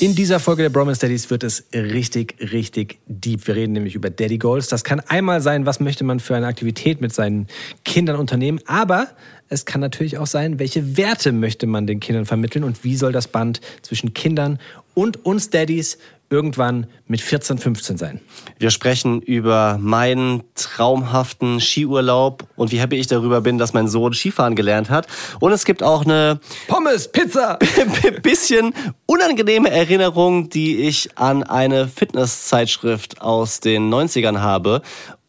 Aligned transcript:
In 0.00 0.14
dieser 0.14 0.38
Folge 0.38 0.62
der 0.62 0.70
Bromance 0.70 1.00
Daddies 1.00 1.28
wird 1.28 1.42
es 1.42 1.64
richtig, 1.74 2.36
richtig 2.52 3.00
deep. 3.08 3.44
Wir 3.48 3.56
reden 3.56 3.72
nämlich 3.72 3.96
über 3.96 4.10
Daddy 4.10 4.38
Goals. 4.38 4.68
Das 4.68 4.84
kann 4.84 5.00
einmal 5.00 5.40
sein, 5.40 5.66
was 5.66 5.80
möchte 5.80 6.04
man 6.04 6.20
für 6.20 6.36
eine 6.36 6.46
Aktivität 6.46 7.00
mit 7.00 7.12
seinen 7.12 7.48
Kindern 7.84 8.14
unternehmen, 8.14 8.60
aber 8.66 9.08
es 9.48 9.64
kann 9.64 9.80
natürlich 9.80 10.18
auch 10.18 10.28
sein, 10.28 10.60
welche 10.60 10.96
Werte 10.96 11.32
möchte 11.32 11.66
man 11.66 11.88
den 11.88 11.98
Kindern 11.98 12.26
vermitteln 12.26 12.62
und 12.62 12.84
wie 12.84 12.94
soll 12.94 13.10
das 13.10 13.26
Band 13.26 13.60
zwischen 13.82 14.14
Kindern 14.14 14.60
und 14.94 15.24
uns 15.24 15.50
Daddies 15.50 15.98
irgendwann 16.30 16.86
mit 17.06 17.20
14, 17.20 17.58
15 17.58 17.96
sein. 17.96 18.20
Wir 18.58 18.70
sprechen 18.70 19.20
über 19.22 19.78
meinen 19.80 20.42
traumhaften 20.54 21.60
Skiurlaub 21.60 22.46
und 22.56 22.70
wie 22.70 22.80
happy 22.80 22.96
ich 22.96 23.06
darüber 23.06 23.40
bin, 23.40 23.58
dass 23.58 23.72
mein 23.72 23.88
Sohn 23.88 24.12
Skifahren 24.12 24.54
gelernt 24.54 24.90
hat. 24.90 25.06
Und 25.40 25.52
es 25.52 25.64
gibt 25.64 25.82
auch 25.82 26.04
eine 26.04 26.40
Pommes, 26.66 27.08
Pizza, 27.08 27.58
bisschen 28.22 28.74
unangenehme 29.06 29.70
Erinnerung, 29.70 30.50
die 30.50 30.82
ich 30.82 31.16
an 31.16 31.42
eine 31.42 31.88
Fitnesszeitschrift 31.88 33.22
aus 33.22 33.60
den 33.60 33.92
90ern 33.92 34.40
habe 34.40 34.82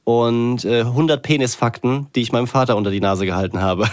und 0.03 0.65
äh, 0.65 0.81
100 0.81 1.21
Penisfakten, 1.21 2.07
die 2.15 2.21
ich 2.21 2.31
meinem 2.31 2.47
Vater 2.47 2.75
unter 2.75 2.91
die 2.91 2.99
Nase 2.99 3.25
gehalten 3.25 3.61
habe. 3.61 3.89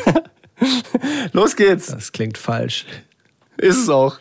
Los 1.32 1.56
geht's. 1.56 1.86
Das 1.86 2.12
klingt 2.12 2.38
falsch. 2.38 2.86
Ist 3.59 3.76
es 3.76 3.88
auch. 3.88 4.18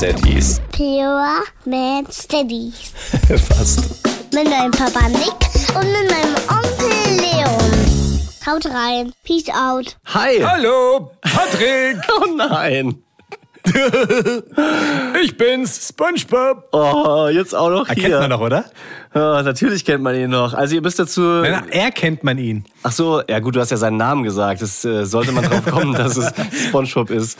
Daddies. 0.00 0.60
Pure 0.72 1.44
Man 1.64 2.06
Steadies. 2.10 2.92
Fast. 3.28 4.02
Mit 4.34 4.48
meinem 4.48 4.70
Papa 4.70 5.08
Nick 5.08 5.74
und 5.74 5.86
mit 5.86 6.10
meinem 6.10 6.34
Onkel 6.48 7.20
Leon. 7.20 8.20
Haut 8.46 8.66
rein. 8.66 9.12
Peace 9.24 9.48
out. 9.48 9.96
Hi. 10.06 10.40
Hallo, 10.42 11.10
Patrick. 11.22 11.98
Oh 12.08 12.34
nein. 12.36 12.96
ich 15.22 15.36
bin's, 15.38 15.88
SpongeBob. 15.88 16.68
Oh, 16.72 17.28
jetzt 17.32 17.54
auch 17.54 17.70
noch 17.70 17.88
hier. 17.88 18.02
Kennt 18.02 18.14
man 18.20 18.30
noch, 18.30 18.40
oder? 18.40 18.66
Oh, 19.14 19.40
natürlich 19.42 19.86
kennt 19.86 20.02
man 20.02 20.14
ihn 20.14 20.30
noch. 20.30 20.52
Also 20.52 20.74
ihr 20.74 20.82
müsst 20.82 20.98
dazu... 20.98 21.22
Nein, 21.22 21.68
er 21.70 21.90
kennt 21.90 22.24
man 22.24 22.36
ihn. 22.36 22.64
Ach 22.82 22.92
so, 22.92 23.22
ja 23.26 23.38
gut, 23.38 23.56
du 23.56 23.60
hast 23.60 23.70
ja 23.70 23.78
seinen 23.78 23.96
Namen 23.96 24.22
gesagt. 24.22 24.60
Das 24.60 24.84
äh, 24.84 25.06
sollte 25.06 25.32
man 25.32 25.44
drauf 25.44 25.64
kommen, 25.64 25.94
dass 25.94 26.18
es 26.18 26.30
SpongeBob 26.66 27.10
ist. 27.10 27.38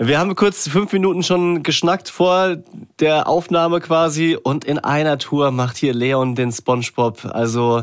Wir 0.00 0.20
haben 0.20 0.36
kurz 0.36 0.68
fünf 0.68 0.92
Minuten 0.92 1.24
schon 1.24 1.64
geschnackt 1.64 2.08
vor 2.08 2.58
der 3.00 3.26
Aufnahme 3.26 3.80
quasi 3.80 4.38
und 4.40 4.64
in 4.64 4.78
einer 4.78 5.18
Tour 5.18 5.50
macht 5.50 5.76
hier 5.76 5.92
Leon 5.92 6.36
den 6.36 6.52
SpongeBob. 6.52 7.24
Also 7.24 7.82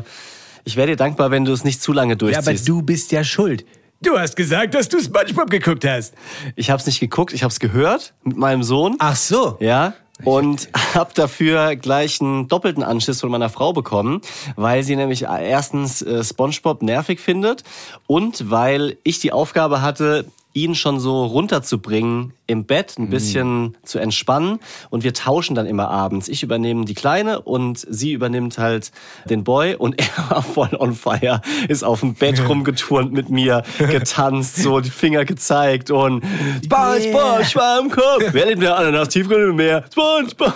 ich 0.64 0.76
wäre 0.76 0.86
dir 0.86 0.96
dankbar, 0.96 1.30
wenn 1.30 1.44
du 1.44 1.52
es 1.52 1.62
nicht 1.62 1.82
zu 1.82 1.92
lange 1.92 2.16
durchziehst. 2.16 2.46
Ja, 2.46 2.52
aber 2.52 2.58
du 2.58 2.80
bist 2.80 3.12
ja 3.12 3.22
schuld. 3.22 3.66
Du 4.00 4.18
hast 4.18 4.34
gesagt, 4.34 4.74
dass 4.74 4.88
du 4.88 4.98
SpongeBob 4.98 5.50
geguckt 5.50 5.84
hast. 5.86 6.14
Ich 6.54 6.70
habe 6.70 6.80
es 6.80 6.86
nicht 6.86 7.00
geguckt, 7.00 7.34
ich 7.34 7.42
habe 7.42 7.52
es 7.52 7.60
gehört 7.60 8.14
mit 8.24 8.38
meinem 8.38 8.62
Sohn. 8.62 8.96
Ach 8.98 9.16
so. 9.16 9.58
Ja. 9.60 9.92
Und 10.24 10.70
hab 10.94 11.14
dafür 11.14 11.76
gleich 11.76 12.22
einen 12.22 12.48
doppelten 12.48 12.82
Anschiss 12.82 13.20
von 13.20 13.30
meiner 13.30 13.50
Frau 13.50 13.74
bekommen, 13.74 14.22
weil 14.56 14.82
sie 14.84 14.96
nämlich 14.96 15.24
erstens 15.24 16.00
äh, 16.00 16.24
SpongeBob 16.24 16.80
nervig 16.80 17.20
findet 17.20 17.62
und 18.06 18.50
weil 18.50 18.96
ich 19.02 19.18
die 19.18 19.32
Aufgabe 19.32 19.82
hatte, 19.82 20.24
ihn 20.56 20.74
schon 20.74 20.98
so 20.98 21.26
runterzubringen 21.26 22.32
im 22.46 22.64
Bett, 22.64 22.96
ein 22.98 23.10
bisschen 23.10 23.62
mm. 23.62 23.74
zu 23.84 23.98
entspannen. 23.98 24.58
Und 24.88 25.04
wir 25.04 25.12
tauschen 25.12 25.54
dann 25.54 25.66
immer 25.66 25.90
abends. 25.90 26.28
Ich 26.28 26.42
übernehme 26.42 26.86
die 26.86 26.94
Kleine 26.94 27.42
und 27.42 27.86
sie 27.88 28.12
übernimmt 28.12 28.56
halt 28.56 28.90
den 29.28 29.44
Boy. 29.44 29.74
Und 29.74 30.00
er 30.00 30.30
war 30.30 30.42
voll 30.42 30.74
on 30.78 30.94
fire, 30.94 31.42
ist 31.68 31.84
auf 31.84 32.00
dem 32.00 32.14
Bett 32.14 32.40
rumgeturnt 32.48 33.12
mit 33.12 33.28
mir, 33.28 33.64
getanzt, 33.78 34.56
so 34.56 34.80
die 34.80 34.90
Finger 34.90 35.26
gezeigt 35.26 35.90
und 35.90 36.24
SpongeBob. 36.64 37.44
Schwammkopf, 37.44 38.24
wer 38.32 38.46
lebt 38.46 38.62
der 38.62 38.78
Ananas 38.78 39.10
tiefgrün 39.10 39.50
im 39.50 39.56
Meer? 39.56 39.84
SpongeBob. 39.92 40.54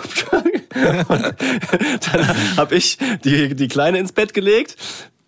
und 1.09 1.33
dann 2.11 2.57
habe 2.57 2.75
ich 2.75 2.97
die, 3.23 3.55
die 3.55 3.67
Kleine 3.67 3.99
ins 3.99 4.13
Bett 4.13 4.33
gelegt, 4.33 4.77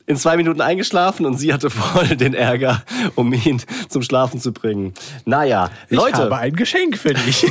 in 0.05 0.17
zwei 0.17 0.37
Minuten 0.37 0.61
eingeschlafen 0.61 1.25
und 1.25 1.37
sie 1.37 1.53
hatte 1.53 1.69
voll 1.69 2.15
den 2.15 2.33
Ärger, 2.33 2.83
um 3.15 3.31
ihn 3.33 3.61
zum 3.89 4.01
Schlafen 4.03 4.39
zu 4.39 4.51
bringen. 4.51 4.93
Naja, 5.25 5.69
ich 5.89 5.97
Leute. 5.97 6.09
Ich 6.09 6.17
habe 6.17 6.37
ein 6.37 6.55
Geschenk 6.55 6.97
für 6.97 7.13
dich. 7.13 7.45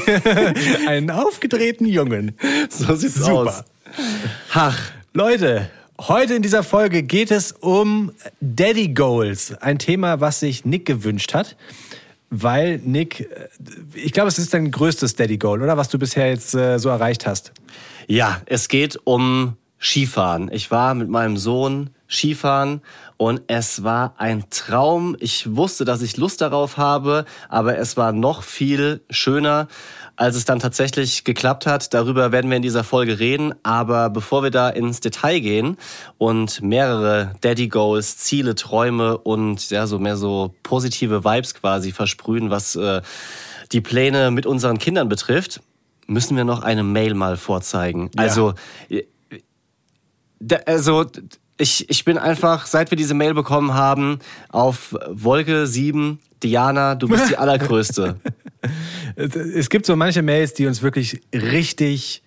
Einen 0.87 1.11
aufgedrehten 1.11 1.87
Jungen. 1.87 2.37
So 2.69 2.95
sieht's 2.95 3.15
Super. 3.15 3.33
aus. 3.33 3.65
Ach, 4.53 4.79
Leute, 5.15 5.71
heute 6.01 6.35
in 6.35 6.43
dieser 6.43 6.63
Folge 6.63 7.03
geht 7.03 7.31
es 7.31 7.53
um 7.53 8.13
Daddy 8.41 8.89
Goals. 8.89 9.55
Ein 9.61 9.79
Thema, 9.79 10.21
was 10.21 10.41
sich 10.41 10.65
Nick 10.65 10.87
gewünscht 10.87 11.35
hat. 11.35 11.57
Weil 12.35 12.79
Nick, 12.79 13.21
äh, 13.21 13.49
ich 13.95 14.13
glaube, 14.13 14.29
es 14.29 14.39
ist 14.39 14.55
dein 14.55 14.71
größtes 14.71 15.17
Daddy 15.17 15.37
Goal, 15.37 15.61
oder? 15.61 15.77
Was 15.77 15.91
du 15.91 15.99
bisher 15.99 16.29
jetzt 16.29 16.55
äh, 16.55 16.79
so 16.79 16.89
erreicht 16.89 17.27
hast. 17.27 17.53
Ja, 18.07 18.41
es 18.47 18.69
geht 18.69 18.99
um 19.05 19.57
Skifahren. 19.79 20.51
Ich 20.51 20.71
war 20.71 20.95
mit 20.95 21.11
meinem 21.11 21.37
Sohn 21.37 21.91
Skifahren 22.13 22.83
und 23.17 23.43
es 23.47 23.85
war 23.85 24.15
ein 24.19 24.45
Traum. 24.51 25.17
Ich 25.21 25.57
wusste, 25.57 25.85
dass 25.85 26.03
ich 26.03 26.17
Lust 26.17 26.41
darauf 26.41 26.77
habe, 26.77 27.25
aber 27.49 27.79
es 27.79 27.97
war 27.97 28.13
noch 28.13 28.43
viel 28.43 29.01
schöner, 29.11 29.69
als 30.17 30.37
es 30.37 30.45
dann 30.45 30.59
tatsächlich 30.59 31.25
geklappt 31.25 31.67
hat. 31.67 31.95
Darüber 31.95 32.33
werden 32.33 32.51
wir 32.51 32.57
in 32.57 32.63
dieser 32.63 32.85
Folge 32.85 33.19
reden. 33.19 33.55
Aber 33.63 34.11
bevor 34.11 34.43
wir 34.43 34.51
da 34.51 34.69
ins 34.69 35.01
Detail 35.01 35.41
gehen 35.41 35.79
und 36.19 36.63
mehrere 36.63 37.35
Daddy 37.41 37.69
Goals, 37.69 38.19
Ziele, 38.19 38.55
Träume 38.55 39.19
und 39.19 39.71
ja, 39.71 39.87
so 39.87 39.99
mehr 39.99 40.17
so 40.17 40.55
positive 40.63 41.25
Vibes 41.25 41.55
quasi 41.55 41.93
versprühen, 41.93 42.51
was 42.51 42.77
äh, 42.77 43.03
die 43.73 43.81
Pläne 43.81 44.31
mit 44.31 44.47
unseren 44.47 44.79
Kindern 44.79 45.09
betrifft, 45.09 45.61
müssen 46.07 46.37
wir 46.37 46.45
noch 46.45 46.63
eine 46.63 46.83
Mail 46.83 47.15
mal 47.15 47.37
vorzeigen. 47.37 48.11
Ja. 48.17 48.23
Also, 48.23 48.55
äh, 48.89 49.05
also 50.67 51.07
ich, 51.59 51.89
ich 51.91 52.05
bin 52.05 52.19
einfach, 52.19 52.67
seit 52.67 52.91
wir 52.91 52.97
diese 52.97 53.15
Mail 53.15 53.35
bekommen 53.35 53.75
haben, 53.75 54.19
auf 54.49 54.97
Wolke 55.09 55.67
7. 55.67 56.19
Diana, 56.43 56.95
du 56.95 57.09
bist 57.09 57.31
die 57.31 57.37
Allergrößte. 57.39 58.17
es 59.17 59.69
gibt 59.69 59.87
so 59.87 59.95
manche 59.97 60.23
Mails, 60.23 60.55
die 60.55 60.67
uns 60.67 60.83
wirklich 60.83 61.21
richtig, 61.33 62.23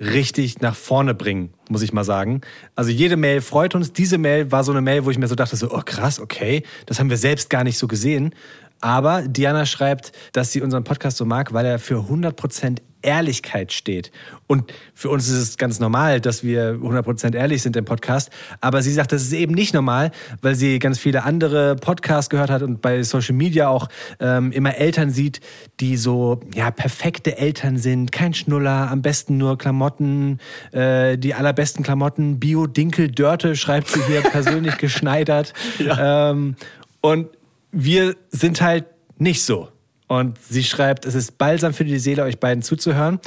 richtig 0.00 0.60
nach 0.60 0.74
vorne 0.74 1.14
bringen, 1.14 1.54
muss 1.68 1.82
ich 1.82 1.92
mal 1.92 2.04
sagen. 2.04 2.42
Also 2.74 2.90
jede 2.90 3.16
Mail 3.16 3.40
freut 3.40 3.74
uns. 3.74 3.92
Diese 3.92 4.18
Mail 4.18 4.52
war 4.52 4.64
so 4.64 4.72
eine 4.72 4.82
Mail, 4.82 5.04
wo 5.04 5.10
ich 5.10 5.18
mir 5.18 5.28
so 5.28 5.34
dachte, 5.34 5.56
so, 5.56 5.70
oh 5.70 5.82
krass, 5.84 6.20
okay, 6.20 6.62
das 6.86 6.98
haben 6.98 7.10
wir 7.10 7.16
selbst 7.16 7.48
gar 7.48 7.64
nicht 7.64 7.78
so 7.78 7.88
gesehen. 7.88 8.34
Aber 8.80 9.22
Diana 9.22 9.66
schreibt, 9.66 10.12
dass 10.32 10.52
sie 10.52 10.60
unseren 10.60 10.84
Podcast 10.84 11.16
so 11.16 11.24
mag, 11.24 11.52
weil 11.52 11.66
er 11.66 11.78
für 11.78 12.00
100% 12.00 12.78
Ehrlichkeit 13.04 13.72
steht. 13.72 14.10
Und 14.46 14.72
für 14.94 15.10
uns 15.10 15.28
ist 15.28 15.36
es 15.36 15.56
ganz 15.58 15.78
normal, 15.78 16.20
dass 16.20 16.42
wir 16.42 16.74
100% 16.76 17.34
ehrlich 17.34 17.62
sind 17.62 17.76
im 17.76 17.84
Podcast. 17.84 18.30
Aber 18.60 18.82
sie 18.82 18.92
sagt, 18.92 19.12
das 19.12 19.22
ist 19.22 19.32
eben 19.32 19.54
nicht 19.54 19.74
normal, 19.74 20.10
weil 20.40 20.54
sie 20.54 20.78
ganz 20.78 20.98
viele 20.98 21.22
andere 21.24 21.76
Podcasts 21.76 22.30
gehört 22.30 22.50
hat 22.50 22.62
und 22.62 22.80
bei 22.80 23.02
Social 23.02 23.34
Media 23.34 23.68
auch 23.68 23.88
ähm, 24.20 24.52
immer 24.52 24.76
Eltern 24.76 25.10
sieht, 25.10 25.40
die 25.80 25.96
so 25.96 26.40
ja 26.54 26.70
perfekte 26.70 27.36
Eltern 27.36 27.76
sind. 27.76 28.10
Kein 28.10 28.34
Schnuller, 28.34 28.90
am 28.90 29.02
besten 29.02 29.36
nur 29.36 29.58
Klamotten, 29.58 30.38
äh, 30.72 31.18
die 31.18 31.34
allerbesten 31.34 31.84
Klamotten, 31.84 32.40
Bio-Dinkel-Dörte, 32.40 33.54
schreibt 33.56 33.88
sie 33.88 34.02
hier 34.04 34.22
persönlich 34.22 34.78
geschneidert. 34.78 35.52
Ja. 35.78 36.30
Ähm, 36.30 36.56
und 37.00 37.28
wir 37.74 38.16
sind 38.30 38.62
halt 38.62 38.86
nicht 39.18 39.42
so. 39.42 39.68
Und 40.06 40.38
sie 40.38 40.64
schreibt, 40.64 41.06
es 41.06 41.14
ist 41.14 41.38
balsam 41.38 41.74
für 41.74 41.84
die 41.84 41.98
Seele, 41.98 42.22
euch 42.22 42.38
beiden 42.38 42.62
zuzuhören. 42.62 43.20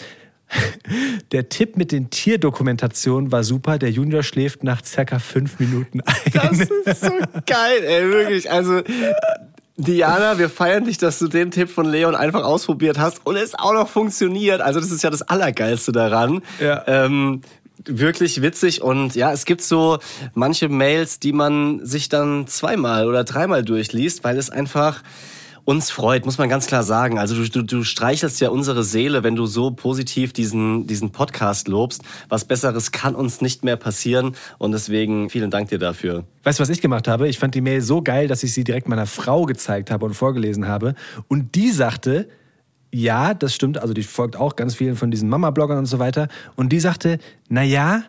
Der 1.32 1.50
Tipp 1.50 1.76
mit 1.76 1.92
den 1.92 2.10
Tierdokumentationen 2.10 3.32
war 3.34 3.44
super. 3.44 3.78
Der 3.78 3.92
Junior 3.92 4.24
schläft 4.24 4.64
nach 4.64 4.84
circa 4.86 5.20
fünf 5.20 5.60
Minuten 5.60 6.00
ein. 6.02 6.16
Das 6.34 6.60
ist 6.96 7.02
so 7.02 7.12
geil, 7.46 7.84
ey, 7.84 8.10
wirklich. 8.10 8.50
Also, 8.50 8.82
Diana, 9.76 10.40
wir 10.40 10.50
feiern 10.50 10.86
dich, 10.86 10.98
dass 10.98 11.20
du 11.20 11.28
den 11.28 11.52
Tipp 11.52 11.70
von 11.70 11.86
Leon 11.86 12.16
einfach 12.16 12.44
ausprobiert 12.44 12.98
hast 12.98 13.26
und 13.26 13.36
es 13.36 13.56
auch 13.56 13.74
noch 13.74 13.90
funktioniert. 13.90 14.62
Also, 14.62 14.80
das 14.80 14.92
ist 14.92 15.04
ja 15.04 15.10
das 15.10 15.24
Allergeilste 15.24 15.92
daran. 15.92 16.42
Ja. 16.62 16.84
Ähm, 16.88 17.42
wirklich 17.88 18.42
witzig 18.42 18.82
und 18.82 19.16
ja, 19.16 19.32
es 19.32 19.46
gibt 19.46 19.62
so 19.62 20.00
manche 20.34 20.70
Mails, 20.70 21.20
die 21.20 21.34
man 21.34 21.86
sich 21.86 22.10
dann 22.10 22.48
zweimal 22.48 23.08
oder 23.08 23.24
dreimal 23.24 23.64
durchliest, 23.64 24.24
weil 24.24 24.38
es 24.38 24.50
einfach 24.50 25.04
uns 25.68 25.92
freut, 25.92 26.26
muss 26.26 26.38
man 26.38 26.48
ganz 26.48 26.66
klar 26.66 26.82
sagen. 26.82 27.20
Also 27.20 27.36
du, 27.36 27.50
du, 27.50 27.62
du 27.62 27.84
streichelst 27.84 28.40
ja 28.40 28.48
unsere 28.50 28.86
Seele, 28.86 29.24
wenn 29.24 29.36
du 29.36 29.46
so 29.46 29.72
positiv 29.72 30.32
diesen, 30.32 30.88
diesen 30.88 31.12
Podcast 31.12 31.68
lobst. 31.68 32.04
Was 32.30 32.46
Besseres 32.46 32.94
kann 32.94 33.16
uns 33.16 33.42
nicht 33.42 33.66
mehr 33.66 33.76
passieren 33.76 34.38
und 34.60 34.72
deswegen 34.72 35.30
vielen 35.30 35.52
Dank 35.52 35.68
dir 35.68 35.78
dafür. 35.78 36.24
Weißt 36.44 36.60
du, 36.60 36.62
was 36.62 36.70
ich 36.70 36.80
gemacht 36.80 37.10
habe? 37.10 37.28
Ich 37.28 37.38
fand 37.38 37.54
die 37.54 37.60
Mail 37.60 37.82
so 37.82 38.02
geil, 38.02 38.30
dass 38.30 38.44
ich 38.44 38.54
sie 38.54 38.64
direkt 38.64 38.88
meiner 38.88 39.08
Frau 39.08 39.44
gezeigt 39.44 39.92
habe 39.92 40.06
und 40.06 40.14
vorgelesen 40.14 40.70
habe. 40.70 40.96
Und 41.28 41.56
die 41.56 41.72
sagte, 41.72 42.30
ja, 43.02 43.34
das 43.34 43.54
stimmt, 43.54 43.78
also 43.78 43.94
die 43.94 44.04
folgt 44.04 44.36
auch 44.36 44.56
ganz 44.56 44.76
vielen 44.76 44.96
von 44.96 45.12
diesen 45.12 45.30
Mama-Bloggern 45.30 45.78
und 45.78 45.86
so 45.86 46.00
weiter. 46.00 46.28
Und 46.56 46.70
die 46.70 46.80
sagte, 46.80 47.20
na 47.50 47.62
ja, 47.64 48.04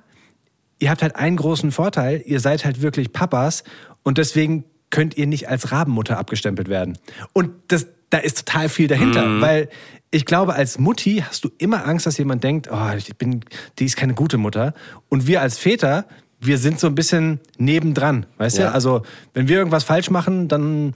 ihr 0.79 0.91
habt 0.91 1.03
halt 1.03 1.17
einen 1.17 1.37
großen 1.37 1.73
Vorteil, 1.73 2.23
ihr 2.25 2.41
seid 2.41 2.65
halt 2.65 2.81
wirklich 2.81 3.13
Papas 3.13 3.65
und 4.03 4.17
deswegen 4.19 4.65
könnt 4.91 5.17
ihr 5.19 5.27
nicht 5.27 5.49
als 5.49 5.71
Rabenmutter 5.73 6.19
abgestempelt 6.19 6.69
werden. 6.69 6.97
Und 7.35 7.51
das, 7.69 7.89
da 8.11 8.19
ist 8.19 8.47
total 8.47 8.69
viel 8.69 8.89
dahinter, 8.89 9.27
Mhm. 9.27 9.41
weil 9.43 9.69
ich 10.11 10.25
glaube, 10.25 10.55
als 10.55 10.79
Mutti 10.79 11.23
hast 11.29 11.45
du 11.45 11.51
immer 11.59 11.87
Angst, 11.87 12.07
dass 12.07 12.17
jemand 12.17 12.43
denkt, 12.43 12.69
oh, 12.73 12.91
ich 12.97 13.15
bin, 13.17 13.41
die 13.79 13.85
ist 13.85 13.97
keine 13.99 14.15
gute 14.15 14.39
Mutter. 14.39 14.73
Und 15.11 15.27
wir 15.27 15.43
als 15.43 15.59
Väter, 15.59 16.07
wir 16.41 16.57
sind 16.57 16.81
so 16.81 16.87
ein 16.87 16.95
bisschen 16.95 17.41
nebendran, 17.59 18.25
weißt 18.39 18.57
Ja. 18.59 18.69
du? 18.69 18.73
Also, 18.75 19.03
wenn 19.35 19.49
wir 19.49 19.59
irgendwas 19.59 19.85
falsch 19.85 20.09
machen, 20.09 20.49
dann 20.49 20.95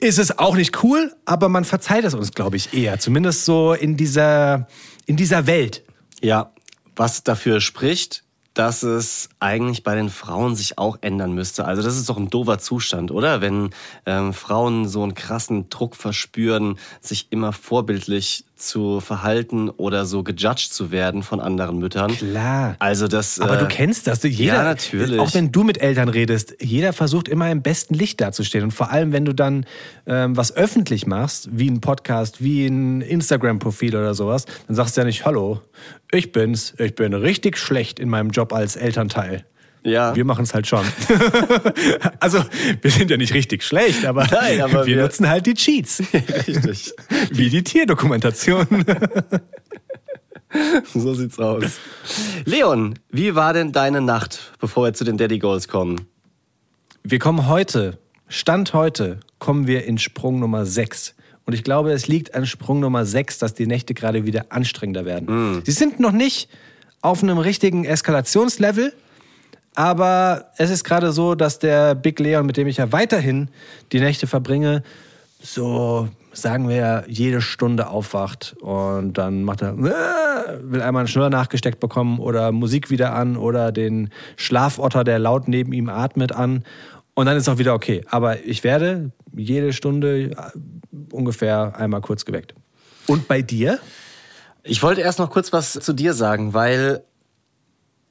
ist 0.00 0.18
es 0.18 0.38
auch 0.38 0.56
nicht 0.56 0.82
cool, 0.82 1.14
aber 1.24 1.48
man 1.48 1.64
verzeiht 1.64 2.04
es 2.04 2.14
uns, 2.14 2.32
glaube 2.32 2.56
ich, 2.56 2.74
eher. 2.74 2.98
Zumindest 2.98 3.44
so 3.44 3.74
in 3.74 3.96
dieser, 3.96 4.66
in 5.06 5.16
dieser 5.16 5.46
Welt. 5.46 5.84
Ja, 6.22 6.52
was 6.96 7.22
dafür 7.22 7.60
spricht, 7.60 8.24
dass 8.54 8.82
es 8.82 9.28
eigentlich 9.38 9.84
bei 9.84 9.94
den 9.94 10.10
Frauen 10.10 10.56
sich 10.56 10.76
auch 10.78 10.98
ändern 11.02 11.32
müsste. 11.32 11.64
Also 11.64 11.82
das 11.82 11.96
ist 11.96 12.08
doch 12.08 12.16
ein 12.16 12.30
doofer 12.30 12.58
Zustand, 12.58 13.10
oder? 13.10 13.40
Wenn 13.40 13.70
ähm, 14.06 14.34
Frauen 14.34 14.88
so 14.88 15.02
einen 15.02 15.14
krassen 15.14 15.70
Druck 15.70 15.94
verspüren, 15.94 16.78
sich 17.00 17.28
immer 17.30 17.52
vorbildlich 17.52 18.44
zu 18.60 19.00
verhalten 19.00 19.70
oder 19.70 20.04
so 20.04 20.22
gejudged 20.22 20.72
zu 20.72 20.90
werden 20.90 21.22
von 21.22 21.40
anderen 21.40 21.78
Müttern. 21.78 22.12
Klar. 22.12 22.76
Also 22.78 23.08
das. 23.08 23.40
Aber 23.40 23.56
äh, 23.56 23.58
du 23.58 23.66
kennst 23.66 24.06
das. 24.06 24.20
Du, 24.20 24.28
jeder, 24.28 24.54
ja, 24.54 24.62
natürlich. 24.64 25.18
Auch 25.18 25.34
wenn 25.34 25.52
du 25.52 25.64
mit 25.64 25.80
Eltern 25.80 26.08
redest, 26.08 26.56
jeder 26.60 26.92
versucht 26.92 27.28
immer 27.28 27.50
im 27.50 27.62
besten 27.62 27.94
Licht 27.94 28.20
dazustehen. 28.20 28.64
Und 28.64 28.70
vor 28.72 28.90
allem, 28.90 29.12
wenn 29.12 29.24
du 29.24 29.34
dann 29.34 29.66
ähm, 30.06 30.36
was 30.36 30.54
öffentlich 30.54 31.06
machst, 31.06 31.48
wie 31.52 31.70
ein 31.70 31.80
Podcast, 31.80 32.42
wie 32.42 32.66
ein 32.66 33.00
Instagram-Profil 33.00 33.96
oder 33.96 34.14
sowas, 34.14 34.46
dann 34.66 34.76
sagst 34.76 34.96
du 34.96 35.00
ja 35.00 35.04
nicht, 35.04 35.24
hallo, 35.24 35.60
ich 36.12 36.32
bin's, 36.32 36.74
ich 36.78 36.94
bin 36.94 37.14
richtig 37.14 37.56
schlecht 37.56 37.98
in 37.98 38.08
meinem 38.08 38.30
Job 38.30 38.52
als 38.52 38.76
Elternteil. 38.76 39.44
Ja. 39.82 40.14
Wir 40.14 40.24
machen 40.24 40.42
es 40.44 40.52
halt 40.52 40.66
schon. 40.66 40.84
also, 42.20 42.44
wir 42.82 42.90
sind 42.90 43.10
ja 43.10 43.16
nicht 43.16 43.32
richtig 43.34 43.62
schlecht, 43.62 44.04
aber, 44.04 44.26
Nein, 44.30 44.60
aber 44.60 44.86
wir, 44.86 44.96
wir- 44.96 45.02
nutzen 45.02 45.28
halt 45.28 45.46
die 45.46 45.54
Cheats. 45.54 46.02
Richtig. 46.12 46.92
Wie 47.30 47.48
die 47.48 47.62
Tierdokumentation. 47.64 48.66
so 50.94 51.14
sieht's 51.14 51.38
aus. 51.38 51.64
Leon, 52.44 52.98
wie 53.10 53.34
war 53.34 53.52
denn 53.52 53.72
deine 53.72 54.00
Nacht, 54.00 54.52
bevor 54.58 54.84
wir 54.84 54.92
zu 54.94 55.04
den 55.04 55.16
Daddy 55.16 55.38
Goals 55.38 55.68
kommen? 55.68 56.06
Wir 57.02 57.18
kommen 57.18 57.48
heute, 57.48 57.98
Stand 58.28 58.74
heute, 58.74 59.20
kommen 59.38 59.66
wir 59.66 59.84
in 59.84 59.96
Sprung 59.98 60.38
Nummer 60.40 60.66
6. 60.66 61.14
Und 61.46 61.54
ich 61.54 61.64
glaube, 61.64 61.92
es 61.92 62.06
liegt 62.06 62.34
an 62.34 62.46
Sprung 62.46 62.80
Nummer 62.80 63.04
6, 63.06 63.38
dass 63.38 63.54
die 63.54 63.66
Nächte 63.66 63.94
gerade 63.94 64.26
wieder 64.26 64.46
anstrengender 64.50 65.04
werden. 65.04 65.62
Sie 65.64 65.72
sind 65.72 65.98
noch 65.98 66.12
nicht 66.12 66.48
auf 67.00 67.22
einem 67.22 67.38
richtigen 67.38 67.84
Eskalationslevel, 67.84 68.92
aber 69.80 70.50
es 70.58 70.68
ist 70.68 70.84
gerade 70.84 71.10
so, 71.10 71.34
dass 71.34 71.58
der 71.58 71.94
Big 71.94 72.18
Leon, 72.20 72.44
mit 72.44 72.58
dem 72.58 72.66
ich 72.66 72.76
ja 72.76 72.92
weiterhin 72.92 73.48
die 73.92 74.00
Nächte 74.00 74.26
verbringe, 74.26 74.82
so 75.42 76.06
sagen 76.34 76.68
wir 76.68 77.04
jede 77.08 77.40
Stunde 77.40 77.88
aufwacht 77.88 78.54
und 78.60 79.14
dann 79.14 79.42
macht 79.42 79.62
er 79.62 79.70
äh, 79.70 80.58
will 80.70 80.82
einmal 80.82 81.00
einen 81.00 81.08
Schnuller 81.08 81.30
nachgesteckt 81.30 81.80
bekommen 81.80 82.18
oder 82.18 82.52
Musik 82.52 82.90
wieder 82.90 83.14
an 83.14 83.38
oder 83.38 83.72
den 83.72 84.10
Schlafotter, 84.36 85.02
der 85.02 85.18
laut 85.18 85.48
neben 85.48 85.72
ihm 85.72 85.88
atmet, 85.88 86.32
an 86.32 86.62
und 87.14 87.24
dann 87.24 87.38
ist 87.38 87.48
auch 87.48 87.56
wieder 87.56 87.72
okay. 87.72 88.04
Aber 88.10 88.44
ich 88.44 88.62
werde 88.62 89.12
jede 89.34 89.72
Stunde 89.72 90.24
äh, 90.24 90.34
ungefähr 91.10 91.74
einmal 91.74 92.02
kurz 92.02 92.26
geweckt. 92.26 92.54
Und 93.06 93.28
bei 93.28 93.40
dir? 93.40 93.78
Ich 94.62 94.82
wollte 94.82 95.00
erst 95.00 95.18
noch 95.18 95.30
kurz 95.30 95.54
was 95.54 95.72
zu 95.72 95.94
dir 95.94 96.12
sagen, 96.12 96.52
weil 96.52 97.02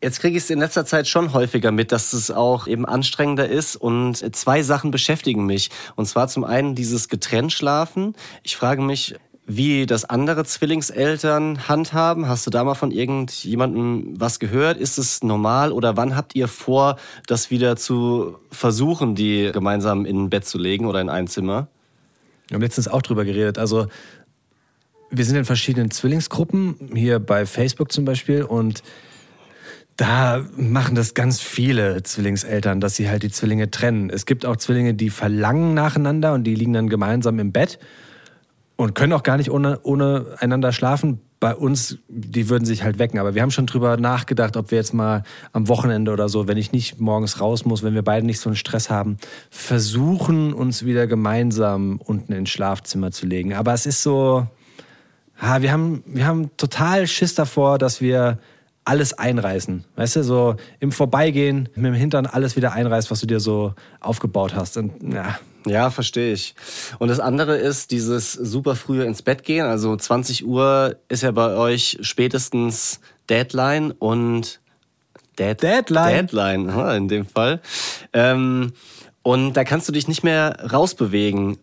jetzt 0.02 0.20
kriege 0.20 0.38
ich 0.38 0.44
es 0.44 0.50
in 0.50 0.60
letzter 0.60 0.86
Zeit 0.86 1.08
schon 1.08 1.34
häufiger 1.34 1.72
mit, 1.72 1.92
dass 1.92 2.14
es 2.14 2.32
auch 2.32 2.68
eben 2.68 2.86
anstrengender 2.86 3.48
ist 3.48 3.76
und 3.76 4.36
zwei 4.36 4.64
Sachen 4.64 4.92
beschäftigen 4.92 5.46
mich. 5.46 5.70
Und 5.96 6.06
zwar 6.08 6.28
zum 6.28 6.44
einen 6.44 6.76
dieses 6.76 7.10
getrennt 7.10 7.52
schlafen. 7.52 8.16
Ich 8.44 8.56
frage 8.56 8.82
mich, 8.82 9.16
wie 9.46 9.88
das 9.88 10.06
andere 10.06 10.46
Zwillingseltern 10.46 11.68
handhaben. 11.68 12.28
Hast 12.28 12.46
du 12.46 12.52
da 12.52 12.64
mal 12.64 12.76
von 12.76 12.92
irgendjemandem 12.92 14.14
was 14.20 14.40
gehört? 14.40 14.78
Ist 14.78 15.00
es 15.00 15.24
normal 15.24 15.72
oder 15.72 15.98
wann 15.98 16.16
habt 16.16 16.36
ihr 16.36 16.48
vor, 16.48 16.98
das 17.26 17.50
wieder 17.50 17.76
zu 17.76 18.38
versuchen, 18.52 19.16
die 19.16 19.50
gemeinsam 19.52 20.06
in 20.06 20.26
ein 20.26 20.30
Bett 20.30 20.46
zu 20.46 20.60
legen 20.60 20.86
oder 20.86 21.02
in 21.02 21.10
ein 21.10 21.28
Zimmer? 21.28 21.68
Wir 22.48 22.56
haben 22.56 22.62
letztens 22.62 22.88
auch 22.88 23.02
drüber 23.02 23.26
geredet. 23.26 23.58
Also, 23.58 23.88
wir 25.10 25.26
sind 25.26 25.36
in 25.36 25.46
verschiedenen 25.46 25.90
Zwillingsgruppen, 25.90 26.92
hier 26.94 27.18
bei 27.18 27.48
Facebook 27.48 27.92
zum 27.92 28.06
Beispiel, 28.06 28.44
und 28.44 28.84
da 30.00 30.46
machen 30.56 30.96
das 30.96 31.14
ganz 31.14 31.42
viele 31.42 32.02
Zwillingseltern, 32.04 32.80
dass 32.80 32.96
sie 32.96 33.10
halt 33.10 33.22
die 33.22 33.30
Zwillinge 33.30 33.70
trennen. 33.70 34.10
Es 34.10 34.26
gibt 34.26 34.46
auch 34.46 34.56
Zwillinge, 34.56 34.94
die 34.94 35.10
verlangen 35.10 35.74
nacheinander 35.74 36.34
und 36.34 36.46
die 36.46 36.56
liegen 36.56 36.72
dann 36.72 36.88
gemeinsam 36.88 37.38
im 37.38 37.52
Bett 37.52 37.80
und 38.78 38.96
können 38.96 39.12
auch 39.12 39.24
gar 39.24 39.36
nicht 39.36 39.52
ohne, 39.52 39.82
ohne 39.84 40.38
einander 40.40 40.72
schlafen. 40.72 41.20
Bei 41.42 41.54
uns, 41.54 41.98
die 42.08 42.48
würden 42.48 42.64
sich 42.64 42.84
halt 42.84 42.98
wecken. 42.98 43.20
Aber 43.20 43.36
wir 43.36 43.42
haben 43.42 43.52
schon 43.52 43.66
drüber 43.66 43.98
nachgedacht, 43.98 44.56
ob 44.56 44.72
wir 44.72 44.78
jetzt 44.78 44.94
mal 44.94 45.24
am 45.52 45.68
Wochenende 45.68 46.14
oder 46.14 46.30
so, 46.30 46.48
wenn 46.48 46.58
ich 46.58 46.72
nicht 46.72 47.02
morgens 47.02 47.42
raus 47.42 47.66
muss, 47.66 47.84
wenn 47.84 47.94
wir 47.94 48.02
beide 48.02 48.26
nicht 48.26 48.40
so 48.40 48.48
einen 48.48 48.56
Stress 48.56 48.90
haben, 48.90 49.18
versuchen, 49.50 50.54
uns 50.54 50.86
wieder 50.86 51.08
gemeinsam 51.08 52.00
unten 52.02 52.32
ins 52.32 52.52
Schlafzimmer 52.52 53.12
zu 53.12 53.26
legen. 53.26 53.54
Aber 53.54 53.74
es 53.74 53.86
ist 53.86 54.02
so, 54.02 54.48
ha, 55.42 55.62
wir, 55.62 55.74
haben, 55.74 56.04
wir 56.06 56.26
haben 56.26 56.56
total 56.56 57.06
Schiss 57.06 57.36
davor, 57.36 57.80
dass 57.80 58.00
wir 58.00 58.40
alles 58.90 59.14
einreißen. 59.14 59.86
Weißt 59.96 60.16
du, 60.16 60.24
so 60.24 60.56
im 60.80 60.92
Vorbeigehen 60.92 61.70
mit 61.76 61.86
dem 61.86 61.94
Hintern 61.94 62.26
alles 62.26 62.56
wieder 62.56 62.74
einreißt, 62.74 63.12
was 63.12 63.20
du 63.20 63.28
dir 63.28 63.40
so 63.40 63.76
aufgebaut 64.00 64.56
hast. 64.56 64.78
Und 64.78 65.14
ja, 65.14 65.38
Ja, 65.68 65.92
verstehe 65.92 66.34
ich. 66.34 66.56
Und 66.98 67.10
das 67.10 67.20
andere 67.20 67.56
ist 67.56 67.92
dieses 67.92 68.34
super 68.34 68.76
frühe 68.76 69.04
ins 69.04 69.22
Bett 69.22 69.44
gehen. 69.44 69.68
Also 69.68 69.96
20 69.96 70.44
Uhr 70.44 70.96
ist 71.08 71.22
ja 71.22 71.30
bei 71.30 71.56
euch 71.56 72.00
spätestens 72.02 73.00
Deadline 73.30 73.92
und 73.92 74.60
Dead 75.38 75.62
Deadline. 75.62 76.28
Deadline 76.28 76.70
in 76.98 77.08
dem 77.10 77.26
Fall. 77.28 77.62
Ähm, 78.12 78.74
und 79.22 79.54
da 79.54 79.64
kannst 79.66 79.88
du 79.88 79.92
dich 79.92 80.08
nicht 80.08 80.24
mehr 80.24 80.72
rausbewegen. 80.72 81.60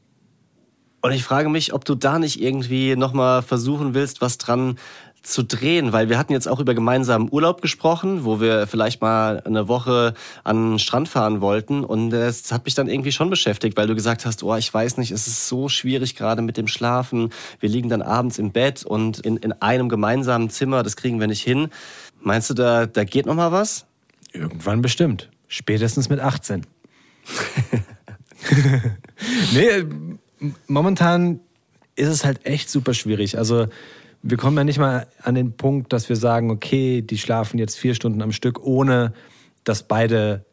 Und 1.02 1.12
ich 1.12 1.24
frage 1.24 1.48
mich, 1.48 1.72
ob 1.72 1.84
du 1.84 1.96
da 1.96 2.20
nicht 2.20 2.40
irgendwie 2.40 2.94
nochmal 2.94 3.42
versuchen 3.42 3.94
willst, 3.94 4.20
was 4.20 4.38
dran 4.38 4.78
zu 5.26 5.42
drehen, 5.42 5.92
weil 5.92 6.08
wir 6.08 6.18
hatten 6.18 6.32
jetzt 6.32 6.46
auch 6.46 6.60
über 6.60 6.74
gemeinsamen 6.74 7.28
Urlaub 7.30 7.60
gesprochen, 7.60 8.24
wo 8.24 8.40
wir 8.40 8.66
vielleicht 8.66 9.00
mal 9.00 9.40
eine 9.40 9.66
Woche 9.66 10.14
an 10.44 10.72
den 10.72 10.78
Strand 10.78 11.08
fahren 11.08 11.40
wollten 11.40 11.84
und 11.84 12.10
das 12.10 12.52
hat 12.52 12.64
mich 12.64 12.74
dann 12.74 12.88
irgendwie 12.88 13.12
schon 13.12 13.28
beschäftigt, 13.28 13.76
weil 13.76 13.88
du 13.88 13.94
gesagt 13.94 14.24
hast, 14.24 14.42
oh, 14.42 14.54
ich 14.54 14.72
weiß 14.72 14.98
nicht, 14.98 15.10
es 15.10 15.26
ist 15.26 15.48
so 15.48 15.68
schwierig 15.68 16.14
gerade 16.14 16.42
mit 16.42 16.56
dem 16.56 16.68
Schlafen. 16.68 17.30
Wir 17.58 17.68
liegen 17.68 17.88
dann 17.88 18.02
abends 18.02 18.38
im 18.38 18.52
Bett 18.52 18.84
und 18.84 19.18
in, 19.18 19.36
in 19.38 19.52
einem 19.52 19.88
gemeinsamen 19.88 20.48
Zimmer, 20.48 20.82
das 20.82 20.96
kriegen 20.96 21.18
wir 21.18 21.26
nicht 21.26 21.42
hin. 21.42 21.68
Meinst 22.20 22.50
du, 22.50 22.54
da, 22.54 22.86
da 22.86 23.04
geht 23.04 23.26
noch 23.26 23.34
mal 23.34 23.50
was? 23.50 23.86
Irgendwann 24.32 24.80
bestimmt. 24.80 25.30
Spätestens 25.48 26.08
mit 26.08 26.20
18. 26.20 26.62
nee, 29.52 29.84
momentan 30.68 31.40
ist 31.96 32.08
es 32.08 32.24
halt 32.24 32.46
echt 32.46 32.70
super 32.70 32.94
schwierig. 32.94 33.38
Also 33.38 33.66
wir 34.22 34.36
kommen 34.36 34.56
ja 34.56 34.64
nicht 34.64 34.78
mal 34.78 35.06
an 35.22 35.34
den 35.34 35.56
Punkt, 35.56 35.92
dass 35.92 36.08
wir 36.08 36.16
sagen, 36.16 36.50
okay, 36.50 37.02
die 37.02 37.18
schlafen 37.18 37.58
jetzt 37.58 37.78
vier 37.78 37.94
Stunden 37.94 38.22
am 38.22 38.32
Stück, 38.32 38.64
ohne 38.64 39.12
dass 39.64 39.82
beide 39.82 40.44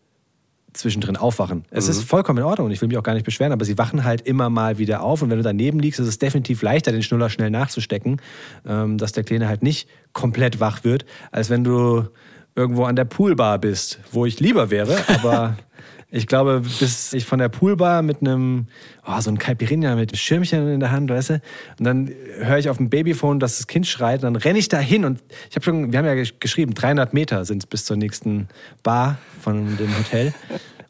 zwischendrin 0.73 1.17
aufwachen. 1.17 1.65
Es 1.69 1.87
ist 1.87 2.03
vollkommen 2.03 2.39
in 2.39 2.45
Ordnung 2.45 2.65
und 2.65 2.71
ich 2.71 2.81
will 2.81 2.87
mich 2.87 2.97
auch 2.97 3.03
gar 3.03 3.13
nicht 3.13 3.25
beschweren, 3.25 3.51
aber 3.51 3.63
sie 3.63 3.77
wachen 3.77 4.03
halt 4.03 4.21
immer 4.21 4.49
mal 4.49 4.77
wieder 4.77 5.01
auf 5.01 5.21
und 5.21 5.29
wenn 5.29 5.37
du 5.37 5.43
daneben 5.43 5.79
liegst, 5.79 5.99
ist 5.99 6.07
es 6.07 6.17
definitiv 6.17 6.61
leichter, 6.61 6.91
den 6.91 7.03
Schnuller 7.03 7.29
schnell 7.29 7.51
nachzustecken, 7.51 8.19
ähm, 8.65 8.97
dass 8.97 9.11
der 9.11 9.23
Kleine 9.23 9.47
halt 9.47 9.61
nicht 9.61 9.87
komplett 10.13 10.59
wach 10.59 10.83
wird, 10.83 11.05
als 11.31 11.49
wenn 11.49 11.63
du 11.63 12.07
irgendwo 12.55 12.85
an 12.85 12.95
der 12.95 13.05
Poolbar 13.05 13.59
bist, 13.59 13.99
wo 14.11 14.25
ich 14.25 14.39
lieber 14.39 14.69
wäre, 14.69 14.97
aber 15.07 15.57
ich 16.15 16.27
glaube, 16.27 16.61
bis 16.79 17.11
ich 17.13 17.25
von 17.25 17.39
der 17.39 17.49
Poolbar 17.49 18.03
mit 18.03 18.21
einem, 18.21 18.67
oh, 19.05 19.19
so 19.19 19.31
ein 19.31 19.39
Caipirinha 19.39 19.95
mit 19.95 20.15
Schirmchen 20.15 20.67
in 20.69 20.79
der 20.79 20.91
Hand, 20.91 21.09
weißt 21.09 21.29
du, 21.31 21.33
und 21.79 21.85
dann 21.85 22.11
höre 22.37 22.59
ich 22.59 22.69
auf 22.69 22.77
dem 22.77 22.89
Babyphone, 22.89 23.39
dass 23.39 23.57
das 23.57 23.65
Kind 23.65 23.87
schreit, 23.87 24.23
und 24.23 24.33
dann 24.33 24.35
renne 24.35 24.59
ich 24.59 24.67
da 24.69 24.77
hin 24.77 25.05
und 25.05 25.23
ich 25.49 25.55
habe 25.55 25.65
schon, 25.65 25.91
wir 25.91 25.97
haben 25.97 26.05
ja 26.05 26.13
gesch- 26.13 26.35
geschrieben, 26.39 26.75
300 26.75 27.13
Meter 27.15 27.45
sind 27.45 27.63
es 27.63 27.67
bis 27.67 27.85
zur 27.85 27.97
nächsten 27.97 28.47
Bar 28.83 29.17
von 29.41 29.75
dem 29.77 29.97
Hotel. 29.97 30.33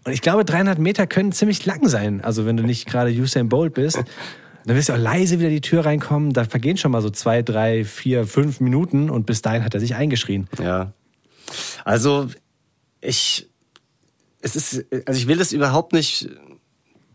Und 0.06 0.12
ich 0.12 0.22
glaube, 0.22 0.44
300 0.44 0.77
Meter 0.80 1.08
können 1.08 1.32
ziemlich 1.32 1.65
lang 1.65 1.88
sein. 1.88 2.20
Also 2.22 2.46
wenn 2.46 2.58
du 2.58 2.63
nicht 2.63 2.86
gerade 2.86 3.10
Usain 3.12 3.48
Bolt 3.48 3.74
bist, 3.74 4.03
dann 4.65 4.75
wirst 4.75 4.89
du 4.89 4.94
auch 4.94 4.98
leise 4.98 5.39
wieder 5.39 5.50
die 5.50 5.62
Tür 5.62 5.86
reinkommen. 5.86 6.34
Da 6.34 6.44
vergehen 6.44 6.75
schon 6.75 6.92
mal 6.92 7.01
so 7.01 7.10
zwei, 7.10 7.42
drei, 7.42 7.86
vier, 7.86 8.27
fünf 8.27 8.60
Minuten 8.60 9.10
und 9.10 9.25
bis 9.25 9.42
dahin 9.42 9.63
hat 9.63 9.74
er 9.74 9.80
sich 9.80 9.96
eingeschrien. 9.96 10.50
Ja. 10.62 10.92
Also 11.86 12.27
ich, 13.00 13.50
es 14.44 14.56
ist, 14.56 14.86
also 15.08 15.18
ich 15.20 15.28
will 15.28 15.38
das 15.38 15.54
überhaupt 15.54 15.94
nicht 15.94 16.30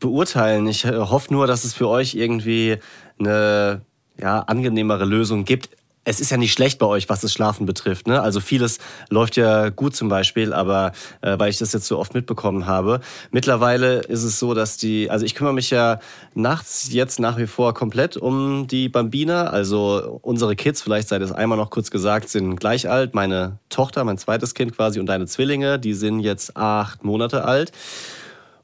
beurteilen. 0.00 0.66
Ich 0.66 0.84
äh, 0.84 0.96
hoffe 0.96 1.32
nur, 1.32 1.46
dass 1.46 1.64
es 1.64 1.74
für 1.74 1.88
euch 1.88 2.14
irgendwie 2.14 2.78
eine 3.18 3.82
ja, 4.18 4.40
angenehmere 4.40 5.04
Lösung 5.04 5.44
gibt. 5.44 5.70
Es 6.08 6.20
ist 6.20 6.30
ja 6.30 6.38
nicht 6.38 6.52
schlecht 6.52 6.78
bei 6.78 6.86
euch, 6.86 7.08
was 7.08 7.20
das 7.20 7.32
Schlafen 7.32 7.66
betrifft. 7.66 8.06
Ne? 8.06 8.20
Also 8.20 8.40
vieles 8.40 8.78
läuft 9.10 9.36
ja 9.36 9.68
gut 9.68 9.94
zum 9.94 10.08
Beispiel, 10.08 10.54
aber 10.54 10.92
äh, 11.20 11.38
weil 11.38 11.50
ich 11.50 11.58
das 11.58 11.74
jetzt 11.74 11.86
so 11.86 11.98
oft 11.98 12.14
mitbekommen 12.14 12.66
habe. 12.66 13.00
Mittlerweile 13.30 13.98
ist 14.00 14.22
es 14.22 14.38
so, 14.38 14.54
dass 14.54 14.78
die, 14.78 15.10
also 15.10 15.26
ich 15.26 15.34
kümmere 15.34 15.52
mich 15.52 15.68
ja 15.68 16.00
nachts 16.34 16.88
jetzt 16.92 17.20
nach 17.20 17.36
wie 17.36 17.46
vor 17.46 17.74
komplett 17.74 18.16
um 18.16 18.66
die 18.66 18.88
Bambina. 18.88 19.48
Also 19.48 20.18
unsere 20.22 20.56
Kids, 20.56 20.80
vielleicht 20.80 21.08
sei 21.08 21.18
das 21.18 21.30
einmal 21.30 21.58
noch 21.58 21.68
kurz 21.68 21.90
gesagt, 21.90 22.30
sind 22.30 22.56
gleich 22.56 22.88
alt. 22.88 23.14
Meine 23.14 23.58
Tochter, 23.68 24.02
mein 24.04 24.16
zweites 24.16 24.54
Kind 24.54 24.74
quasi 24.74 25.00
und 25.00 25.06
deine 25.06 25.26
Zwillinge, 25.26 25.78
die 25.78 25.92
sind 25.92 26.20
jetzt 26.20 26.56
acht 26.56 27.04
Monate 27.04 27.44
alt. 27.44 27.70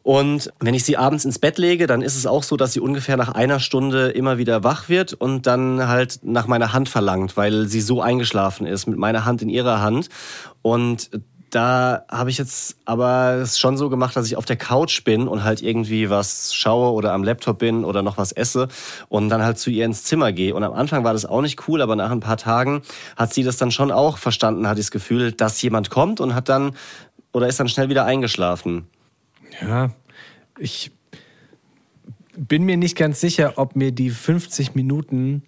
Und 0.04 0.52
wenn 0.60 0.74
ich 0.74 0.84
sie 0.84 0.98
abends 0.98 1.24
ins 1.24 1.38
Bett 1.38 1.56
lege, 1.56 1.86
dann 1.86 2.02
ist 2.02 2.14
es 2.14 2.26
auch 2.26 2.42
so, 2.42 2.58
dass 2.58 2.74
sie 2.74 2.80
ungefähr 2.80 3.16
nach 3.16 3.30
einer 3.34 3.58
Stunde 3.58 4.10
immer 4.10 4.36
wieder 4.36 4.62
wach 4.62 4.90
wird 4.90 5.14
und 5.14 5.46
dann 5.46 5.88
halt 5.88 6.20
nach 6.22 6.46
meiner 6.46 6.74
Hand 6.74 6.90
verlangt, 6.90 7.38
weil 7.38 7.68
sie 7.68 7.80
so 7.80 8.02
eingeschlafen 8.02 8.66
ist, 8.66 8.86
mit 8.86 8.98
meiner 8.98 9.24
Hand 9.24 9.40
in 9.40 9.48
ihrer 9.48 9.80
Hand. 9.80 10.10
Und 10.60 11.08
da 11.48 12.04
habe 12.10 12.28
ich 12.28 12.36
jetzt 12.36 12.76
aber 12.84 13.36
es 13.40 13.58
schon 13.58 13.78
so 13.78 13.88
gemacht, 13.88 14.14
dass 14.14 14.26
ich 14.26 14.36
auf 14.36 14.44
der 14.44 14.56
Couch 14.56 15.04
bin 15.04 15.26
und 15.26 15.42
halt 15.42 15.62
irgendwie 15.62 16.10
was 16.10 16.52
schaue 16.54 16.92
oder 16.92 17.14
am 17.14 17.24
Laptop 17.24 17.58
bin 17.58 17.82
oder 17.82 18.02
noch 18.02 18.18
was 18.18 18.32
esse 18.32 18.68
und 19.08 19.30
dann 19.30 19.42
halt 19.42 19.58
zu 19.58 19.70
ihr 19.70 19.86
ins 19.86 20.04
Zimmer 20.04 20.32
gehe. 20.32 20.54
Und 20.54 20.64
am 20.64 20.74
Anfang 20.74 21.04
war 21.04 21.14
das 21.14 21.24
auch 21.24 21.40
nicht 21.40 21.66
cool, 21.66 21.80
aber 21.80 21.96
nach 21.96 22.10
ein 22.10 22.20
paar 22.20 22.36
Tagen 22.36 22.82
hat 23.16 23.32
sie 23.32 23.42
das 23.42 23.56
dann 23.56 23.70
schon 23.70 23.90
auch 23.90 24.18
verstanden, 24.18 24.68
hat 24.68 24.78
das 24.78 24.90
Gefühl, 24.90 25.32
dass 25.32 25.62
jemand 25.62 25.88
kommt 25.88 26.20
und 26.20 26.34
hat 26.34 26.50
dann 26.50 26.72
oder 27.32 27.48
ist 27.48 27.58
dann 27.58 27.68
schnell 27.68 27.88
wieder 27.88 28.04
eingeschlafen. 28.04 28.86
Ja, 29.60 29.94
ich 30.58 30.90
bin 32.36 32.64
mir 32.64 32.76
nicht 32.76 32.96
ganz 32.96 33.20
sicher, 33.20 33.54
ob 33.56 33.76
mir 33.76 33.92
die 33.92 34.10
50 34.10 34.74
Minuten 34.74 35.42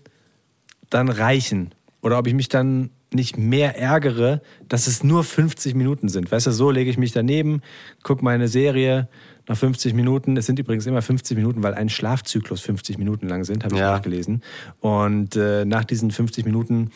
dann 0.91 1.09
reichen 1.09 1.75
oder 2.01 2.19
ob 2.19 2.27
ich 2.27 2.35
mich 2.35 2.49
dann 2.49 2.91
nicht 3.13 3.39
mehr 3.39 3.79
ärgere, 3.79 4.43
dass 4.69 4.87
es 4.87 5.03
nur 5.03 5.25
50 5.25 5.75
Minuten 5.75 6.09
sind. 6.09 6.31
Weißt 6.31 6.47
du, 6.47 6.51
so 6.51 6.71
lege 6.71 6.91
ich 6.91 6.99
mich 6.99 7.13
daneben, 7.13 7.63
gucke 8.03 8.25
meine 8.25 8.49
Serie 8.49 9.09
nach 9.49 9.57
50 9.57 9.95
Minuten. 9.95 10.37
Es 10.37 10.47
sind 10.47 10.59
übrigens 10.59 10.87
immer 10.87 11.03
50 11.03 11.37
Minuten, 11.37 11.63
weil 11.63 11.75
ein 11.75 11.89
Schlafzyklus 11.89 12.61
50 12.61 12.99
Minuten 12.99 13.29
lang 13.29 13.45
sind, 13.45 13.65
habe 13.65 13.75
ich 13.75 13.81
ja. 13.81 13.93
nachgelesen. 13.93 14.43
Und 14.81 15.37
äh, 15.37 15.65
nach 15.65 15.85
diesen 15.85 16.11
50 16.11 16.45
Minuten 16.45 16.91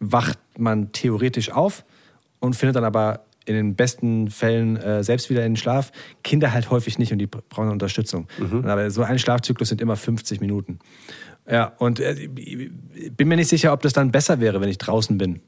wacht 0.00 0.38
man 0.56 0.92
theoretisch 0.92 1.50
auf 1.50 1.84
und 2.40 2.54
findet 2.54 2.76
dann 2.76 2.84
aber 2.84 3.24
in 3.48 3.54
den 3.54 3.74
besten 3.74 4.28
Fällen 4.28 4.76
äh, 4.76 5.02
selbst 5.02 5.30
wieder 5.30 5.44
in 5.44 5.52
den 5.52 5.56
Schlaf. 5.56 5.90
Kinder 6.22 6.52
halt 6.52 6.70
häufig 6.70 6.98
nicht 6.98 7.12
und 7.12 7.18
die 7.18 7.26
brauchen 7.26 7.70
Unterstützung. 7.70 8.28
Mhm. 8.38 8.64
Aber 8.66 8.90
so 8.90 9.02
ein 9.02 9.18
Schlafzyklus 9.18 9.70
sind 9.70 9.80
immer 9.80 9.96
50 9.96 10.40
Minuten. 10.40 10.78
Ja, 11.50 11.72
und 11.78 11.98
äh, 11.98 12.28
bin 13.16 13.28
mir 13.28 13.36
nicht 13.36 13.48
sicher, 13.48 13.72
ob 13.72 13.80
das 13.80 13.94
dann 13.94 14.12
besser 14.12 14.40
wäre, 14.40 14.60
wenn 14.60 14.68
ich 14.68 14.78
draußen 14.78 15.16
bin. 15.16 15.40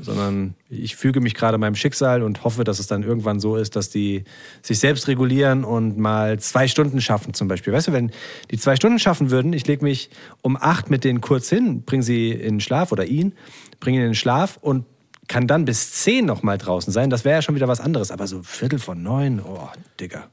Sondern 0.00 0.54
ich 0.70 0.96
füge 0.96 1.20
mich 1.20 1.34
gerade 1.34 1.58
meinem 1.58 1.74
Schicksal 1.74 2.22
und 2.22 2.44
hoffe, 2.44 2.64
dass 2.64 2.78
es 2.78 2.86
dann 2.86 3.02
irgendwann 3.02 3.40
so 3.40 3.56
ist, 3.56 3.76
dass 3.76 3.90
die 3.90 4.24
sich 4.62 4.78
selbst 4.78 5.06
regulieren 5.06 5.64
und 5.64 5.98
mal 5.98 6.38
zwei 6.38 6.66
Stunden 6.66 7.02
schaffen 7.02 7.34
zum 7.34 7.48
Beispiel. 7.48 7.74
Weißt 7.74 7.88
du, 7.88 7.92
wenn 7.92 8.10
die 8.50 8.56
zwei 8.56 8.76
Stunden 8.76 8.98
schaffen 8.98 9.30
würden, 9.30 9.52
ich 9.52 9.66
lege 9.66 9.84
mich 9.84 10.08
um 10.40 10.56
acht 10.56 10.88
mit 10.88 11.04
denen 11.04 11.20
kurz 11.20 11.50
hin, 11.50 11.82
bringe 11.82 12.02
sie 12.02 12.30
in 12.30 12.54
den 12.54 12.60
Schlaf 12.60 12.90
oder 12.90 13.04
ihn, 13.04 13.34
bringe 13.80 13.98
ihn 13.98 14.04
in 14.04 14.10
den 14.10 14.14
Schlaf 14.14 14.58
und 14.62 14.86
kann 15.32 15.46
dann 15.46 15.64
bis 15.64 15.92
zehn 15.92 16.26
noch 16.26 16.42
mal 16.42 16.58
draußen 16.58 16.92
sein. 16.92 17.08
Das 17.08 17.24
wäre 17.24 17.36
ja 17.36 17.42
schon 17.42 17.54
wieder 17.54 17.66
was 17.66 17.80
anderes. 17.80 18.10
Aber 18.10 18.26
so 18.26 18.42
Viertel 18.42 18.78
von 18.78 19.02
neun, 19.02 19.40
oh, 19.40 19.70
Digga. 19.98 20.24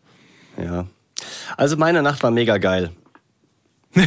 Ja. 0.61 0.87
Also 1.55 1.77
meine 1.77 2.03
Nacht 2.03 2.21
war 2.21 2.31
mega 2.31 2.57
geil. 2.57 2.91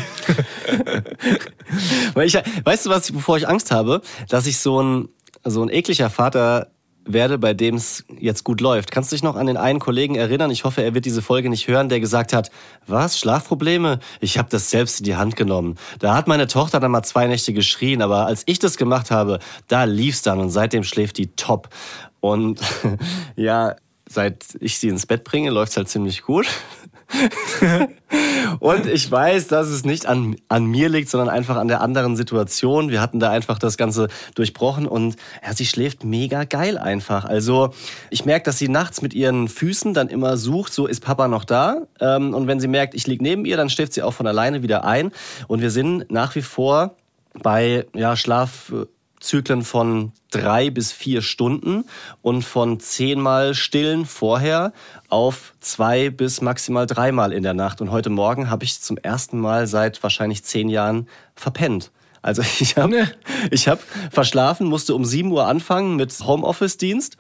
Weil 2.13 2.27
ich, 2.27 2.35
weißt 2.35 2.85
du 2.85 2.91
was, 2.91 3.11
bevor 3.11 3.39
ich 3.39 3.49
Angst 3.49 3.71
habe, 3.71 4.03
dass 4.29 4.47
ich 4.47 4.59
so 4.59 4.83
ein, 4.83 5.09
so 5.45 5.63
ein 5.63 5.71
ekliger 5.71 6.11
Vater 6.11 6.72
werde, 7.05 7.39
bei 7.39 7.55
dem 7.55 7.77
es 7.77 8.05
jetzt 8.19 8.45
gut 8.45 8.61
läuft. 8.61 8.91
Kannst 8.91 9.11
du 9.11 9.17
dich 9.17 9.23
noch 9.23 9.37
an 9.37 9.47
den 9.47 9.57
einen 9.57 9.79
Kollegen 9.79 10.15
erinnern? 10.15 10.51
Ich 10.51 10.65
hoffe, 10.65 10.83
er 10.83 10.95
wird 10.95 11.05
diese 11.05 11.23
Folge 11.23 11.51
nicht 11.51 11.69
hören, 11.69 11.89
der 11.89 12.01
gesagt 12.01 12.33
hat, 12.33 12.51
was, 12.87 13.19
Schlafprobleme? 13.19 13.99
Ich 14.21 14.39
habe 14.39 14.49
das 14.51 14.71
selbst 14.71 15.01
in 15.01 15.05
die 15.05 15.17
Hand 15.17 15.37
genommen. 15.37 15.77
Da 15.99 16.15
hat 16.15 16.29
meine 16.29 16.47
Tochter 16.47 16.81
dann 16.81 16.91
mal 16.91 17.03
zwei 17.03 17.27
Nächte 17.27 17.53
geschrien, 17.53 18.03
aber 18.03 18.27
als 18.27 18.43
ich 18.47 18.59
das 18.59 18.77
gemacht 18.77 19.11
habe, 19.11 19.39
da 19.69 19.85
lief's 19.85 20.23
dann 20.23 20.39
und 20.41 20.51
seitdem 20.51 20.85
schläft 20.85 21.19
die 21.19 21.29
top. 21.29 21.69
Und 22.21 22.61
ja, 23.37 23.75
seit 24.13 24.45
ich 24.61 24.79
sie 24.79 24.89
ins 24.89 25.07
Bett 25.07 25.25
bringe, 25.25 25.51
läuft's 25.51 25.77
halt 25.77 25.89
ziemlich 25.89 26.23
gut. 26.23 26.47
und 28.61 28.87
ich 28.87 29.11
weiß, 29.11 29.49
dass 29.49 29.69
es 29.69 29.85
nicht 29.85 30.07
an, 30.07 30.37
an 30.49 30.65
mir 30.65 30.89
liegt, 30.89 31.11
sondern 31.11 31.29
einfach 31.29 31.57
an 31.57 31.69
der 31.69 31.81
anderen 31.81 32.17
Situation. 32.17 32.91
Wir 32.91 33.01
hatten 33.01 33.21
da 33.21 33.31
einfach 33.31 33.59
das 33.59 33.77
Ganze 33.77 34.09
durchbrochen 34.35 34.87
und 34.87 35.17
ja, 35.45 35.53
sie 35.53 35.67
schläft 35.67 36.05
mega 36.05 36.45
geil 36.45 36.79
einfach. 36.79 37.25
Also 37.25 37.75
ich 38.11 38.25
merke, 38.25 38.45
dass 38.45 38.59
sie 38.59 38.69
nachts 38.69 39.03
mit 39.03 39.15
ihren 39.15 39.49
Füßen 39.49 39.95
dann 39.95 40.09
immer 40.09 40.37
sucht, 40.37 40.73
so 40.73 40.87
ist 40.87 41.01
Papa 41.01 41.29
noch 41.29 41.45
da. 41.45 41.87
Ähm, 42.01 42.35
und 42.35 42.47
wenn 42.47 42.61
sie 42.61 42.69
merkt, 42.69 42.95
ich 42.95 43.07
liege 43.07 43.23
neben 43.23 43.45
ihr, 43.45 43.57
dann 43.57 43.71
schläft 43.71 43.93
sie 43.93 44.03
auch 44.03 44.15
von 44.15 44.27
alleine 44.27 44.63
wieder 44.63 44.85
ein. 44.85 45.13
Und 45.49 45.61
wir 45.61 45.71
sind 45.71 46.11
nach 46.11 46.35
wie 46.35 46.43
vor 46.43 46.97
bei 47.43 47.87
ja, 47.95 48.17
Schlaf 48.17 48.73
Zyklen 49.23 49.63
von 49.63 50.13
drei 50.31 50.71
bis 50.71 50.93
vier 50.93 51.23
Stunden 51.23 51.85
und 52.21 52.43
von 52.43 52.81
zehnmal 52.81 53.55
stillen 53.55 54.05
vorher 54.05 54.73
auf 55.09 55.55
zwei 55.61 56.11
bis 56.11 56.41
maximal 56.41 56.87
dreimal 56.87 57.33
in 57.33 57.43
der 57.43 57.55
Nacht. 57.55 57.81
Und 57.81 57.91
heute 57.91 58.11
Morgen 58.11 58.51
habe 58.51 58.65
ich 58.65 58.81
zum 58.81 58.99
ersten 58.99 59.39
Mal 59.39 59.67
seit 59.67 60.03
wahrscheinlich 60.03 60.45
zehn 60.45 60.69
Jahren 60.69 61.09
verpennt. 61.35 61.91
Also 62.23 62.43
ich 62.61 62.77
habe 62.77 62.91
nee. 62.91 63.05
ich 63.51 63.69
hab 63.69 63.81
verschlafen, 64.11 64.67
musste 64.67 64.95
um 64.95 65.05
sieben 65.05 65.31
Uhr 65.33 65.47
anfangen 65.47 65.97
mit 65.97 66.13
Homeoffice-Dienst. 66.21 67.17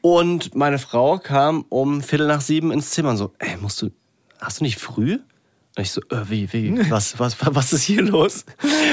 Und 0.00 0.54
meine 0.54 0.78
Frau 0.78 1.18
kam 1.18 1.64
um 1.68 2.02
Viertel 2.02 2.26
nach 2.26 2.40
sieben 2.40 2.72
ins 2.72 2.90
Zimmer 2.90 3.10
und 3.10 3.18
so, 3.18 3.32
ey, 3.38 3.56
musst 3.58 3.80
du, 3.82 3.90
hast 4.40 4.60
du 4.60 4.64
nicht 4.64 4.78
früh? 4.78 5.20
Ich 5.78 5.90
so, 5.90 6.02
äh, 6.10 6.28
wie, 6.28 6.52
wie, 6.52 6.90
was, 6.90 7.18
was, 7.18 7.36
was 7.40 7.72
ist 7.72 7.84
hier 7.84 8.02
los? 8.02 8.44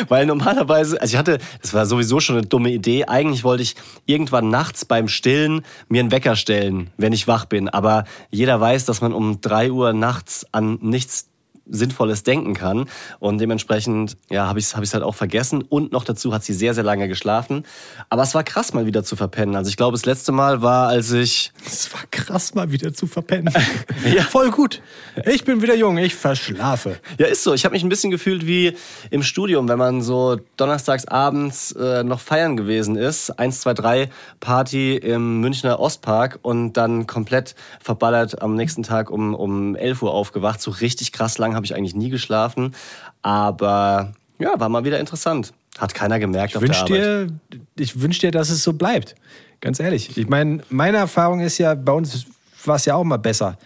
Weil 0.08 0.26
normalerweise, 0.26 1.02
also 1.02 1.14
ich 1.14 1.18
hatte, 1.18 1.40
das 1.62 1.74
war 1.74 1.86
sowieso 1.86 2.22
schon 2.22 2.38
eine 2.38 2.48
dumme 2.48 2.72
Idee. 2.72 3.06
Eigentlich 3.06 3.44
wollte 3.44 3.64
ich 3.64 3.76
irgendwann 4.06 4.50
nachts 4.50 4.86
beim 4.86 5.10
Stillen 5.10 5.66
mir 5.90 6.00
einen 6.00 6.12
Wecker 6.12 6.38
stellen, 6.38 6.90
wenn 6.98 7.12
ich 7.12 7.28
wach 7.28 7.46
bin. 7.46 7.68
Aber 7.68 8.06
jeder 8.32 8.62
weiß, 8.62 8.86
dass 8.86 9.02
man 9.02 9.14
um 9.14 9.42
drei 9.42 9.72
Uhr 9.72 9.92
nachts 9.92 10.46
an 10.54 10.78
nichts 10.82 11.29
Sinnvolles 11.70 12.24
denken 12.24 12.54
kann. 12.54 12.86
Und 13.20 13.40
dementsprechend, 13.40 14.18
ja, 14.30 14.48
habe 14.48 14.60
ich 14.60 14.66
es 14.66 14.76
hab 14.76 14.84
ich's 14.84 14.94
halt 14.94 15.04
auch 15.04 15.16
vergessen. 15.16 15.62
Und 15.62 15.92
noch 15.92 16.04
dazu 16.04 16.34
hat 16.34 16.44
sie 16.44 16.54
sehr, 16.54 16.74
sehr 16.74 16.84
lange 16.84 17.08
geschlafen. 17.08 17.64
Aber 18.10 18.24
es 18.24 18.36
war 18.36 18.44
krass, 18.44 18.74
mal 18.74 18.86
wieder 18.86 19.04
zu 19.04 19.16
verpennen. 19.16 19.56
Also 19.56 19.70
ich 19.70 19.78
glaube, 19.78 19.96
das 19.96 20.06
letzte 20.06 20.32
Mal 20.32 20.62
war, 20.62 20.88
als 20.88 21.12
ich... 21.12 21.52
Es 21.66 21.92
war 21.94 22.02
krass, 22.12 22.56
mal 22.56 22.72
wieder 22.72 22.94
zu 22.94 23.08
verpennen. 23.08 23.54
ja. 24.14 24.24
Voll 24.24 24.52
gut. 24.52 24.82
Ich 25.26 25.44
bin 25.44 25.62
wieder 25.62 25.76
jung, 25.76 25.98
ich 25.98 26.16
verschlafe. 26.16 27.00
Ja, 27.18 27.28
ist 27.28 27.44
so. 27.44 27.54
Ich 27.54 27.66
habe 27.66 27.74
mich 27.74 27.84
ein 27.84 27.90
bisschen 27.90 28.12
gefühlt 28.12 28.46
wie 28.46 28.76
im 29.10 29.24
Studium, 29.24 29.68
wenn 29.68 29.78
man 29.78 30.02
so 30.02 30.40
donnerstags 30.58 31.08
abends 31.08 31.72
äh, 31.74 32.04
noch 32.04 32.20
feiern 32.20 32.58
gewesen 32.58 32.96
ist. 32.96 33.32
Eins, 33.40 33.62
zwei, 33.62 33.74
drei 33.74 34.10
Party 34.40 34.96
im 34.96 35.40
Münchner 35.42 35.80
Ostpark 35.80 36.40
und 36.42 36.74
dann 36.74 37.08
komplett 37.08 37.56
verballert 37.80 38.42
am 38.42 38.56
nächsten 38.56 38.84
Tag 38.84 39.10
um, 39.10 39.34
um 39.34 39.76
11 39.76 40.02
Uhr 40.04 40.14
aufgewacht. 40.14 40.62
So 40.62 40.72
richtig 40.72 41.12
krass 41.12 41.38
lang 41.38 41.56
habe 41.60 41.66
ich 41.66 41.76
eigentlich 41.76 41.96
nie 41.96 42.10
geschlafen. 42.10 42.74
Aber 43.22 44.14
ja, 44.40 44.58
war 44.58 44.70
mal 44.70 44.86
wieder 44.86 45.00
interessant. 45.00 45.54
Hat 45.78 45.94
keiner 45.94 46.20
gemerkt 46.20 46.52
ich 46.52 46.58
auf 46.58 46.64
wünsch 46.64 46.84
der 46.86 46.98
Arbeit. 46.98 47.32
Dir, 47.54 47.64
ich 47.78 48.02
wünsche 48.02 48.22
dir, 48.22 48.32
dass 48.32 48.50
es 48.50 48.64
so 48.64 48.74
bleibt. 48.74 49.16
Ganz 49.62 49.80
ehrlich. 49.80 50.18
Ich 50.18 50.28
meine, 50.28 50.62
meine 50.70 50.98
Erfahrung 50.98 51.42
ist 51.42 51.58
ja, 51.58 51.76
bei 51.76 51.92
uns 51.92 52.26
war 52.66 52.76
es 52.76 52.86
ja 52.86 52.96
auch 52.96 53.04
mal 53.04 53.18
besser. 53.18 53.58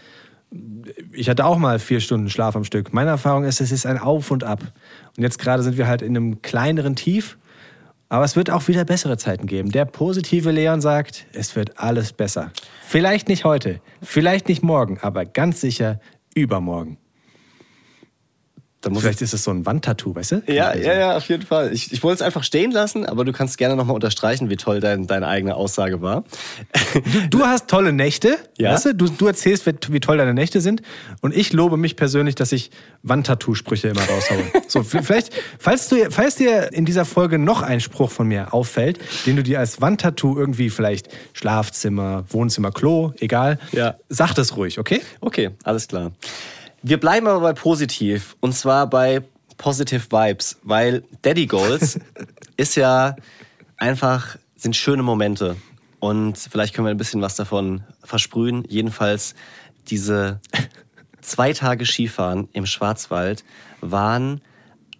Ich 1.12 1.30
hatte 1.30 1.46
auch 1.46 1.58
mal 1.58 1.80
vier 1.80 2.00
Stunden 2.00 2.30
Schlaf 2.30 2.56
am 2.56 2.64
Stück. 2.64 2.94
Meine 2.94 3.12
Erfahrung 3.12 3.44
ist, 3.44 3.62
es 3.62 3.72
ist 3.72 3.86
ein 3.86 4.00
Auf 4.00 4.32
und 4.32 4.44
Ab. 4.44 4.62
Und 5.16 5.24
jetzt 5.24 5.40
gerade 5.40 5.64
sind 5.64 5.78
wir 5.78 5.88
halt 5.88 6.02
in 6.02 6.18
einem 6.18 6.42
kleineren 6.42 6.96
Tief. 6.96 7.38
Aber 8.10 8.26
es 8.26 8.36
wird 8.36 8.52
auch 8.52 8.68
wieder 8.68 8.86
bessere 8.86 9.18
Zeiten 9.18 9.48
geben. 9.48 9.72
Der 9.72 9.86
positive 9.86 10.52
Leon 10.52 10.82
sagt, 10.82 11.26
es 11.34 11.56
wird 11.56 11.80
alles 11.80 12.14
besser. 12.14 12.52
Vielleicht 12.86 13.28
nicht 13.28 13.44
heute, 13.44 13.82
vielleicht 14.04 14.50
nicht 14.50 14.62
morgen, 14.62 15.00
aber 15.02 15.26
ganz 15.26 15.62
sicher 15.62 16.00
übermorgen. 16.36 16.98
Vielleicht 18.92 19.22
ist 19.22 19.34
es 19.34 19.44
so 19.44 19.52
ein 19.52 19.66
Wandtattoo, 19.66 20.16
weißt 20.16 20.32
du? 20.32 20.44
Ja, 20.48 20.76
ja, 20.76 20.94
ja, 20.94 21.18
auf 21.18 21.28
jeden 21.30 21.46
Fall. 21.46 21.72
Ich, 21.74 21.92
ich 21.92 22.04
wollte 22.04 22.16
es 22.16 22.22
einfach 22.22 22.44
stehen 22.44 22.72
lassen, 22.72 23.06
aber 23.06 23.24
du 23.26 23.32
kannst 23.32 23.58
gerne 23.58 23.76
nochmal 23.76 23.96
unterstreichen, 23.96 24.50
wie 24.50 24.58
toll 24.58 24.80
dein, 24.80 25.08
deine 25.08 25.28
eigene 25.28 25.56
Aussage 25.56 26.02
war. 26.02 26.24
Du, 26.94 27.28
du 27.30 27.46
hast 27.46 27.68
tolle 27.70 27.94
Nächte, 27.94 28.38
ja? 28.58 28.74
weißt 28.74 28.88
du? 28.88 28.96
du? 28.96 29.08
Du 29.08 29.28
erzählst, 29.28 29.66
wie 29.66 30.00
toll 30.00 30.18
deine 30.18 30.34
Nächte 30.34 30.62
sind 30.62 30.82
und 31.22 31.36
ich 31.36 31.54
lobe 31.54 31.78
mich 31.78 31.96
persönlich, 31.96 32.36
dass 32.36 32.52
ich 32.52 32.72
Wandtattoo-Sprüche 33.04 33.90
immer 33.90 34.04
raushaue. 34.04 34.44
so, 34.68 34.84
vielleicht, 34.84 35.32
falls, 35.60 35.88
du, 35.88 36.10
falls 36.10 36.36
dir 36.36 36.74
in 36.74 36.86
dieser 36.86 37.06
Folge 37.06 37.40
noch 37.40 37.62
ein 37.62 37.80
Spruch 37.80 38.12
von 38.12 38.28
mir 38.28 38.54
auffällt, 38.54 39.00
den 39.26 39.36
du 39.36 39.44
dir 39.44 39.60
als 39.60 39.82
Wandtattoo 39.82 40.38
irgendwie 40.38 40.70
vielleicht 40.70 41.10
Schlafzimmer, 41.34 42.26
Wohnzimmer, 42.30 42.72
Klo, 42.72 43.14
egal, 43.20 43.60
ja. 43.72 43.96
sag 44.10 44.34
das 44.34 44.56
ruhig, 44.58 44.80
okay? 44.80 45.02
Okay, 45.22 45.52
alles 45.64 45.88
klar. 45.88 46.12
Wir 46.86 47.00
bleiben 47.00 47.28
aber 47.28 47.40
bei 47.40 47.54
positiv 47.54 48.36
und 48.42 48.54
zwar 48.54 48.90
bei 48.90 49.24
Positive 49.58 50.12
Vibes, 50.12 50.60
weil 50.64 51.06
Daddy 51.22 51.46
Goals 51.46 51.98
ist 52.58 52.76
ja 52.76 53.16
einfach, 53.78 54.36
sind 54.58 54.76
schöne 54.76 55.02
Momente. 55.02 55.56
Und 56.02 56.38
vielleicht 56.38 56.76
können 56.76 56.86
wir 56.86 56.92
ein 56.92 56.98
bisschen 56.98 57.22
was 57.22 57.38
davon 57.38 57.84
versprühen. 58.04 58.66
Jedenfalls 58.68 59.34
diese 59.88 60.42
zwei 61.22 61.54
Tage 61.54 61.86
Skifahren 61.86 62.50
im 62.52 62.66
Schwarzwald 62.66 63.46
waren 63.80 64.42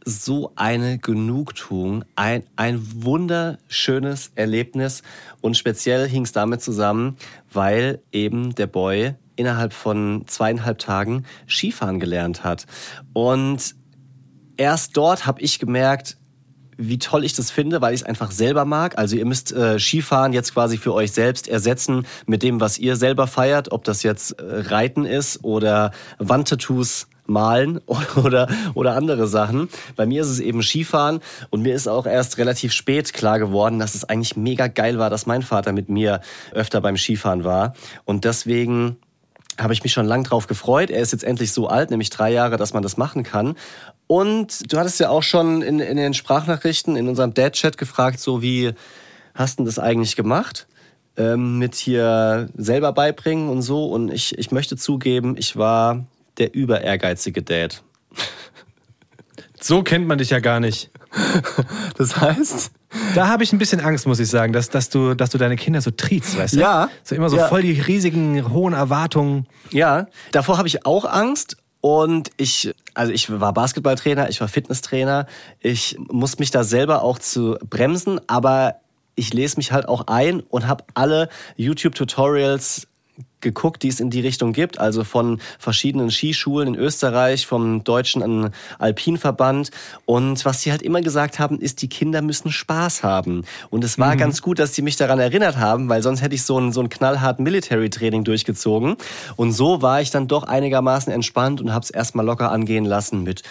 so 0.06 0.54
eine 0.56 1.00
Genugtuung, 1.00 2.06
ein, 2.16 2.44
ein 2.56 3.04
wunderschönes 3.04 4.32
Erlebnis 4.36 5.04
und 5.42 5.58
speziell 5.58 6.08
hing 6.08 6.24
es 6.24 6.32
damit 6.32 6.62
zusammen, 6.62 7.18
weil 7.52 8.02
eben 8.14 8.56
der 8.56 8.68
Boy 8.68 9.16
innerhalb 9.36 9.74
von 9.74 10.24
zweieinhalb 10.28 10.80
Tagen 10.80 11.26
Skifahren 11.48 12.00
gelernt 12.00 12.44
hat. 12.44 12.66
Und 13.14 13.76
erst 14.58 14.96
dort 14.98 15.26
habe 15.26 15.42
ich 15.42 15.60
gemerkt, 15.60 16.18
wie 16.78 16.98
toll 16.98 17.24
ich 17.24 17.34
das 17.34 17.52
finde, 17.52 17.82
weil 17.82 17.94
ich 17.94 18.02
es 18.02 18.06
einfach 18.06 18.32
selber 18.32 18.66
mag. 18.66 18.98
Also 18.98 19.16
ihr 19.16 19.26
müsst 19.26 19.52
äh, 19.52 19.80
Skifahren 19.80 20.34
jetzt 20.34 20.54
quasi 20.54 20.78
für 20.78 20.94
euch 20.94 21.12
selbst 21.12 21.48
ersetzen 21.48 22.06
mit 22.26 22.44
dem, 22.44 22.60
was 22.60 22.78
ihr 22.78 22.96
selber 22.96 23.28
feiert, 23.28 23.72
ob 23.72 23.84
das 23.84 24.04
jetzt 24.04 24.40
äh, 24.40 24.44
Reiten 24.70 25.06
ist 25.06 25.44
oder 25.44 25.92
Wandtattoos 26.20 27.08
malen 27.26 27.80
oder, 28.16 28.48
oder 28.74 28.96
andere 28.96 29.28
Sachen. 29.28 29.70
Bei 29.96 30.06
mir 30.06 30.22
ist 30.22 30.30
es 30.30 30.40
eben 30.40 30.62
Skifahren 30.62 31.20
und 31.50 31.62
mir 31.62 31.74
ist 31.74 31.88
auch 31.88 32.06
erst 32.06 32.38
relativ 32.38 32.74
spät 32.74 33.14
klar 33.14 33.40
geworden, 33.40 33.80
dass 33.80 33.96
es 33.96 34.04
eigentlich 34.04 34.36
mega 34.36 34.68
geil 34.68 35.00
war, 35.00 35.10
dass 35.10 35.26
mein 35.26 35.42
Vater 35.42 35.72
mit 35.72 35.90
mir 35.90 36.22
öfter 36.52 36.82
beim 36.82 36.98
Skifahren 36.98 37.44
war. 37.44 37.74
Und 38.06 38.26
deswegen 38.26 38.98
habe 39.60 39.74
ich 39.74 39.84
mich 39.84 39.94
schon 39.94 40.06
lang 40.06 40.24
drauf 40.24 40.48
gefreut. 40.48 40.90
Er 40.90 41.02
ist 41.02 41.12
jetzt 41.12 41.24
endlich 41.24 41.52
so 41.52 41.68
alt, 41.68 41.92
nämlich 41.92 42.10
drei 42.10 42.32
Jahre, 42.32 42.58
dass 42.58 42.74
man 42.74 42.84
das 42.84 42.98
machen 42.98 43.24
kann. 43.24 43.56
Und 44.08 44.72
du 44.72 44.78
hattest 44.78 45.00
ja 45.00 45.10
auch 45.10 45.24
schon 45.24 45.62
in, 45.62 45.80
in 45.80 45.98
den 45.98 46.14
Sprachnachrichten 46.14 46.96
in 46.96 47.08
unserem 47.08 47.34
Dad-Chat 47.34 47.78
gefragt, 47.78 48.20
so 48.20 48.42
wie 48.42 48.74
hast 49.34 49.60
du 49.60 49.66
das 49.66 49.80
eigentlich 49.80 50.16
gemacht? 50.16 50.68
Ähm, 51.16 51.60
mit 51.60 51.76
hier 51.76 52.50
selber 52.56 52.92
beibringen 52.92 53.50
und 53.50 53.62
so. 53.62 53.86
Und 53.86 54.12
ich, 54.12 54.38
ich 54.38 54.52
möchte 54.52 54.78
zugeben, 54.78 55.36
ich 55.38 55.56
war 55.56 56.06
der 56.38 56.54
über 56.54 56.82
ehrgeizige 56.82 57.44
Dad. 57.44 57.84
So 59.60 59.82
kennt 59.82 60.08
man 60.08 60.18
dich 60.18 60.32
ja 60.32 60.40
gar 60.40 60.60
nicht. 60.60 60.90
Das 61.98 62.20
heißt? 62.20 62.72
Da 63.16 63.28
habe 63.28 63.44
ich 63.44 63.52
ein 63.54 63.58
bisschen 63.58 63.80
Angst, 63.82 64.06
muss 64.08 64.20
ich 64.20 64.30
sagen, 64.30 64.54
dass, 64.54 64.70
dass, 64.70 64.90
du, 64.90 65.14
dass 65.16 65.30
du 65.32 65.38
deine 65.38 65.56
Kinder 65.56 65.82
so 65.82 65.92
triezt, 65.92 66.38
weißt 66.38 66.56
du? 66.56 66.60
Ja. 66.60 66.90
So 67.04 67.16
immer 67.16 67.30
so 67.30 67.38
Ja. 67.38 67.48
voll 67.48 67.62
die 67.62 67.80
riesigen, 67.80 68.52
hohen 68.52 68.74
Erwartungen. 68.74 69.48
Ja, 69.72 70.08
davor 70.32 70.58
habe 70.58 70.68
ich 70.68 70.86
auch 70.86 71.06
Angst. 71.06 71.58
Und 71.82 72.30
ich, 72.38 72.74
also 72.94 73.12
ich 73.12 73.30
war 73.42 73.52
Basketballtrainer, 73.54 74.30
ich 74.30 74.40
war 74.40 74.48
Fitnesstrainer. 74.48 75.28
Ich 75.60 75.98
muss 76.10 76.40
mich 76.40 76.50
da 76.50 76.64
selber 76.64 77.02
auch 77.02 77.20
zu 77.20 77.58
bremsen, 77.70 78.22
aber 78.28 78.76
ich 79.16 79.34
lese 79.34 79.58
mich 79.58 79.72
halt 79.74 79.88
auch 79.90 80.08
ein 80.08 80.40
und 80.40 80.68
habe 80.68 80.86
alle 80.94 81.28
YouTube-Tutorials 81.58 82.88
geguckt, 83.44 83.84
die 83.84 83.90
es 83.90 84.00
in 84.00 84.10
die 84.10 84.22
Richtung 84.22 84.54
gibt, 84.54 84.80
also 84.80 85.04
von 85.04 85.40
verschiedenen 85.60 86.10
Skischulen 86.10 86.70
in 86.70 86.76
Österreich, 86.76 87.46
vom 87.46 87.84
deutschen 87.84 88.52
Alpinverband. 88.80 89.70
Und 90.06 90.44
was 90.46 90.62
sie 90.62 90.72
halt 90.72 90.82
immer 90.82 91.02
gesagt 91.02 91.38
haben, 91.38 91.60
ist, 91.60 91.82
die 91.82 91.90
Kinder 91.90 92.22
müssen 92.22 92.52
Spaß 92.52 93.04
haben. 93.04 93.46
Und 93.70 93.84
es 93.84 94.00
war 94.00 94.16
ganz 94.16 94.42
gut, 94.42 94.58
dass 94.58 94.74
sie 94.74 94.82
mich 94.82 94.96
daran 94.96 95.20
erinnert 95.20 95.58
haben, 95.58 95.90
weil 95.90 96.02
sonst 96.02 96.22
hätte 96.22 96.36
ich 96.36 96.44
so 96.44 96.60
ein, 96.60 96.72
so 96.72 96.82
ein 96.82 96.90
knallhart 96.90 97.40
Military-Training 97.40 98.24
durchgezogen. 98.24 98.96
Und 99.36 99.52
so 99.52 99.82
war 99.82 100.02
ich 100.02 100.10
dann 100.10 100.28
doch 100.28 100.44
einigermaßen 100.44 101.14
entspannt 101.14 101.62
und 101.62 101.74
habe 101.74 101.84
es 101.84 101.90
erstmal 101.90 102.26
locker 102.26 102.52
angehen 102.52 102.86
lassen 102.86 103.24
mit 103.24 103.44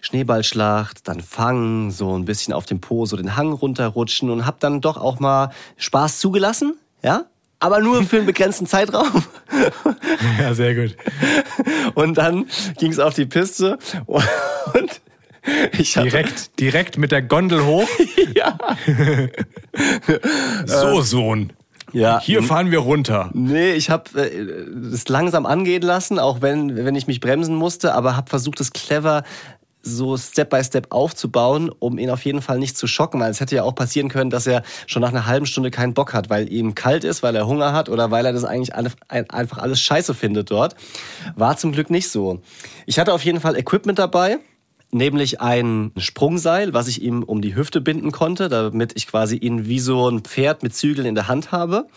Schneeballschlacht, 0.00 1.08
dann 1.08 1.20
fangen, 1.20 1.90
so 1.90 2.16
ein 2.16 2.24
bisschen 2.24 2.54
auf 2.54 2.66
dem 2.66 2.80
Po, 2.80 3.06
so 3.06 3.16
den 3.16 3.36
Hang 3.36 3.52
runterrutschen 3.52 4.30
und 4.30 4.46
habe 4.46 4.58
dann 4.60 4.80
doch 4.80 4.96
auch 4.96 5.20
mal 5.20 5.50
Spaß 5.76 6.20
zugelassen, 6.20 6.74
ja? 7.02 7.24
Aber 7.60 7.80
nur 7.80 8.04
für 8.04 8.18
einen 8.18 8.26
begrenzten 8.26 8.66
Zeitraum. 8.66 9.24
Ja, 10.40 10.54
sehr 10.54 10.74
gut. 10.74 10.96
Und 11.94 12.18
dann 12.18 12.46
ging 12.78 12.92
es 12.92 12.98
auf 12.98 13.14
die 13.14 13.26
Piste 13.26 13.78
und 14.06 15.00
ich 15.78 15.96
hatte, 15.96 16.08
Direkt, 16.08 16.60
direkt 16.60 16.98
mit 16.98 17.12
der 17.12 17.22
Gondel 17.22 17.64
hoch. 17.64 17.88
ja, 18.34 18.58
So, 20.66 21.00
Sohn. 21.00 21.52
ja, 21.92 22.20
Hier 22.20 22.42
fahren 22.42 22.70
wir 22.70 22.80
runter. 22.80 23.30
Nee, 23.32 23.72
ich 23.72 23.90
habe 23.90 24.20
äh, 24.20 24.92
es 24.92 25.08
langsam 25.08 25.46
angehen 25.46 25.82
lassen, 25.82 26.18
auch 26.18 26.42
wenn, 26.42 26.76
wenn 26.76 26.94
ich 26.94 27.06
mich 27.06 27.20
bremsen 27.20 27.54
musste, 27.54 27.94
aber 27.94 28.16
habe 28.16 28.28
versucht, 28.28 28.60
es 28.60 28.72
clever 28.72 29.22
so 29.96 30.16
Step 30.16 30.50
by 30.50 30.62
Step 30.62 30.88
aufzubauen, 30.90 31.70
um 31.78 31.98
ihn 31.98 32.10
auf 32.10 32.24
jeden 32.24 32.42
Fall 32.42 32.58
nicht 32.58 32.76
zu 32.76 32.86
schocken, 32.86 33.20
weil 33.20 33.30
es 33.30 33.40
hätte 33.40 33.56
ja 33.56 33.62
auch 33.62 33.74
passieren 33.74 34.08
können, 34.08 34.30
dass 34.30 34.46
er 34.46 34.62
schon 34.86 35.02
nach 35.02 35.10
einer 35.10 35.26
halben 35.26 35.46
Stunde 35.46 35.70
keinen 35.70 35.94
Bock 35.94 36.14
hat, 36.14 36.30
weil 36.30 36.52
ihm 36.52 36.74
kalt 36.74 37.04
ist, 37.04 37.22
weil 37.22 37.34
er 37.34 37.46
Hunger 37.46 37.72
hat 37.72 37.88
oder 37.88 38.10
weil 38.10 38.26
er 38.26 38.32
das 38.32 38.44
eigentlich 38.44 38.74
einfach 38.74 39.58
alles 39.58 39.80
scheiße 39.80 40.14
findet 40.14 40.50
dort. 40.50 40.76
War 41.36 41.56
zum 41.56 41.72
Glück 41.72 41.90
nicht 41.90 42.10
so. 42.10 42.40
Ich 42.86 42.98
hatte 42.98 43.12
auf 43.12 43.24
jeden 43.24 43.40
Fall 43.40 43.56
Equipment 43.56 43.98
dabei. 43.98 44.38
Nämlich 44.90 45.42
ein 45.42 45.92
Sprungseil, 45.98 46.72
was 46.72 46.88
ich 46.88 47.02
ihm 47.02 47.22
um 47.22 47.42
die 47.42 47.54
Hüfte 47.54 47.82
binden 47.82 48.10
konnte, 48.10 48.48
damit 48.48 48.92
ich 48.96 49.06
quasi 49.06 49.36
ihn 49.36 49.66
wie 49.66 49.80
so 49.80 50.08
ein 50.08 50.20
Pferd 50.20 50.62
mit 50.62 50.74
Zügeln 50.74 51.06
in 51.06 51.14
der 51.14 51.28
Hand 51.28 51.52
habe. 51.52 51.88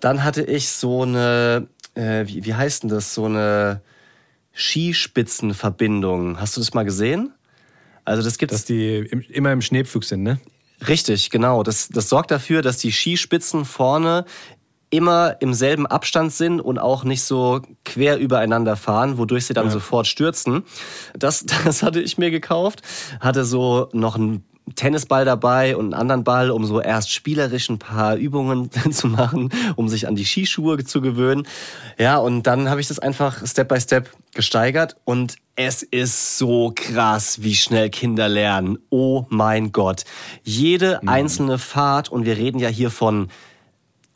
Dann 0.00 0.24
hatte 0.24 0.42
ich 0.42 0.70
so 0.70 1.02
eine, 1.02 1.68
äh, 1.94 2.26
wie, 2.26 2.46
wie 2.46 2.54
heißt 2.54 2.82
denn 2.82 2.90
das, 2.90 3.12
so 3.12 3.26
eine 3.26 3.82
Skispitzenverbindung. 4.54 6.40
Hast 6.40 6.56
du 6.56 6.60
das 6.60 6.74
mal 6.74 6.84
gesehen? 6.84 7.32
Also 8.04 8.22
das 8.22 8.38
gibt's 8.38 8.54
Dass 8.54 8.64
die 8.64 8.98
im, 8.98 9.20
immer 9.22 9.52
im 9.52 9.62
Schneepflug 9.62 10.04
sind, 10.04 10.22
ne? 10.22 10.38
Richtig, 10.86 11.30
genau. 11.30 11.62
Das, 11.62 11.88
das 11.88 12.08
sorgt 12.08 12.30
dafür, 12.30 12.62
dass 12.62 12.78
die 12.78 12.92
Skispitzen 12.92 13.64
vorne 13.64 14.24
immer 14.90 15.36
im 15.40 15.54
selben 15.54 15.86
Abstand 15.86 16.32
sind 16.32 16.60
und 16.60 16.78
auch 16.78 17.02
nicht 17.02 17.22
so 17.22 17.62
quer 17.84 18.18
übereinander 18.18 18.76
fahren, 18.76 19.18
wodurch 19.18 19.46
sie 19.46 19.54
dann 19.54 19.70
sofort 19.70 20.06
stürzen. 20.06 20.62
Das, 21.18 21.44
das 21.64 21.82
hatte 21.82 22.00
ich 22.00 22.18
mir 22.18 22.30
gekauft. 22.30 22.82
Hatte 23.20 23.44
so 23.44 23.88
noch 23.92 24.14
einen 24.16 24.44
Tennisball 24.74 25.24
dabei 25.24 25.76
und 25.76 25.86
einen 25.86 25.94
anderen 25.94 26.24
Ball, 26.24 26.50
um 26.50 26.64
so 26.64 26.80
erst 26.80 27.12
spielerisch 27.12 27.68
ein 27.68 27.78
paar 27.78 28.16
Übungen 28.16 28.70
zu 28.90 29.08
machen, 29.08 29.50
um 29.76 29.88
sich 29.88 30.08
an 30.08 30.14
die 30.14 30.24
Skischuhe 30.24 30.82
zu 30.84 31.00
gewöhnen. 31.00 31.46
Ja, 31.98 32.16
und 32.16 32.44
dann 32.44 32.70
habe 32.70 32.80
ich 32.80 32.88
das 32.88 32.98
einfach 32.98 33.46
Step 33.46 33.68
by 33.68 33.80
Step 33.80 34.10
gesteigert 34.32 34.96
und 35.04 35.36
es 35.56 35.82
ist 35.82 36.38
so 36.38 36.72
krass, 36.74 37.42
wie 37.42 37.54
schnell 37.54 37.90
Kinder 37.90 38.28
lernen. 38.28 38.78
Oh 38.90 39.26
mein 39.28 39.70
Gott. 39.70 40.04
Jede 40.42 41.06
einzelne 41.06 41.58
Fahrt, 41.58 42.08
und 42.08 42.24
wir 42.24 42.36
reden 42.36 42.58
ja 42.58 42.68
hier 42.68 42.90
von 42.90 43.28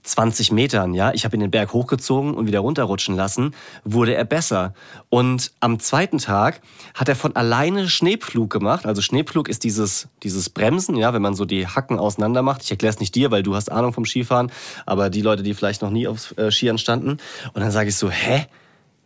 20 0.08 0.52
Metern, 0.52 0.94
ja, 0.94 1.12
ich 1.12 1.24
habe 1.24 1.36
ihn 1.36 1.40
den 1.40 1.50
Berg 1.50 1.72
hochgezogen 1.72 2.34
und 2.34 2.46
wieder 2.46 2.60
runterrutschen 2.60 3.14
lassen, 3.14 3.54
wurde 3.84 4.14
er 4.14 4.24
besser. 4.24 4.74
Und 5.10 5.52
am 5.60 5.78
zweiten 5.78 6.18
Tag 6.18 6.60
hat 6.94 7.08
er 7.08 7.16
von 7.16 7.36
alleine 7.36 7.88
Schneepflug 7.88 8.50
gemacht. 8.50 8.86
Also 8.86 9.02
Schneepflug 9.02 9.48
ist 9.48 9.64
dieses, 9.64 10.08
dieses 10.22 10.50
Bremsen, 10.50 10.96
ja, 10.96 11.12
wenn 11.12 11.22
man 11.22 11.34
so 11.34 11.44
die 11.44 11.66
Hacken 11.66 11.98
auseinander 11.98 12.42
macht. 12.42 12.62
Ich 12.62 12.70
erkläre 12.70 12.94
es 12.94 13.00
nicht 13.00 13.14
dir, 13.14 13.30
weil 13.30 13.42
du 13.42 13.54
hast 13.54 13.70
Ahnung 13.70 13.92
vom 13.92 14.06
Skifahren, 14.06 14.50
aber 14.86 15.10
die 15.10 15.22
Leute, 15.22 15.42
die 15.42 15.54
vielleicht 15.54 15.82
noch 15.82 15.90
nie 15.90 16.08
auf 16.08 16.36
äh, 16.38 16.50
Skiern 16.50 16.78
standen. 16.78 17.18
Und 17.52 17.60
dann 17.60 17.70
sage 17.70 17.90
ich 17.90 17.96
so, 17.96 18.10
hä? 18.10 18.46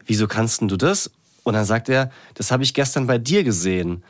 Wieso 0.07 0.27
kannst 0.27 0.61
denn 0.61 0.69
du 0.69 0.77
das? 0.77 1.11
Und 1.45 1.55
dann 1.55 1.65
sagt 1.65 1.89
er, 1.89 2.11
das 2.35 2.51
habe 2.51 2.63
ich 2.63 2.75
gestern 2.75 3.07
bei 3.07 3.19
dir 3.19 3.45
gesehen. 3.45 4.03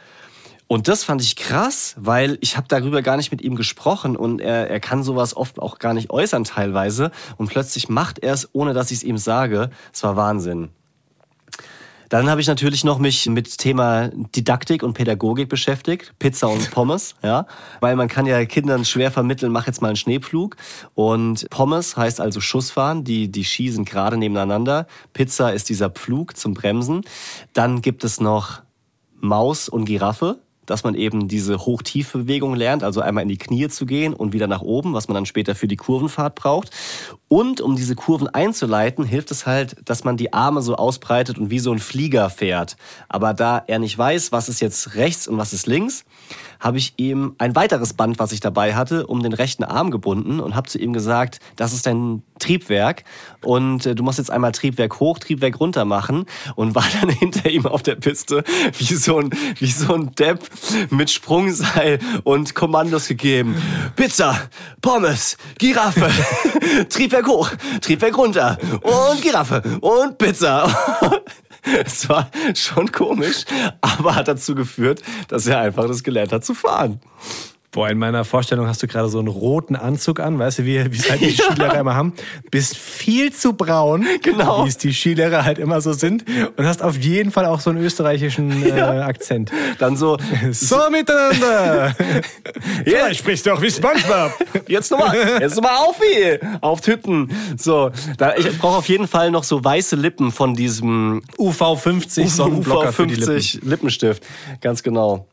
Und 0.73 0.89
das 0.89 1.05
fand 1.05 1.21
ich 1.21 1.37
krass, 1.37 1.95
weil 1.99 2.39
ich 2.41 2.57
habe 2.57 2.67
darüber 2.67 3.03
gar 3.03 3.19
nicht 3.19 3.31
mit 3.31 3.43
ihm 3.43 3.57
gesprochen 3.57 4.17
und 4.17 4.41
er, 4.41 4.71
er 4.71 4.81
kann 4.81 5.03
sowas 5.03 5.37
oft 5.37 5.59
auch 5.59 5.79
gar 5.79 5.93
nicht 5.93 6.09
äußern 6.09 6.45
teilweise. 6.45 7.11
Und 7.37 7.49
plötzlich 7.49 7.91
macht 7.91 8.21
er 8.21 8.33
es, 8.33 8.49
ohne 8.55 8.73
dass 8.73 8.91
ich 8.91 8.97
es 8.97 9.05
ihm 9.05 9.19
sage. 9.19 9.69
Es 9.93 10.03
war 10.03 10.17
Wahnsinn. 10.17 10.71
Dann 12.09 12.31
habe 12.31 12.41
ich 12.41 12.47
natürlich 12.47 12.85
noch 12.85 12.99
mich 12.99 13.27
mit 13.27 13.59
Thema 13.59 14.09
Didaktik 14.35 14.83
und 14.83 14.95
Pädagogik 14.95 15.51
beschäftigt, 15.51 16.15
Pizza 16.19 16.49
und 16.49 16.71
Pommes, 16.71 17.17
ja, 17.23 17.47
weil 17.81 17.95
man 17.95 18.09
kann 18.09 18.25
ja 18.25 18.43
Kindern 18.47 18.87
schwer 18.87 19.11
vermitteln, 19.11 19.53
mach 19.53 19.67
jetzt 19.67 19.83
mal 19.83 19.89
einen 19.89 19.97
Schneepflug 19.97 20.57
und 20.95 21.51
Pommes 21.51 21.99
heißt 21.99 22.19
also 22.19 22.41
Schussfahren, 22.41 23.05
die 23.05 23.31
die 23.31 23.43
sind 23.43 23.87
gerade 23.87 24.17
nebeneinander. 24.17 24.87
Pizza 25.13 25.53
ist 25.53 25.69
dieser 25.69 25.91
Pflug 25.91 26.35
zum 26.39 26.55
Bremsen. 26.55 27.03
Dann 27.53 27.83
gibt 27.83 28.05
es 28.05 28.21
noch 28.21 28.63
Maus 29.21 29.69
und 29.69 29.85
Giraffe, 29.85 30.41
dass 30.73 30.85
man 30.85 30.95
eben 30.95 31.29
diese 31.29 31.59
Hoch-Tief-Bewegung 31.59 32.55
lernt, 32.55 32.83
also 32.83 33.03
einmal 33.03 33.23
in 33.23 33.29
die 33.29 33.37
Knie 33.37 33.69
zu 33.69 33.85
gehen 33.85 34.15
und 34.15 34.33
wieder 34.33 34.47
nach 34.47 34.63
oben, 34.63 34.95
was 34.95 35.07
man 35.07 35.15
dann 35.15 35.27
später 35.27 35.55
für 35.55 35.69
die 35.69 35.77
Kurvenfahrt 35.77 36.35
braucht. 36.35 36.71
Und 37.29 37.61
um 37.61 37.77
diese 37.77 37.95
Kurven 37.95 38.27
einzuleiten, 38.29 39.05
hilft 39.05 39.31
es 39.31 39.45
halt, 39.47 39.77
dass 39.85 40.03
man 40.03 40.17
die 40.17 40.33
Arme 40.33 40.63
so 40.63 40.77
ausbreitet 40.77 41.39
und 41.39 41.51
wie 41.51 41.59
so 41.59 41.73
ein 41.73 41.79
Flieger 41.79 42.31
fährt. 42.31 42.79
Aber 43.11 43.35
da 43.35 43.63
er 43.67 43.79
nicht 43.79 43.99
weiß, 43.99 44.33
was 44.33 44.49
ist 44.49 44.61
jetzt 44.61 44.95
rechts 44.95 45.29
und 45.29 45.37
was 45.37 45.53
ist 45.53 45.67
links, 45.67 46.05
habe 46.63 46.79
ich 46.79 46.95
ihm 46.97 47.35
ein 47.39 47.57
weiteres 47.57 47.93
Band, 47.93 48.21
was 48.21 48.31
ich 48.31 48.39
dabei 48.39 48.75
hatte, 48.75 49.07
um 49.09 49.23
den 49.23 49.33
rechten 49.33 49.65
Arm 49.65 49.91
gebunden 49.91 50.39
und 50.39 50.55
habe 50.55 50.69
zu 50.69 50.79
ihm 50.79 50.93
gesagt, 50.93 51.41
das 51.57 51.73
ist 51.73 51.87
dein 51.87 52.23
Triebwerk 52.39 53.03
und 53.45 53.85
äh, 53.85 53.95
du 53.97 54.05
musst 54.05 54.19
jetzt 54.19 54.31
einmal 54.31 54.53
Triebwerk 54.53 55.01
hoch, 55.01 55.19
Triebwerk 55.19 55.59
runter 55.59 55.85
machen 55.85 56.25
und 56.55 56.75
war 56.77 56.85
dann 57.01 57.11
hinter 57.19 57.51
ihm 57.51 57.67
auf 57.67 57.83
der 57.83 57.97
Piste 57.97 58.45
wie 58.79 58.95
so 58.95 59.19
ein, 59.19 59.31
wie 59.59 59.71
so 59.71 59.93
ein 59.93 60.15
Depp 60.15 60.49
mit 60.91 61.11
Sprungseil 61.11 61.99
und 62.23 62.55
Kommandos 62.55 63.09
gegeben. 63.09 63.61
Pizza, 63.97 64.39
Pommes, 64.81 65.37
Giraffe, 65.59 66.09
Triebwerk 66.89 67.27
hoch, 67.27 67.51
Triebwerk 67.81 68.17
runter 68.17 68.57
und 68.83 69.21
Giraffe 69.21 69.63
und 69.81 70.17
Pizza. 70.17 70.73
Es 71.85 72.09
war 72.09 72.31
schon 72.55 72.91
komisch, 72.91 73.45
aber 73.81 74.15
hat 74.15 74.29
dazu 74.29 74.55
geführt, 74.55 75.03
dass 75.29 75.47
er 75.47 75.61
einfach 75.61 75.87
das 75.87 76.03
gelernt 76.03 76.33
hat 76.33 76.45
zu 76.45 76.55
fahren. 76.55 77.01
Boah, 77.75 77.89
in 77.89 77.97
meiner 77.97 78.27
Vorstellung 78.27 78.67
hast 78.67 78.83
du 78.83 78.87
gerade 78.87 79.09
so 79.09 79.19
einen 79.19 79.29
roten 79.29 79.77
Anzug 79.77 80.21
an, 80.21 80.39
weißt 80.39 80.59
du, 80.59 80.65
wie, 80.67 80.93
wie 80.93 80.97
es 80.99 81.11
halt 81.11 81.23
die 81.23 81.31
Ja. 81.31 81.45
Skilehrer 81.47 81.79
immer 81.81 81.95
haben. 81.95 82.13
Bist 82.51 82.77
viel 82.77 83.33
zu 83.33 83.55
braun, 83.55 84.05
Genau. 84.23 84.67
wie 84.67 84.69
es 84.69 84.77
die 84.77 84.93
Skilehrer 84.93 85.47
halt 85.47 85.59
immer 85.59 85.81
so 85.81 85.95
sind. 85.95 86.25
Und 86.59 86.67
hast 86.67 86.83
auf 86.83 86.99
jeden 86.99 87.31
Fall 87.31 87.47
auch 87.47 87.61
so 87.61 87.71
einen 87.71 87.83
österreichischen 87.83 88.63
äh, 88.67 88.79
Akzent. 88.81 89.51
Dann 89.79 89.97
so, 89.97 90.19
So 90.53 90.77
miteinander! 90.91 91.97
ja, 92.85 93.15
sprichst 93.15 93.47
doch 93.47 93.63
wie 93.63 93.71
Spongebob. 93.71 94.33
jetzt 94.69 94.91
nochmal, 94.91 95.17
jetzt 95.41 95.57
nochmal 95.57 95.77
auf 95.77 95.99
wie, 95.99 96.39
auf 96.61 96.83
Tüten. 96.83 97.31
So, 97.57 97.91
da, 98.19 98.37
ich 98.37 98.59
brauche 98.59 98.77
auf 98.77 98.89
jeden 98.91 99.09
Fall 99.09 99.31
noch 99.31 99.45
so 99.45 99.65
weiße 99.65 99.97
Lippen 99.97 100.31
von 100.31 100.55
diesem 100.55 101.23
UV50 101.39 102.29
Sonnenblocker 102.29 102.93
für 102.93 103.07
die 103.07 103.15
Lippen. 103.15 103.39
UV50 103.39 103.61
Lippenstift. 103.67 104.23
Ganz 104.61 104.83
genau. 104.83 105.27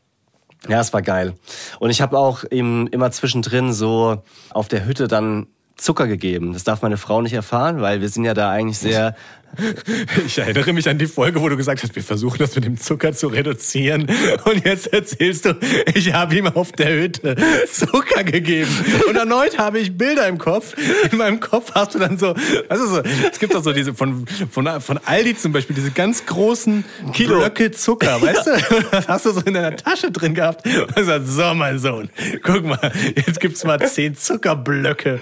Ja, 0.68 0.80
es 0.80 0.92
war 0.92 1.02
geil. 1.02 1.34
Und 1.78 1.90
ich 1.90 2.00
habe 2.00 2.18
auch 2.18 2.44
ihm 2.50 2.86
immer 2.90 3.10
zwischendrin 3.10 3.72
so 3.72 4.22
auf 4.50 4.68
der 4.68 4.84
Hütte 4.84 5.08
dann 5.08 5.46
Zucker 5.76 6.06
gegeben. 6.06 6.52
Das 6.52 6.64
darf 6.64 6.82
meine 6.82 6.98
Frau 6.98 7.22
nicht 7.22 7.32
erfahren, 7.32 7.80
weil 7.80 8.00
wir 8.00 8.08
sind 8.08 8.24
ja 8.24 8.34
da 8.34 8.50
eigentlich 8.50 8.78
sehr 8.78 9.16
Ich 10.26 10.38
erinnere 10.38 10.72
mich 10.72 10.88
an 10.88 10.98
die 10.98 11.06
Folge, 11.06 11.40
wo 11.40 11.48
du 11.48 11.56
gesagt 11.56 11.82
hast, 11.82 11.94
wir 11.96 12.02
versuchen 12.02 12.38
das 12.38 12.54
mit 12.54 12.64
dem 12.64 12.78
Zucker 12.78 13.12
zu 13.12 13.28
reduzieren. 13.28 14.06
Und 14.44 14.64
jetzt 14.64 14.92
erzählst 14.92 15.44
du, 15.44 15.56
ich 15.94 16.12
habe 16.12 16.36
ihm 16.36 16.46
auf 16.46 16.72
der 16.72 16.94
Hütte 16.94 17.36
Zucker 17.70 18.24
gegeben. 18.24 18.70
Und 19.08 19.16
erneut 19.16 19.58
habe 19.58 19.78
ich 19.78 19.96
Bilder 19.96 20.28
im 20.28 20.38
Kopf. 20.38 20.74
In 21.10 21.18
meinem 21.18 21.40
Kopf 21.40 21.72
hast 21.74 21.94
du 21.94 21.98
dann 21.98 22.18
so, 22.18 22.34
also 22.68 22.86
so, 22.86 23.02
es 23.30 23.38
gibt 23.38 23.54
doch 23.54 23.62
so 23.62 23.72
diese 23.72 23.94
von, 23.94 24.26
von, 24.50 24.80
von 24.80 25.00
Aldi 25.04 25.36
zum 25.36 25.52
Beispiel, 25.52 25.74
diese 25.76 25.90
ganz 25.90 26.26
großen. 26.26 26.84
Blöcke 27.16 27.70
Zucker, 27.70 28.20
weißt 28.20 28.46
du? 28.46 28.50
Das 28.90 29.08
hast 29.08 29.26
du 29.26 29.32
so 29.32 29.40
in 29.40 29.54
deiner 29.54 29.76
Tasche 29.76 30.10
drin 30.10 30.34
gehabt. 30.34 30.66
Und 30.66 30.94
gesagt, 30.94 31.26
so 31.26 31.54
mein 31.54 31.78
Sohn, 31.78 32.10
guck 32.42 32.64
mal, 32.64 32.92
jetzt 33.14 33.40
gibt's 33.40 33.64
mal 33.64 33.80
zehn 33.86 34.16
Zuckerblöcke. 34.16 35.20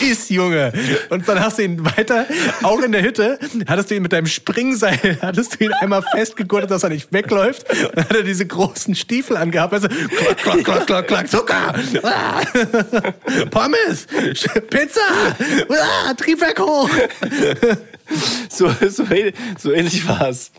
Iss, 0.00 0.28
Junge. 0.28 0.72
Und 1.10 1.28
dann 1.28 1.40
hast 1.40 1.58
du 1.58 1.62
ihn 1.62 1.84
weiter, 1.84 2.26
auch 2.62 2.80
in 2.88 2.92
der 2.92 3.02
Hütte, 3.02 3.38
hattest 3.66 3.90
du 3.90 3.96
ihn 3.96 4.02
mit 4.02 4.12
deinem 4.12 4.26
Springseil, 4.26 5.18
hattest 5.22 5.60
du 5.60 5.64
ihn 5.64 5.72
einmal 5.74 6.02
festgegurtet, 6.14 6.70
dass 6.70 6.82
er 6.82 6.88
nicht 6.88 7.12
wegläuft. 7.12 7.68
Und 7.70 7.96
dann 7.96 8.04
hat 8.04 8.16
er 8.16 8.22
diese 8.22 8.46
großen 8.46 8.94
Stiefel 8.94 9.36
angehabt. 9.36 9.74
Also, 9.74 9.88
klack, 9.88 10.36
klack, 10.38 10.64
klack, 10.64 10.86
klack, 10.86 11.06
klack, 11.06 11.28
Zucker. 11.28 11.74
Ah. 12.02 12.40
Pommes. 13.50 14.06
Pizza. 14.70 15.00
Ah, 15.68 16.14
Triebwerk 16.14 16.58
hoch. 16.60 16.88
So, 18.48 18.68
so, 18.88 19.04
ähnlich- 19.04 19.34
so 19.58 19.72
ähnlich 19.72 20.08
war's. 20.08 20.50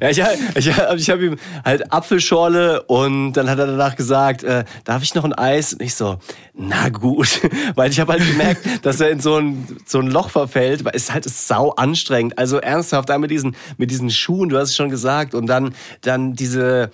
Ja, 0.00 0.08
ich, 0.10 0.22
ich, 0.56 0.66
ich 0.96 1.10
habe 1.10 1.24
ihm 1.26 1.36
halt 1.64 1.92
Apfelschorle 1.92 2.82
und 2.82 3.32
dann 3.34 3.48
hat 3.50 3.58
er 3.58 3.66
danach 3.66 3.96
gesagt, 3.96 4.44
äh, 4.44 4.64
darf 4.84 5.02
ich 5.02 5.14
noch 5.14 5.24
ein 5.24 5.32
Eis? 5.32 5.72
Und 5.72 5.82
ich 5.82 5.94
so, 5.94 6.18
na 6.54 6.88
gut. 6.88 7.40
Weil 7.74 7.90
ich 7.90 8.00
habe 8.00 8.12
halt 8.12 8.26
gemerkt, 8.26 8.66
dass 8.82 9.00
er 9.00 9.10
in 9.10 9.20
so 9.20 9.36
ein, 9.36 9.66
so 9.86 9.98
ein 9.98 10.06
Loch 10.08 10.30
verfällt, 10.30 10.84
weil 10.84 10.92
es 10.94 11.04
ist 11.04 11.12
halt 11.14 11.24
sau 11.24 11.70
anstrengend. 11.70 12.38
Also 12.38 12.58
ernsthaft, 12.58 13.08
da 13.08 13.18
mit 13.18 13.30
diesen, 13.30 13.56
mit 13.78 13.90
diesen 13.90 14.10
Schuhen, 14.10 14.48
du 14.48 14.58
hast 14.58 14.70
es 14.70 14.76
schon 14.76 14.90
gesagt, 14.90 15.34
und 15.34 15.46
dann, 15.46 15.74
dann 16.02 16.34
diese, 16.34 16.90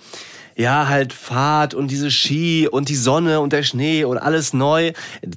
ja, 0.59 0.89
halt 0.89 1.13
Fahrt 1.13 1.73
und 1.73 1.89
diese 1.89 2.11
Ski 2.11 2.67
und 2.69 2.89
die 2.89 2.95
Sonne 2.95 3.39
und 3.39 3.53
der 3.53 3.63
Schnee 3.63 4.03
und 4.03 4.17
alles 4.17 4.51
neu. 4.51 4.91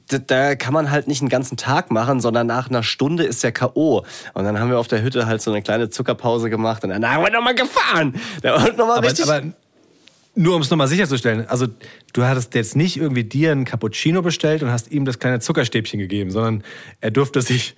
Da, 0.08 0.18
da 0.18 0.54
kann 0.56 0.74
man 0.74 0.90
halt 0.90 1.06
nicht 1.06 1.22
einen 1.22 1.28
ganzen 1.28 1.56
Tag 1.56 1.92
machen, 1.92 2.20
sondern 2.20 2.48
nach 2.48 2.68
einer 2.68 2.82
Stunde 2.82 3.22
ist 3.22 3.44
der 3.44 3.52
K.O. 3.52 4.04
Und 4.34 4.44
dann 4.44 4.58
haben 4.58 4.70
wir 4.70 4.80
auf 4.80 4.88
der 4.88 5.00
Hütte 5.02 5.26
halt 5.26 5.40
so 5.40 5.52
eine 5.52 5.62
kleine 5.62 5.90
Zuckerpause 5.90 6.50
gemacht 6.50 6.82
und 6.82 6.90
dann 6.90 7.08
haben 7.08 7.22
wir 7.22 7.30
nochmal 7.30 7.54
gefahren. 7.54 8.20
Da 8.42 8.54
war 8.54 8.72
nochmal 8.72 8.98
Aber, 8.98 9.06
richtig. 9.06 9.28
aber 9.28 9.42
nur 10.34 10.56
um 10.56 10.62
es 10.62 10.70
nochmal 10.70 10.88
sicherzustellen, 10.88 11.46
also 11.46 11.68
du 12.14 12.24
hattest 12.24 12.54
jetzt 12.56 12.74
nicht 12.74 12.96
irgendwie 12.96 13.22
dir 13.22 13.52
einen 13.52 13.64
Cappuccino 13.64 14.22
bestellt 14.22 14.64
und 14.64 14.70
hast 14.70 14.90
ihm 14.90 15.04
das 15.04 15.20
kleine 15.20 15.38
Zuckerstäbchen 15.38 16.00
gegeben, 16.00 16.32
sondern 16.32 16.64
er 17.00 17.12
durfte 17.12 17.42
sich 17.42 17.76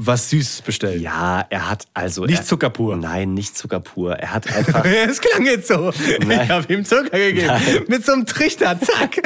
was 0.00 0.30
Süßes 0.30 0.62
bestellen. 0.62 1.02
ja, 1.02 1.44
er 1.50 1.68
hat 1.68 1.86
also. 1.92 2.24
Nicht 2.24 2.38
er, 2.38 2.44
Zucker 2.44 2.70
pur. 2.70 2.96
Nein, 2.96 3.34
nicht 3.34 3.56
Zucker 3.58 3.80
pur. 3.80 4.14
Er 4.14 4.32
hat 4.32 4.50
einfach. 4.56 4.84
Es 4.84 5.20
klang 5.20 5.44
jetzt 5.44 5.66
so. 5.66 5.92
Nein. 6.24 6.42
Ich 6.44 6.50
habe 6.50 6.72
ihm 6.72 6.84
Zucker 6.84 7.18
gegeben. 7.18 7.48
Nein. 7.48 7.84
Mit 7.88 8.06
so 8.06 8.12
einem 8.12 8.24
Trichter, 8.24 8.78
zack. 8.80 9.20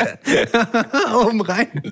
Oben 1.14 1.42
rein. 1.42 1.82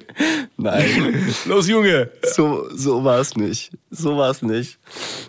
nein, 0.57 1.35
Los, 1.45 1.69
Junge. 1.69 2.11
so, 2.23 2.69
so 2.75 3.05
war 3.05 3.19
es 3.21 3.37
nicht. 3.37 3.71
So 3.91 4.17
war 4.17 4.31
es 4.31 4.41
nicht. 4.41 4.79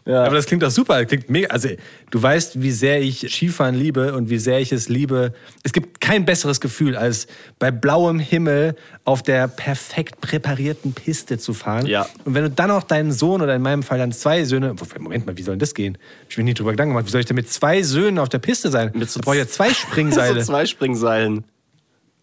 Ja. 0.05 0.23
Aber 0.23 0.35
das 0.35 0.45
klingt 0.45 0.63
doch 0.63 0.71
super. 0.71 0.99
Das 0.99 1.07
klingt 1.07 1.29
mega. 1.29 1.49
Also, 1.49 1.69
du 2.09 2.21
weißt, 2.23 2.61
wie 2.61 2.71
sehr 2.71 3.01
ich 3.01 3.27
Skifahren 3.33 3.75
liebe 3.75 4.13
und 4.13 4.29
wie 4.29 4.37
sehr 4.37 4.59
ich 4.59 4.71
es 4.71 4.87
liebe. 4.87 5.33
Es 5.63 5.73
gibt 5.73 5.99
kein 5.99 6.23
besseres 6.25 6.61
Gefühl, 6.61 6.95
als 6.95 7.27
bei 7.59 7.69
blauem 7.71 8.19
Himmel 8.19 8.75
auf 9.03 9.23
der 9.23 9.47
perfekt 9.49 10.21
präparierten 10.21 10.93
Piste 10.93 11.37
zu 11.37 11.53
fahren. 11.53 11.85
Ja. 11.85 12.07
Und 12.23 12.33
wenn 12.35 12.43
du 12.43 12.49
dann 12.49 12.71
auch 12.71 12.83
deinen 12.83 13.11
Sohn 13.11 13.40
oder 13.41 13.55
in 13.55 13.61
meinem 13.61 13.83
Fall 13.83 13.97
dann 13.97 14.11
zwei 14.11 14.43
Söhne. 14.45 14.75
Moment 14.99 15.25
mal, 15.25 15.37
wie 15.37 15.41
soll 15.43 15.55
denn 15.55 15.59
das 15.59 15.73
gehen? 15.73 15.97
Ich 16.29 16.35
bin 16.35 16.45
nie 16.45 16.53
drüber 16.53 16.71
Gedanken 16.71 16.93
gemacht. 16.93 17.07
Wie 17.07 17.11
soll 17.11 17.21
ich 17.21 17.25
denn 17.27 17.35
mit 17.35 17.49
zwei 17.49 17.83
Söhnen 17.83 18.19
auf 18.19 18.29
der 18.29 18.39
Piste 18.39 18.69
sein? 18.69 18.91
Mit 18.93 19.09
so 19.09 19.19
brauche 19.19 19.37
ja 19.37 19.47
zwei 19.47 19.69
Springseile. 19.73 20.41
so 20.43 20.51
zwei 20.51 20.65
Springseilen. 20.65 21.43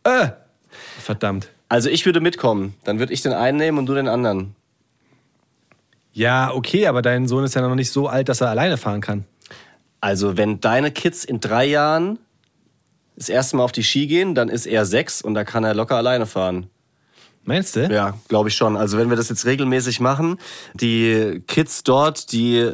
äh. 0.05 0.29
Verdammt. 1.01 1.49
Also 1.69 1.89
ich 1.91 2.05
würde 2.07 2.21
mitkommen. 2.21 2.75
Dann 2.85 2.99
würde 2.99 3.13
ich 3.13 3.23
den 3.23 3.33
einen 3.33 3.59
nehmen 3.59 3.79
und 3.79 3.87
du 3.87 3.95
den 3.95 4.09
anderen. 4.09 4.55
Ja, 6.13 6.53
okay, 6.53 6.87
aber 6.87 7.03
dein 7.03 7.29
Sohn 7.29 7.45
ist 7.45 7.55
ja 7.55 7.63
noch 7.63 7.75
nicht 7.75 7.91
so 7.93 8.09
alt, 8.09 8.29
dass 8.29 8.41
er 8.41 8.49
alleine 8.51 8.77
fahren 8.77 9.01
kann. 9.01 9.25
Also 10.01 10.37
wenn 10.37 10.61
deine 10.61 10.91
Kids 10.91 11.25
in 11.25 11.41
drei 11.41 11.65
Jahren 11.67 12.19
das 13.17 13.29
erste 13.29 13.57
Mal 13.57 13.65
auf 13.65 13.73
die 13.73 13.83
Ski 13.85 14.07
gehen, 14.07 14.35
dann 14.35 14.49
ist 14.49 14.67
er 14.67 14.85
sechs 14.87 15.23
und 15.23 15.35
da 15.35 15.45
kann 15.45 15.65
er 15.65 15.75
locker 15.75 15.97
alleine 15.97 16.27
fahren. 16.27 16.69
Meinst 17.49 17.77
du? 17.77 17.89
Ja, 17.91 18.13
glaube 18.29 18.51
ich 18.51 18.55
schon. 18.55 18.77
Also 18.77 18.99
wenn 18.99 19.09
wir 19.09 19.17
das 19.17 19.31
jetzt 19.31 19.47
regelmäßig 19.47 20.01
machen, 20.01 20.37
die 20.75 21.43
Kids 21.47 21.83
dort, 21.83 22.31
die 22.33 22.73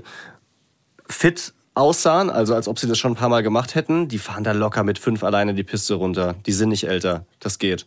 fit 1.07 1.55
aussahen, 1.75 2.29
also 2.29 2.57
als 2.57 2.67
ob 2.67 2.81
sie 2.81 2.89
das 2.89 2.99
schon 2.99 3.13
ein 3.13 3.15
paar 3.15 3.29
Mal 3.29 3.45
gemacht 3.45 3.77
hätten, 3.77 4.09
die 4.09 4.19
fahren 4.19 4.43
da 4.43 4.51
locker 4.51 4.83
mit 4.83 4.99
fünf 4.99 5.23
alleine 5.23 5.55
die 5.55 5.63
Piste 5.63 5.95
runter. 5.95 6.35
Die 6.45 6.51
sind 6.51 6.71
nicht 6.71 6.89
älter. 6.89 7.25
Das 7.39 7.61
geht. 7.61 7.87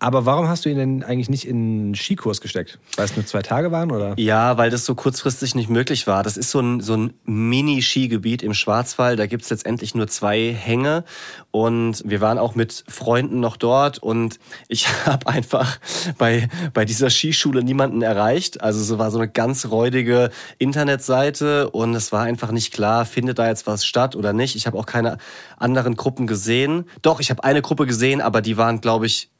Aber 0.00 0.26
warum 0.26 0.48
hast 0.48 0.64
du 0.64 0.68
ihn 0.68 0.76
denn 0.76 1.02
eigentlich 1.02 1.28
nicht 1.28 1.44
in 1.44 1.56
einen 1.56 1.94
Skikurs 1.96 2.40
gesteckt? 2.40 2.78
Weil 2.96 3.06
es 3.06 3.16
nur 3.16 3.26
zwei 3.26 3.42
Tage 3.42 3.72
waren, 3.72 3.90
oder? 3.90 4.14
Ja, 4.16 4.56
weil 4.56 4.70
das 4.70 4.84
so 4.84 4.94
kurzfristig 4.94 5.56
nicht 5.56 5.68
möglich 5.68 6.06
war. 6.06 6.22
Das 6.22 6.36
ist 6.36 6.52
so 6.52 6.60
ein, 6.60 6.80
so 6.80 6.96
ein 6.96 7.14
Mini-Skigebiet 7.24 8.44
im 8.44 8.54
Schwarzwald. 8.54 9.18
Da 9.18 9.26
gibt's 9.26 9.50
letztendlich 9.50 9.96
nur 9.96 10.06
zwei 10.06 10.52
Hänge. 10.52 11.02
Und 11.50 12.04
wir 12.06 12.20
waren 12.20 12.38
auch 12.38 12.54
mit 12.54 12.84
Freunden 12.86 13.40
noch 13.40 13.56
dort. 13.56 13.98
Und 13.98 14.38
ich 14.68 14.86
habe 15.06 15.26
einfach 15.26 15.80
bei, 16.16 16.48
bei 16.72 16.84
dieser 16.84 17.10
Skischule 17.10 17.64
niemanden 17.64 18.02
erreicht. 18.02 18.60
Also 18.60 18.80
es 18.80 18.98
war 19.00 19.10
so 19.10 19.18
eine 19.18 19.28
ganz 19.28 19.66
räudige 19.66 20.30
Internetseite. 20.58 21.70
Und 21.70 21.92
es 21.96 22.12
war 22.12 22.22
einfach 22.22 22.52
nicht 22.52 22.72
klar, 22.72 23.04
findet 23.04 23.40
da 23.40 23.48
jetzt 23.48 23.66
was 23.66 23.84
statt 23.84 24.14
oder 24.14 24.32
nicht. 24.32 24.54
Ich 24.54 24.68
habe 24.68 24.78
auch 24.78 24.86
keine 24.86 25.18
anderen 25.56 25.96
Gruppen 25.96 26.28
gesehen. 26.28 26.84
Doch, 27.02 27.18
ich 27.18 27.30
habe 27.30 27.42
eine 27.42 27.62
Gruppe 27.62 27.84
gesehen, 27.84 28.20
aber 28.20 28.42
die 28.42 28.56
waren, 28.56 28.80
glaube 28.80 29.06
ich, 29.06 29.30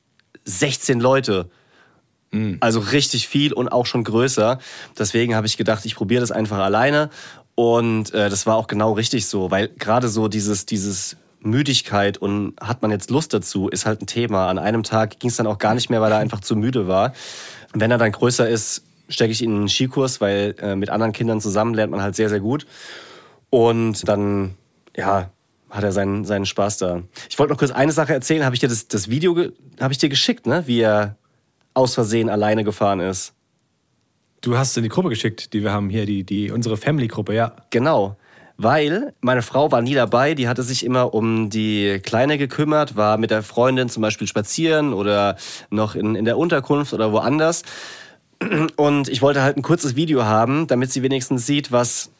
16 0.44 1.00
Leute. 1.00 1.50
Also 2.60 2.80
richtig 2.80 3.26
viel 3.26 3.54
und 3.54 3.68
auch 3.68 3.86
schon 3.86 4.04
größer. 4.04 4.58
Deswegen 4.98 5.34
habe 5.34 5.46
ich 5.46 5.56
gedacht, 5.56 5.86
ich 5.86 5.96
probiere 5.96 6.20
das 6.20 6.30
einfach 6.30 6.58
alleine. 6.58 7.08
Und 7.54 8.12
äh, 8.12 8.28
das 8.28 8.46
war 8.46 8.56
auch 8.56 8.66
genau 8.66 8.92
richtig 8.92 9.26
so, 9.26 9.50
weil 9.50 9.68
gerade 9.68 10.08
so 10.08 10.28
dieses, 10.28 10.66
dieses 10.66 11.16
Müdigkeit 11.40 12.18
und 12.18 12.54
hat 12.60 12.82
man 12.82 12.90
jetzt 12.90 13.10
Lust 13.10 13.32
dazu, 13.32 13.68
ist 13.68 13.86
halt 13.86 14.02
ein 14.02 14.06
Thema. 14.06 14.48
An 14.48 14.58
einem 14.58 14.82
Tag 14.82 15.18
ging 15.18 15.30
es 15.30 15.36
dann 15.36 15.46
auch 15.46 15.58
gar 15.58 15.74
nicht 15.74 15.88
mehr, 15.88 16.00
weil 16.00 16.12
er 16.12 16.18
einfach 16.18 16.40
zu 16.40 16.54
müde 16.54 16.86
war. 16.86 17.12
Wenn 17.72 17.90
er 17.90 17.98
dann 17.98 18.12
größer 18.12 18.48
ist, 18.48 18.84
stecke 19.08 19.32
ich 19.32 19.42
ihn 19.42 19.50
in 19.50 19.56
einen 19.56 19.68
Skikurs, 19.68 20.20
weil 20.20 20.54
äh, 20.60 20.76
mit 20.76 20.90
anderen 20.90 21.12
Kindern 21.12 21.40
zusammen 21.40 21.74
lernt 21.74 21.90
man 21.90 22.02
halt 22.02 22.14
sehr, 22.14 22.28
sehr 22.28 22.40
gut. 22.40 22.66
Und 23.50 24.06
dann, 24.06 24.54
ja, 24.94 25.30
hat 25.70 25.84
er 25.84 25.92
seinen, 25.92 26.24
seinen 26.24 26.46
Spaß 26.46 26.78
da. 26.78 27.02
Ich 27.28 27.38
wollte 27.38 27.52
noch 27.52 27.58
kurz 27.58 27.70
eine 27.70 27.92
Sache 27.92 28.12
erzählen. 28.12 28.44
Habe 28.44 28.54
ich 28.54 28.60
dir 28.60 28.68
das, 28.68 28.88
das 28.88 29.08
Video 29.08 29.36
habe 29.80 29.92
ich 29.92 29.98
dir 29.98 30.08
geschickt, 30.08 30.46
ne? 30.46 30.64
Wie 30.66 30.80
er 30.80 31.16
aus 31.74 31.94
Versehen 31.94 32.28
alleine 32.28 32.64
gefahren 32.64 33.00
ist. 33.00 33.34
Du 34.40 34.56
hast 34.56 34.70
es 34.70 34.76
in 34.76 34.82
die 34.84 34.88
Gruppe 34.88 35.08
geschickt, 35.08 35.52
die 35.52 35.62
wir 35.62 35.72
haben 35.72 35.90
hier, 35.90 36.06
die, 36.06 36.24
die, 36.24 36.50
unsere 36.50 36.76
Family-Gruppe, 36.76 37.34
ja. 37.34 37.56
Genau. 37.70 38.16
weil 38.56 39.14
meine 39.20 39.42
Frau 39.42 39.70
war 39.70 39.82
nie 39.82 39.94
dabei, 39.94 40.34
die 40.34 40.48
hatte 40.48 40.62
sich 40.62 40.84
immer 40.84 41.14
um 41.14 41.48
die 41.48 42.00
Kleine 42.02 42.38
gekümmert, 42.38 42.96
war 42.96 43.16
mit 43.16 43.30
der 43.30 43.42
Freundin 43.42 43.88
zum 43.88 44.02
Beispiel 44.02 44.26
spazieren 44.26 44.92
oder 44.92 45.36
noch 45.70 45.94
in, 45.94 46.14
in 46.16 46.24
der 46.24 46.36
Unterkunft 46.36 46.92
oder 46.92 47.12
woanders. 47.12 47.62
Und 48.76 49.08
ich 49.08 49.22
wollte 49.22 49.42
halt 49.42 49.56
ein 49.56 49.62
kurzes 49.62 49.96
Video 49.96 50.24
haben, 50.24 50.66
damit 50.66 50.92
sie 50.92 51.02
wenigstens 51.02 51.46
sieht, 51.46 51.72
was 51.72 52.10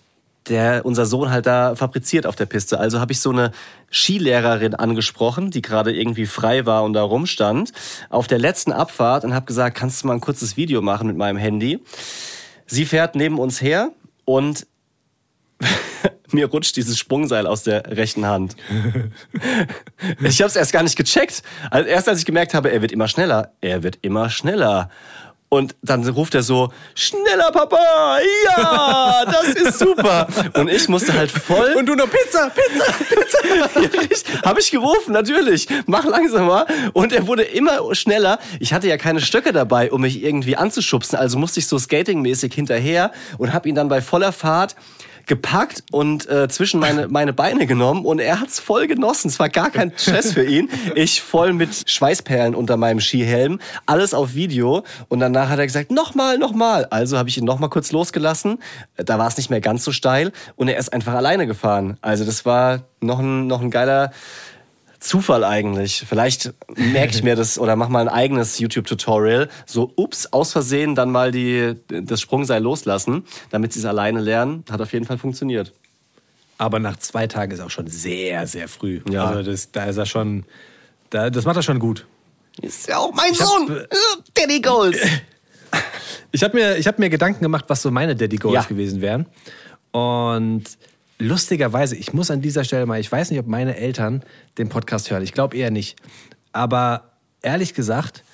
der 0.49 0.85
unser 0.85 1.07
Sohn 1.07 1.31
halt 1.31 1.47
da 1.47 1.75
fabriziert 1.77 2.27
auf 2.27 2.37
der 2.37 2.47
Piste. 2.47 2.79
Also 2.79 3.01
habe 3.01 3.13
ich 3.13 3.21
so 3.21 3.31
eine 3.31 3.53
Skilehrerin 3.91 4.75
angesprochen, 4.75 5.51
die 5.51 5.63
gerade 5.63 5.95
irgendwie 5.95 6.27
frei 6.27 6.67
war 6.67 6.85
und 6.85 6.93
da 6.93 7.03
rumstand, 7.03 7.73
auf 8.11 8.27
der 8.27 8.39
letzten 8.39 8.73
Abfahrt 8.73 9.25
und 9.25 9.35
habe 9.35 9.47
gesagt, 9.47 9.77
kannst 9.77 10.03
du 10.03 10.07
mal 10.07 10.15
ein 10.15 10.21
kurzes 10.21 10.57
Video 10.57 10.83
machen 10.83 11.07
mit 11.07 11.17
meinem 11.17 11.37
Handy? 11.37 11.81
Sie 12.67 12.85
fährt 12.85 13.15
neben 13.15 13.39
uns 13.39 13.63
her 13.63 13.91
und 14.25 14.67
mir 16.33 16.47
rutscht 16.47 16.77
dieses 16.77 16.99
Sprungseil 16.99 17.47
aus 17.47 17.63
der 17.63 17.97
rechten 17.97 18.27
Hand. 18.27 18.57
ich 20.23 20.41
habe 20.41 20.49
es 20.49 20.57
erst 20.57 20.73
gar 20.73 20.83
nicht 20.83 20.97
gecheckt. 20.97 21.43
Also 21.71 21.89
erst 21.89 22.09
als 22.09 22.19
ich 22.21 22.27
gemerkt 22.27 22.55
habe, 22.55 22.71
er 22.71 22.83
wird 22.83 22.93
immer 22.93 23.09
schneller, 23.09 23.53
er 23.61 23.83
wird 23.83 23.99
immer 24.03 24.31
schneller. 24.31 24.91
Und 25.51 25.77
dann 25.83 26.07
ruft 26.07 26.35
er 26.35 26.43
so, 26.43 26.71
schneller 26.95 27.51
Papa, 27.53 28.19
ja, 28.47 29.25
das 29.25 29.49
ist 29.49 29.79
super. 29.79 30.27
Und 30.55 30.69
ich 30.69 30.89
musste 30.89 31.15
halt 31.15 31.31
voll... 31.31 31.75
Und 31.75 31.87
du 31.87 31.95
noch 31.95 32.09
Pizza, 32.11 32.51
Pizza, 32.51 32.93
Pizza. 33.05 33.39
ja, 33.57 34.43
Habe 34.45 34.61
ich 34.61 34.71
gerufen, 34.71 35.13
natürlich. 35.13 35.67
Mach 35.87 36.05
langsamer. 36.05 36.67
Und 36.93 37.15
er 37.15 37.27
wurde 37.27 37.45
immer 37.45 37.95
schneller. 37.95 38.39
Ich 38.61 38.75
hatte 38.75 38.89
ja 38.89 38.99
keine 38.99 39.21
Stöcke 39.21 39.53
dabei, 39.55 39.91
um 39.91 40.03
mich 40.03 40.23
irgendwie 40.23 40.57
anzuschubsen. 40.57 41.19
Also 41.19 41.39
musste 41.39 41.61
ich 41.61 41.67
so 41.67 41.79
skatingmäßig 41.79 42.53
hinterher 42.53 43.11
und 43.39 43.55
habe 43.55 43.71
ihn 43.71 43.75
dann 43.75 43.89
bei 43.89 44.03
voller 44.03 44.33
Fahrt 44.33 44.77
gepackt 45.29 45.85
und 45.93 46.29
äh, 46.29 46.49
zwischen 46.49 46.81
meine, 46.81 47.09
meine 47.09 47.33
Beine 47.33 47.67
genommen 47.67 48.05
und 48.05 48.19
er 48.19 48.41
hat's 48.41 48.59
voll 48.59 48.87
genossen. 48.87 49.29
Es 49.29 49.39
war 49.39 49.49
gar 49.49 49.71
kein 49.71 49.93
Stress 49.97 50.33
für 50.33 50.45
ihn. 50.45 50.69
Ich 50.95 51.23
voll 51.23 51.53
mit 51.53 51.89
Schweißperlen 51.89 52.55
unter 52.55 52.77
meinem 52.77 53.01
Skihelm, 53.01 53.61
alles 53.87 54.15
auf 54.15 54.35
Video 54.35 54.83
und 55.09 55.21
danach 55.21 55.49
hat 55.49 55.59
er 55.59 55.67
gesagt, 55.67 55.91
nochmal, 55.91 56.39
nochmal. 56.39 56.87
Also 56.87 57.19
habe 57.19 57.29
ich 57.29 57.39
ihn 57.39 57.45
nochmal 57.45 57.71
kurz 57.71 57.93
losgelassen. 57.93 58.59
Da 58.97 59.19
war 59.19 59.29
es 59.29 59.37
nicht 59.37 59.51
mehr 59.51 59.61
ganz 59.61 59.85
so 59.85 59.93
steil 59.93 60.33
und 60.57 60.69
er 60.69 60.79
ist 60.79 60.93
einfach 60.93 61.15
alleine 61.15 61.47
gefahren. 61.47 61.99
Also 62.01 62.25
das 62.25 62.45
war 62.45 62.83
noch 63.01 63.21
ein, 63.21 63.47
noch 63.47 63.61
ein 63.61 63.71
geiler 63.71 64.11
Zufall 65.01 65.45
eigentlich. 65.45 66.05
Vielleicht 66.09 66.53
merke 66.77 67.15
ich 67.15 67.23
mir 67.23 67.37
das 67.37 67.59
oder 67.59 67.77
mach 67.77 67.89
mal 67.89 68.01
ein 68.01 68.09
eigenes 68.09 68.59
YouTube-Tutorial. 68.59 69.49
So, 69.67 69.93
ups, 69.97 70.27
aus 70.33 70.53
Versehen 70.53 70.95
dann 70.95 71.11
mal 71.13 71.31
die, 71.31 71.75
das 71.89 72.21
Sprungseil 72.21 72.63
loslassen, 72.63 73.25
damit 73.51 73.73
sie 73.73 73.79
es 73.79 73.85
alleine 73.85 74.21
lernen. 74.21 74.65
Hat 74.71 74.81
auf 74.81 74.93
jeden 74.93 75.05
Fall 75.07 75.19
funktioniert. 75.19 75.73
Aber 76.59 76.81
nach 76.81 76.97
zwei 76.99 77.29
Tagen 77.29 77.53
ist 77.53 77.61
auch 77.61 77.71
schon 77.71 77.87
sehr, 77.87 78.47
sehr 78.49 78.67
früh. 78.67 79.01
Ja. 79.09 79.27
Also 79.27 79.49
das, 79.51 79.71
da 79.71 79.85
ist 79.85 79.97
er 79.99 80.07
schon, 80.07 80.45
da, 81.11 81.31
das 81.31 81.45
macht 81.45 81.57
er 81.57 81.63
schon 81.63 81.79
gut. 81.79 82.05
Ist 82.61 82.89
ja 82.89 82.99
auch 82.99 83.13
mein 83.15 83.33
Sohn. 83.35 83.71
hab- 83.71 84.35
Daddy 84.35 84.61
Goals. 84.61 84.99
Ich 86.31 86.43
habe 86.43 86.57
mir, 86.59 86.77
ich 86.77 86.87
hab 86.87 86.99
mir 86.99 87.09
Gedanken 87.09 87.41
gemacht, 87.43 87.65
was 87.69 87.81
so 87.81 87.91
meine 87.91 88.15
Daddy 88.15 88.37
Goals 88.37 88.55
Ja. 88.55 88.63
gewesen 88.63 89.01
wären. 89.01 89.25
Und 89.93 90.65
lustigerweise, 91.19 91.97
ich 91.97 92.13
muss 92.13 92.31
an 92.31 92.41
dieser 92.41 92.65
Stelle 92.65 92.87
mal, 92.87 93.01
ich 93.01 93.11
weiß 93.11 93.31
nicht, 93.31 93.41
ob 93.41 93.47
meine 93.47 93.77
Eltern 93.77 94.23
den 94.57 94.69
Podcast 94.69 95.11
hören. 95.11 95.23
Ich 95.23 95.33
glaube 95.33 95.57
eher 95.57 95.71
nicht. 95.71 95.97
Aber 96.53 97.13
ehrlich 97.43 97.75
gesagt, 97.75 98.25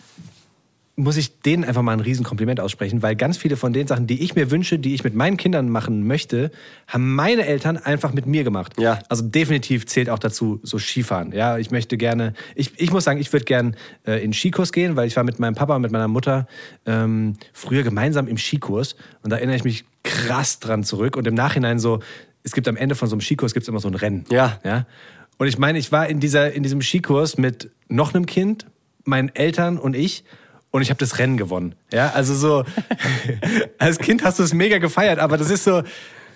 muss 0.96 1.16
ich 1.16 1.40
denen 1.40 1.64
einfach 1.64 1.82
mal 1.82 1.92
ein 1.92 2.00
Riesenkompliment 2.00 2.60
aussprechen, 2.60 3.02
weil 3.02 3.16
ganz 3.16 3.36
viele 3.36 3.56
von 3.56 3.72
den 3.72 3.88
Sachen, 3.88 4.06
die 4.06 4.22
ich 4.22 4.36
mir 4.36 4.52
wünsche, 4.52 4.78
die 4.78 4.94
ich 4.94 5.02
mit 5.02 5.14
meinen 5.14 5.36
Kindern 5.36 5.68
machen 5.68 6.06
möchte, 6.06 6.52
haben 6.86 7.14
meine 7.16 7.46
Eltern 7.46 7.76
einfach 7.76 8.12
mit 8.12 8.26
mir 8.26 8.44
gemacht. 8.44 8.74
Ja. 8.78 9.00
Also 9.08 9.24
definitiv 9.24 9.86
zählt 9.86 10.08
auch 10.08 10.20
dazu 10.20 10.60
so 10.62 10.78
Skifahren. 10.78 11.32
Ja, 11.32 11.58
ich 11.58 11.72
möchte 11.72 11.96
gerne, 11.96 12.32
ich, 12.54 12.78
ich 12.80 12.92
muss 12.92 13.02
sagen, 13.02 13.18
ich 13.18 13.32
würde 13.32 13.44
gern 13.44 13.76
äh, 14.06 14.22
in 14.22 14.32
Skikurs 14.32 14.70
gehen, 14.70 14.94
weil 14.94 15.08
ich 15.08 15.16
war 15.16 15.24
mit 15.24 15.40
meinem 15.40 15.56
Papa 15.56 15.74
und 15.74 15.82
mit 15.82 15.90
meiner 15.90 16.08
Mutter 16.08 16.46
ähm, 16.86 17.34
früher 17.52 17.82
gemeinsam 17.82 18.28
im 18.28 18.38
Skikurs 18.38 18.94
und 19.22 19.30
da 19.30 19.36
erinnere 19.36 19.56
ich 19.56 19.64
mich 19.64 19.84
krass 20.04 20.60
dran 20.60 20.84
zurück 20.84 21.16
und 21.16 21.26
im 21.26 21.34
Nachhinein 21.34 21.80
so, 21.80 22.00
es 22.44 22.52
gibt 22.52 22.68
am 22.68 22.76
Ende 22.76 22.94
von 22.94 23.08
so 23.08 23.14
einem 23.14 23.20
Skikurs 23.20 23.52
gibt's 23.54 23.68
immer 23.68 23.80
so 23.80 23.88
ein 23.88 23.94
Rennen. 23.94 24.24
Ja. 24.30 24.58
Ja. 24.64 24.86
Und 25.38 25.48
ich 25.48 25.58
meine, 25.58 25.78
ich 25.78 25.90
war 25.90 26.06
in, 26.06 26.20
dieser, 26.20 26.52
in 26.52 26.62
diesem 26.62 26.80
Skikurs 26.80 27.36
mit 27.38 27.70
noch 27.88 28.14
einem 28.14 28.26
Kind, 28.26 28.66
meinen 29.04 29.34
Eltern 29.34 29.78
und 29.78 29.96
ich. 29.96 30.24
Und 30.70 30.82
ich 30.82 30.90
habe 30.90 30.98
das 30.98 31.18
Rennen 31.18 31.36
gewonnen. 31.36 31.74
Ja, 31.92 32.10
also 32.14 32.34
so, 32.34 32.64
als 33.78 33.98
Kind 33.98 34.24
hast 34.24 34.38
du 34.38 34.42
es 34.42 34.52
mega 34.54 34.78
gefeiert, 34.78 35.18
aber 35.20 35.36
das 35.36 35.50
ist 35.50 35.64
so, 35.64 35.82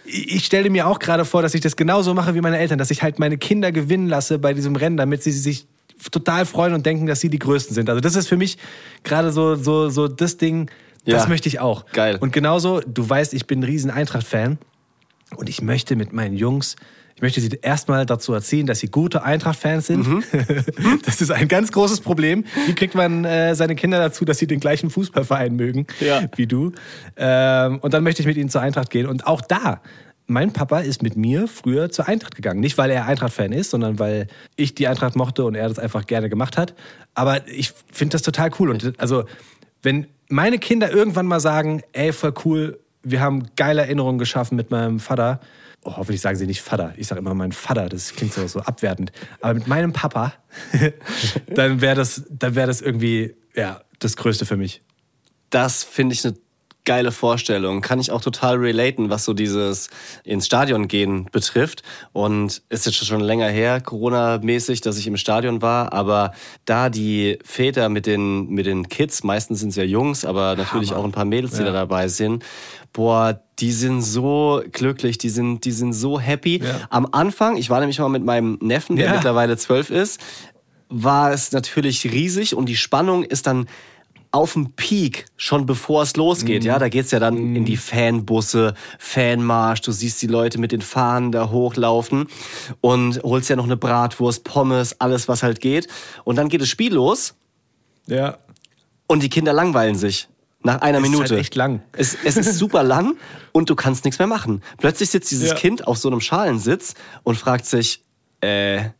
ich 0.04 0.44
stelle 0.44 0.70
mir 0.70 0.86
auch 0.86 0.98
gerade 1.00 1.24
vor, 1.24 1.42
dass 1.42 1.54
ich 1.54 1.60
das 1.60 1.76
genauso 1.76 2.14
mache 2.14 2.34
wie 2.34 2.40
meine 2.40 2.58
Eltern, 2.58 2.78
dass 2.78 2.90
ich 2.90 3.02
halt 3.02 3.18
meine 3.18 3.36
Kinder 3.36 3.72
gewinnen 3.72 4.06
lasse 4.08 4.38
bei 4.38 4.54
diesem 4.54 4.76
Rennen, 4.76 4.96
damit 4.96 5.22
sie 5.22 5.32
sich 5.32 5.66
total 6.12 6.46
freuen 6.46 6.72
und 6.74 6.86
denken, 6.86 7.06
dass 7.06 7.20
sie 7.20 7.28
die 7.28 7.38
Größten 7.40 7.74
sind. 7.74 7.90
Also 7.90 8.00
das 8.00 8.14
ist 8.14 8.28
für 8.28 8.36
mich 8.36 8.58
gerade 9.02 9.32
so, 9.32 9.56
so, 9.56 9.90
so 9.90 10.06
das 10.06 10.36
Ding, 10.36 10.70
das 11.04 11.24
Ja. 11.24 11.28
möchte 11.28 11.48
ich 11.48 11.58
auch. 11.58 11.84
Geil. 11.92 12.16
Und 12.20 12.32
genauso, 12.32 12.80
du 12.80 13.08
weißt, 13.08 13.34
ich 13.34 13.46
bin 13.46 13.60
ein 13.60 13.64
riesen 13.64 13.90
Eintracht-Fan. 13.90 14.58
Und 15.36 15.48
ich 15.48 15.60
möchte 15.62 15.96
mit 15.96 16.12
meinen 16.12 16.36
Jungs, 16.36 16.76
ich 17.14 17.22
möchte 17.22 17.40
sie 17.40 17.50
erstmal 17.62 18.06
dazu 18.06 18.32
erziehen, 18.32 18.66
dass 18.66 18.78
sie 18.78 18.88
gute 18.88 19.24
Eintracht-Fans 19.24 19.86
sind. 19.88 20.06
Mhm. 20.06 20.22
Das 21.04 21.20
ist 21.20 21.30
ein 21.32 21.48
ganz 21.48 21.72
großes 21.72 22.00
Problem. 22.00 22.44
Wie 22.66 22.74
kriegt 22.74 22.94
man 22.94 23.24
äh, 23.24 23.54
seine 23.56 23.74
Kinder 23.74 23.98
dazu, 23.98 24.24
dass 24.24 24.38
sie 24.38 24.46
den 24.46 24.60
gleichen 24.60 24.88
Fußballverein 24.88 25.56
mögen 25.56 25.86
Ja. 26.00 26.22
wie 26.36 26.46
du? 26.46 26.72
Ähm, 27.16 27.78
und 27.80 27.92
dann 27.92 28.04
möchte 28.04 28.22
ich 28.22 28.26
mit 28.26 28.36
ihnen 28.36 28.50
zur 28.50 28.60
Eintracht 28.60 28.90
gehen. 28.90 29.06
Und 29.06 29.26
auch 29.26 29.40
da, 29.40 29.82
mein 30.28 30.52
Papa 30.52 30.78
ist 30.80 31.02
mit 31.02 31.16
mir 31.16 31.48
früher 31.48 31.90
zur 31.90 32.06
Eintracht 32.06 32.36
gegangen. 32.36 32.60
Nicht, 32.60 32.78
weil 32.78 32.90
er 32.90 33.06
Eintracht-Fan 33.06 33.50
ist, 33.52 33.70
sondern 33.70 33.98
weil 33.98 34.28
ich 34.54 34.74
die 34.76 34.86
Eintracht 34.86 35.16
mochte 35.16 35.44
und 35.44 35.54
er 35.56 35.68
das 35.68 35.78
einfach 35.80 36.06
gerne 36.06 36.28
gemacht 36.28 36.56
hat. 36.56 36.74
Aber 37.14 37.48
ich 37.48 37.72
finde 37.92 38.12
das 38.12 38.22
total 38.22 38.50
cool. 38.60 38.70
Und 38.70 38.92
also, 39.00 39.24
wenn 39.82 40.06
meine 40.28 40.58
Kinder 40.58 40.92
irgendwann 40.92 41.26
mal 41.26 41.40
sagen, 41.40 41.82
ey, 41.92 42.12
voll 42.12 42.34
cool, 42.44 42.78
wir 43.10 43.20
haben 43.20 43.48
geile 43.56 43.82
Erinnerungen 43.82 44.18
geschaffen 44.18 44.56
mit 44.56 44.70
meinem 44.70 45.00
Vater. 45.00 45.40
Oh, 45.84 45.96
hoffentlich 45.96 46.20
sagen 46.20 46.36
sie 46.36 46.46
nicht 46.46 46.62
Vater. 46.62 46.92
Ich 46.96 47.06
sage 47.06 47.20
immer 47.20 47.34
mein 47.34 47.52
Vater, 47.52 47.88
das 47.88 48.14
klingt 48.14 48.32
so, 48.32 48.46
so 48.46 48.60
abwertend. 48.60 49.12
Aber 49.40 49.54
mit 49.54 49.66
meinem 49.66 49.92
Papa, 49.92 50.34
dann 51.54 51.80
wäre 51.80 51.94
das, 51.94 52.24
wäre 52.28 52.66
das 52.66 52.80
irgendwie, 52.80 53.34
ja, 53.54 53.82
das 53.98 54.16
Größte 54.16 54.44
für 54.44 54.56
mich. 54.56 54.82
Das 55.50 55.84
finde 55.84 56.14
ich 56.14 56.24
eine 56.24 56.34
geile 56.88 57.12
Vorstellung. 57.12 57.82
Kann 57.82 58.00
ich 58.00 58.10
auch 58.10 58.22
total 58.22 58.56
relaten, 58.56 59.10
was 59.10 59.26
so 59.26 59.34
dieses 59.34 59.90
ins 60.24 60.46
Stadion 60.46 60.88
gehen 60.88 61.26
betrifft. 61.30 61.82
Und 62.14 62.62
es 62.70 62.86
ist 62.86 63.04
schon 63.04 63.20
länger 63.20 63.48
her, 63.48 63.82
Corona-mäßig, 63.82 64.80
dass 64.80 64.96
ich 64.96 65.06
im 65.06 65.18
Stadion 65.18 65.60
war. 65.60 65.92
Aber 65.92 66.32
da 66.64 66.88
die 66.88 67.38
Väter 67.44 67.90
mit 67.90 68.06
den, 68.06 68.48
mit 68.48 68.64
den 68.64 68.88
Kids, 68.88 69.22
meistens 69.22 69.60
sind 69.60 69.68
es 69.68 69.76
ja 69.76 69.84
Jungs, 69.84 70.24
aber 70.24 70.56
natürlich 70.56 70.94
auch 70.94 71.04
ein 71.04 71.12
paar 71.12 71.26
Mädels, 71.26 71.52
die 71.52 71.58
Ja. 71.58 71.66
da 71.66 71.72
dabei 71.72 72.08
sind, 72.08 72.42
boah, 72.94 73.38
die 73.58 73.72
sind 73.72 74.00
so 74.00 74.62
glücklich, 74.72 75.18
die 75.18 75.28
sind, 75.28 75.66
die 75.66 75.72
sind 75.72 75.92
so 75.92 76.18
happy. 76.18 76.62
Ja. 76.64 76.80
Am 76.88 77.06
Anfang, 77.12 77.58
ich 77.58 77.68
war 77.68 77.80
nämlich 77.80 77.98
mal 77.98 78.08
mit 78.08 78.24
meinem 78.24 78.56
Neffen, 78.62 78.96
der 78.96 79.08
Ja. 79.08 79.12
mittlerweile 79.12 79.58
zwölf 79.58 79.90
ist, 79.90 80.20
war 80.88 81.32
es 81.32 81.52
natürlich 81.52 82.02
riesig 82.06 82.56
und 82.56 82.66
die 82.66 82.76
Spannung 82.76 83.24
ist 83.24 83.46
dann 83.46 83.66
auf 84.30 84.52
dem 84.52 84.72
Peak, 84.72 85.26
schon 85.36 85.64
bevor 85.66 86.02
es 86.02 86.16
losgeht. 86.16 86.62
Ja, 86.64 86.78
da 86.78 86.88
geht's 86.88 87.10
ja 87.10 87.18
dann 87.18 87.56
in 87.56 87.64
die 87.64 87.76
Fanbusse, 87.78 88.74
Fanmarsch. 88.98 89.80
Du 89.80 89.90
siehst 89.92 90.20
die 90.20 90.26
Leute 90.26 90.58
mit 90.58 90.70
den 90.72 90.82
Fahnen 90.82 91.32
da 91.32 91.50
hochlaufen 91.50 92.26
und 92.80 93.22
holst 93.22 93.48
ja 93.48 93.56
noch 93.56 93.64
eine 93.64 93.76
Bratwurst, 93.76 94.44
Pommes, 94.44 95.00
alles 95.00 95.28
was 95.28 95.42
halt 95.42 95.60
geht. 95.60 95.88
Und 96.24 96.36
dann 96.36 96.48
geht 96.48 96.60
das 96.60 96.68
Spiel 96.68 96.92
los 96.94 97.34
Ja. 98.06 98.38
und 99.06 99.22
die 99.22 99.30
Kinder 99.30 99.52
langweilen 99.52 99.94
sich. 99.96 100.28
Nach 100.62 100.80
einer 100.82 100.98
Es 100.98 101.04
ist 101.04 101.10
Minute. 101.10 101.30
halt 101.30 101.40
echt 101.40 101.54
lang. 101.54 101.82
Es, 101.92 102.16
es 102.24 102.36
ist 102.36 102.58
super 102.58 102.82
lang 102.82 103.16
und 103.52 103.70
du 103.70 103.76
kannst 103.76 104.04
nichts 104.04 104.18
mehr 104.18 104.26
machen. 104.28 104.60
Plötzlich 104.78 105.08
sitzt 105.08 105.30
dieses 105.30 105.50
Ja. 105.50 105.54
Kind 105.54 105.86
auf 105.86 105.98
so 105.98 106.08
einem 106.08 106.20
Schalensitz 106.20 106.94
und 107.22 107.36
fragt 107.38 107.64
sich, 107.64 108.02
äh, 108.40 108.90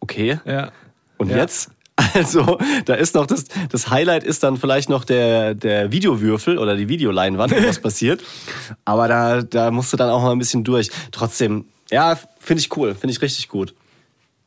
okay, 0.00 0.40
Ja. 0.46 0.72
und 1.18 1.30
Ja. 1.30 1.36
jetzt? 1.36 1.70
Also, 1.96 2.58
da 2.84 2.94
ist 2.94 3.14
noch 3.14 3.26
das, 3.26 3.44
das 3.70 3.90
Highlight 3.90 4.24
ist 4.24 4.42
dann 4.42 4.56
vielleicht 4.56 4.88
noch 4.88 5.04
der, 5.04 5.54
der 5.54 5.92
Videowürfel 5.92 6.58
oder 6.58 6.76
die 6.76 6.88
Videoleinwand, 6.88 7.54
was 7.66 7.78
passiert. 7.82 8.22
Aber 8.84 9.08
da, 9.08 9.42
da 9.42 9.70
musst 9.70 9.92
du 9.92 9.96
dann 9.96 10.10
auch 10.10 10.22
mal 10.22 10.32
ein 10.32 10.38
bisschen 10.38 10.62
durch. 10.62 10.90
Trotzdem, 11.10 11.64
ja, 11.90 12.18
finde 12.38 12.60
ich 12.60 12.76
cool, 12.76 12.94
finde 12.94 13.12
ich 13.12 13.22
richtig 13.22 13.48
gut. 13.48 13.74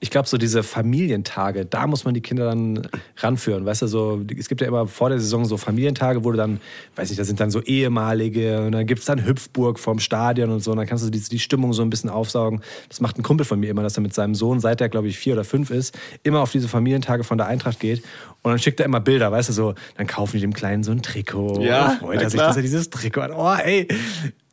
Ich 0.01 0.12
glaube, 0.12 0.29
so 0.29 0.38
diese 0.38 0.63
Familientage, 0.63 1.65
da 1.65 1.85
muss 1.85 2.05
man 2.05 2.13
die 2.13 2.21
Kinder 2.21 2.45
dann 2.45 2.88
ranführen. 3.17 3.65
Weißt 3.65 3.81
du, 3.81 3.88
so, 3.88 4.21
es 4.38 4.47
gibt 4.47 4.62
ja 4.62 4.67
immer 4.67 4.88
vor 4.88 5.09
der 5.09 5.19
Saison 5.19 5.43
so 5.43 5.57
Familientage, 5.57 6.23
wo 6.23 6.31
du 6.31 6.38
dann, 6.38 6.62
weiß 6.95 7.09
nicht, 7.09 7.19
da 7.19 7.25
sind 7.25 7.41
dann 7.41 7.51
so 7.51 7.62
ehemalige 7.62 8.65
und 8.65 8.71
dann 8.71 8.85
gibt 8.85 9.01
es 9.01 9.05
dann 9.05 9.25
Hüpfburg 9.25 9.77
vorm 9.77 9.99
Stadion 9.99 10.51
und 10.51 10.62
so. 10.62 10.71
Und 10.71 10.77
dann 10.77 10.88
kannst 10.88 11.05
du 11.05 11.09
die, 11.09 11.19
die 11.19 11.39
Stimmung 11.39 11.73
so 11.73 11.81
ein 11.81 11.89
bisschen 11.89 12.09
aufsaugen. 12.09 12.62
Das 12.88 13.01
macht 13.01 13.17
ein 13.17 13.23
Kumpel 13.23 13.45
von 13.45 13.59
mir 13.59 13.69
immer, 13.69 13.83
dass 13.83 13.97
er 13.97 14.01
mit 14.01 14.13
seinem 14.13 14.35
Sohn, 14.35 14.62
seit 14.62 14.79
er, 14.79 14.88
glaube 14.88 15.09
ich, 15.09 15.17
vier 15.17 15.33
oder 15.33 15.43
fünf 15.43 15.69
ist, 15.69 15.97
immer 16.23 16.39
auf 16.39 16.51
diese 16.53 16.69
Familientage 16.69 17.25
von 17.25 17.38
der 17.38 17.47
Eintracht 17.47 17.81
geht. 17.81 18.01
Und 18.41 18.51
dann 18.51 18.59
schickt 18.59 18.79
er 18.79 18.85
immer 18.85 19.01
Bilder, 19.01 19.33
weißt 19.33 19.49
du, 19.49 19.53
so, 19.53 19.75
dann 19.97 20.07
kaufen 20.07 20.38
die 20.38 20.41
dem 20.41 20.53
Kleinen 20.53 20.83
so 20.83 20.91
ein 20.91 21.01
Trikot. 21.01 21.62
Ja, 21.62 21.91
und 21.91 21.99
freut 21.99 22.21
er 22.21 22.29
sich, 22.29 22.39
dass 22.39 22.55
er 22.55 22.62
dieses 22.62 22.89
Trikot 22.89 23.21
hat. 23.23 23.31
Oh, 23.35 23.53
ey. 23.53 23.85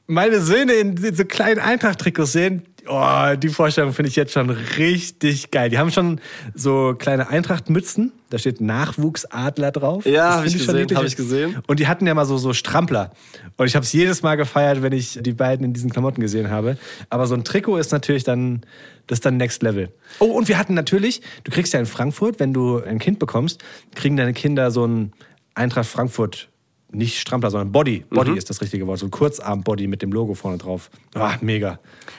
Meine 0.06 0.40
Söhne 0.40 0.72
in, 0.74 0.96
so 1.14 1.24
kleinen 1.24 1.60
Eintracht-Trikots 1.60 2.32
sehen, 2.32 2.62
oh, 2.88 3.34
die 3.36 3.48
Vorstellung 3.48 3.92
finde 3.92 4.08
ich 4.10 4.16
jetzt 4.16 4.32
schon 4.32 4.50
richtig 4.50 5.50
geil. 5.50 5.70
Die 5.70 5.78
haben 5.78 5.90
schon 5.90 6.20
so 6.54 6.94
kleine 6.96 7.28
Eintracht-Mützen, 7.28 8.12
da 8.30 8.38
steht 8.38 8.60
Nachwuchsadler 8.60 9.72
drauf. 9.72 10.06
Ja, 10.06 10.28
Das 10.28 10.36
hab 10.36 10.44
ich 10.46 10.52
schon 10.52 10.60
gesehen, 10.60 10.76
niedlich. 10.80 10.98
hab 10.98 11.04
ich 11.06 11.16
gesehen. 11.16 11.56
Und 11.66 11.80
die 11.80 11.88
hatten 11.88 12.06
ja 12.06 12.14
mal 12.14 12.24
so, 12.24 12.36
so 12.38 12.52
Strampler. 12.52 13.12
Und 13.56 13.66
ich 13.66 13.74
habe 13.74 13.84
es 13.84 13.92
jedes 13.92 14.22
Mal 14.22 14.36
gefeiert, 14.36 14.82
wenn 14.82 14.92
ich 14.92 15.18
die 15.20 15.32
beiden 15.32 15.64
in 15.64 15.72
diesen 15.72 15.90
Klamotten 15.90 16.20
gesehen 16.20 16.50
habe. 16.50 16.76
Aber 17.10 17.26
so 17.26 17.34
ein 17.34 17.44
Trikot 17.44 17.78
ist 17.78 17.92
natürlich 17.92 18.24
dann, 18.24 18.62
das 19.06 19.16
ist 19.18 19.26
dann 19.26 19.36
Next 19.36 19.62
Level. 19.62 19.90
Oh, 20.18 20.26
und 20.26 20.48
wir 20.48 20.58
hatten 20.58 20.74
natürlich, 20.74 21.22
du 21.44 21.50
kriegst 21.50 21.72
ja 21.72 21.80
in 21.80 21.86
Frankfurt, 21.86 22.38
wenn 22.38 22.52
du 22.52 22.82
ein 22.82 22.98
Kind 22.98 23.18
bekommst, 23.18 23.62
kriegen 23.94 24.16
deine 24.16 24.32
Kinder 24.34 24.70
so 24.70 24.86
ein 24.86 25.12
Eintracht 25.54 25.88
Frankfurt, 25.88 26.48
nicht 26.96 27.18
Strampler, 27.18 27.50
sondern 27.50 27.72
Body. 27.72 28.04
Body 28.10 28.30
Mhm. 28.32 28.36
ist 28.36 28.50
das 28.50 28.60
richtige 28.60 28.86
Wort. 28.86 28.98
So 28.98 29.06
ein 29.06 29.10
Kurzarm-Body 29.10 29.86
mit 29.86 30.02
dem 30.02 30.12
Logo 30.12 30.34
vorne 30.34 30.58
drauf. 30.58 30.90
Ah, 31.14 31.36
mega. 31.40 31.78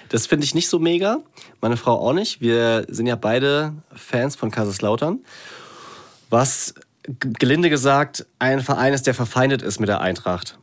Das 0.09 0.27
finde 0.27 0.45
ich 0.45 0.55
nicht 0.55 0.69
so 0.69 0.79
mega. 0.79 1.19
Meine 1.61 1.77
Frau 1.77 1.99
auch 1.99 2.13
nicht. 2.13 2.39
Wir 2.41 2.85
sind 2.87 3.07
ja 3.07 3.15
beide 3.15 3.73
Fans 3.93 4.35
von 4.35 4.51
Kaiserslautern. 4.51 5.19
Was 6.29 6.73
gelinde 7.19 7.69
gesagt 7.69 8.25
ein 8.39 8.61
Verein 8.61 8.93
ist, 8.93 9.07
der 9.07 9.13
verfeindet 9.13 9.61
ist 9.61 9.79
mit 9.79 9.89
der 9.89 10.01
Eintracht. 10.01 10.57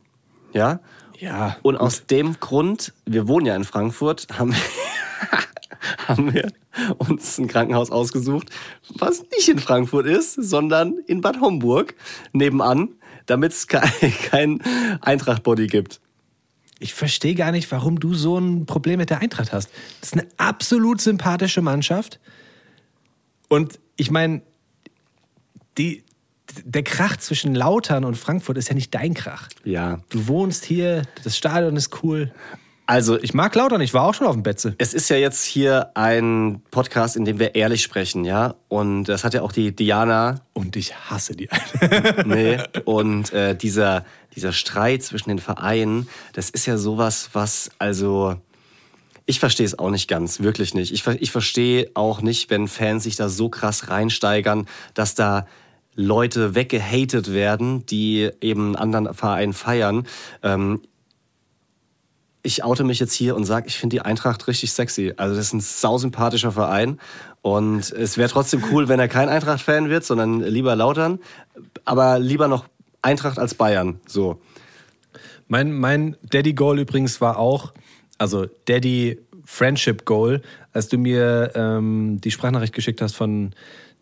Ja? 0.53 0.79
Ja. 1.19 1.57
Und 1.61 1.77
aus 1.77 2.05
dem 2.07 2.39
Grund, 2.39 2.93
wir 3.05 3.27
wohnen 3.27 3.45
ja 3.45 3.55
in 3.55 3.63
Frankfurt, 3.63 4.27
haben 4.37 4.51
wir, 4.53 4.59
haben 6.07 6.33
wir 6.33 6.51
uns 6.97 7.37
ein 7.37 7.47
Krankenhaus 7.47 7.89
ausgesucht, 7.89 8.49
was 8.97 9.23
nicht 9.35 9.47
in 9.49 9.59
Frankfurt 9.59 10.05
ist, 10.05 10.33
sondern 10.33 10.97
in 11.07 11.21
Bad 11.21 11.39
Homburg 11.41 11.95
nebenan, 12.33 12.89
damit 13.25 13.53
es 13.53 13.67
kein, 13.67 13.89
kein 14.29 14.61
Eintracht-Body 15.01 15.67
gibt. 15.67 16.01
Ich 16.79 16.93
verstehe 16.93 17.35
gar 17.35 17.51
nicht, 17.51 17.71
warum 17.71 17.99
du 17.99 18.13
so 18.13 18.37
ein 18.37 18.65
Problem 18.65 18.97
mit 18.97 19.09
der 19.09 19.19
Eintracht 19.19 19.53
hast. 19.53 19.69
Das 20.01 20.09
ist 20.09 20.13
eine 20.13 20.27
absolut 20.37 20.99
sympathische 20.99 21.61
Mannschaft. 21.61 22.19
Und 23.47 23.79
ich 23.95 24.11
meine, 24.11 24.41
die, 25.77 26.03
der 26.63 26.83
Krach 26.83 27.17
zwischen 27.17 27.55
Lautern 27.55 28.03
und 28.03 28.15
Frankfurt 28.15 28.57
ist 28.57 28.69
ja 28.69 28.75
nicht 28.75 28.93
dein 28.93 29.13
Krach. 29.13 29.47
Ja. 29.63 29.99
Du 30.09 30.27
wohnst 30.27 30.65
hier, 30.65 31.03
das 31.23 31.37
Stadion 31.37 31.75
ist 31.75 32.03
cool. 32.03 32.33
Also 32.87 33.19
Ich 33.19 33.33
mag 33.33 33.55
Lautern, 33.55 33.81
ich 33.81 33.93
war 33.95 34.03
auch 34.03 34.13
schon 34.13 34.27
auf 34.27 34.35
dem 34.35 34.43
Betze. 34.43 34.75
Es 34.77 34.93
ist 34.93 35.09
ja 35.09 35.17
jetzt 35.17 35.43
hier 35.43 35.91
ein 35.95 36.61
Podcast, 36.69 37.15
in 37.15 37.25
dem 37.25 37.39
wir 37.39 37.55
ehrlich 37.55 37.81
sprechen, 37.81 38.25
ja. 38.25 38.55
Und 38.67 39.05
das 39.05 39.23
hat 39.23 39.33
ja 39.33 39.41
auch 39.41 39.51
die 39.51 39.75
Diana, 39.75 40.41
Und 40.53 40.75
ich 40.75 40.95
hasse 40.95 41.35
die 41.35 41.49
eine. 41.49 42.23
nee, 42.25 42.59
und 42.85 43.33
äh, 43.33 43.55
dieser, 43.55 44.05
dieser 44.35 44.53
Streit 44.53 45.01
zwischen 45.01 45.29
den 45.29 45.39
Vereinen, 45.39 46.07
das 46.33 46.51
ist 46.51 46.67
ja 46.67 46.77
sowas, 46.77 47.29
was, 47.33 47.71
also, 47.79 48.35
ich 49.25 49.39
verstehe 49.39 49.65
es 49.65 49.79
auch 49.79 49.89
nicht 49.89 50.07
ganz, 50.07 50.41
wirklich 50.41 50.75
nicht. 50.75 50.91
Ich, 50.91 51.07
ich 51.07 51.31
verstehe 51.31 51.89
auch 51.95 52.21
nicht, 52.21 52.51
wenn 52.51 52.67
Fans 52.67 53.03
sich 53.03 53.15
da 53.15 53.29
so 53.29 53.49
krass 53.49 53.89
reinsteigern, 53.89 54.67
dass 54.93 55.15
da 55.15 55.47
Leute 55.95 56.53
weggehatet 56.53 57.33
werden, 57.33 57.85
die 57.87 58.29
eben 58.41 58.67
einen 58.67 58.75
anderen 58.75 59.15
Verein 59.15 59.53
feiern. 59.53 60.05
Ähm, 60.43 60.81
ich 62.45 62.63
oute 62.63 62.83
mich 62.83 62.99
jetzt 62.99 63.13
hier 63.13 63.35
und 63.35 63.45
sage, 63.45 63.67
ich 63.67 63.77
finde 63.77 63.95
die 63.95 64.01
Eintracht 64.01 64.47
richtig 64.47 64.71
sexy. 64.71 65.13
Also 65.17 65.35
das 65.35 65.47
ist 65.47 65.53
ein 65.53 65.61
sausympathischer 65.61 66.51
Verein 66.51 66.99
und 67.41 67.91
es 67.91 68.17
wäre 68.17 68.29
trotzdem 68.29 68.63
cool, 68.71 68.87
wenn 68.87 68.99
er 68.99 69.07
kein 69.07 69.29
Eintracht-Fan 69.29 69.89
wird, 69.89 70.05
sondern 70.05 70.41
lieber 70.41 70.75
Lautern, 70.75 71.19
aber 71.83 72.19
lieber 72.19 72.47
noch 72.47 72.65
Eintracht 73.01 73.39
als 73.39 73.55
Bayern. 73.55 73.99
So. 74.07 74.39
Mein, 75.47 75.73
mein 75.73 76.17
Daddy-Goal 76.23 76.79
übrigens 76.79 77.21
war 77.21 77.37
auch, 77.37 77.73
also 78.17 78.47
Daddy 78.65 79.19
Friendship 79.43 80.05
Goal, 80.05 80.41
als 80.73 80.87
du 80.87 80.97
mir 80.97 81.51
ähm, 81.55 82.19
die 82.21 82.31
Sprachnachricht 82.31 82.73
geschickt 82.73 83.01
hast 83.01 83.15
von 83.15 83.53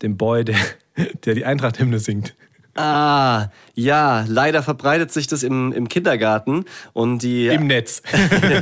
dem 0.02 0.16
Boy, 0.16 0.44
der, 0.44 0.56
der 1.24 1.34
die 1.34 1.44
Eintracht-Hymne 1.44 1.98
singt. 1.98 2.34
Ah, 2.76 3.50
ja, 3.74 4.24
leider 4.26 4.62
verbreitet 4.62 5.12
sich 5.12 5.28
das 5.28 5.44
im, 5.44 5.72
im 5.72 5.88
Kindergarten 5.88 6.64
und 6.92 7.22
die, 7.22 7.46
Im 7.46 7.68
Netz. 7.68 8.02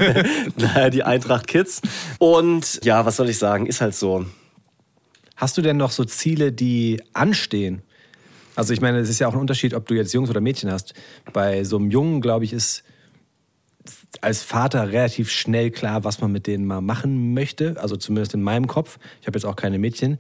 naja, 0.57 0.90
die 0.90 1.03
Eintracht 1.03 1.46
Kids. 1.46 1.81
Und 2.18 2.81
ja, 2.85 3.07
was 3.07 3.16
soll 3.16 3.31
ich 3.31 3.38
sagen, 3.38 3.66
ist 3.66 3.81
halt 3.81 3.94
so. 3.94 4.27
Hast 5.37 5.57
du 5.57 5.62
denn 5.62 5.79
noch 5.79 5.90
so 5.92 6.05
Ziele, 6.05 6.53
die 6.53 7.03
anstehen? 7.14 7.83
Also 8.55 8.75
ich 8.75 8.83
meine, 8.83 8.98
es 8.98 9.09
ist 9.09 9.18
ja 9.18 9.29
auch 9.29 9.33
ein 9.33 9.40
Unterschied, 9.40 9.72
ob 9.72 9.87
du 9.87 9.94
jetzt 9.94 10.12
Jungs 10.12 10.29
oder 10.29 10.42
Mädchen 10.42 10.70
hast. 10.70 10.92
Bei 11.33 11.64
so 11.64 11.79
einem 11.79 11.90
Jungen, 11.90 12.20
glaube 12.20 12.44
ich, 12.44 12.53
ist 12.53 12.85
als 14.20 14.42
Vater 14.42 14.92
relativ 14.92 15.31
schnell 15.31 15.70
klar, 15.70 16.05
was 16.05 16.20
man 16.20 16.31
mit 16.31 16.46
denen 16.46 16.66
mal 16.66 16.81
machen 16.81 17.33
möchte. 17.35 17.77
Also 17.81 17.96
zumindest 17.96 18.35
in 18.35 18.42
meinem 18.42 18.66
Kopf. 18.66 18.98
Ich 19.20 19.27
habe 19.27 19.38
jetzt 19.38 19.46
auch 19.46 19.57
keine 19.57 19.79
Mädchen. 19.79 20.18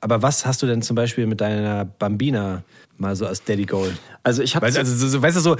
Aber 0.00 0.22
was 0.22 0.46
hast 0.46 0.62
du 0.62 0.66
denn 0.66 0.82
zum 0.82 0.94
Beispiel 0.96 1.26
mit 1.26 1.40
deiner 1.40 1.84
Bambina 1.84 2.62
mal 2.98 3.16
so 3.16 3.26
als 3.26 3.42
Daddy 3.44 3.64
Goal? 3.64 3.92
Also 4.22 4.42
ich 4.42 4.54
habe 4.56 4.66
also, 4.66 4.82
so, 4.84 5.08
so, 5.08 5.22
weißt 5.22 5.36
du 5.36 5.40
so, 5.40 5.56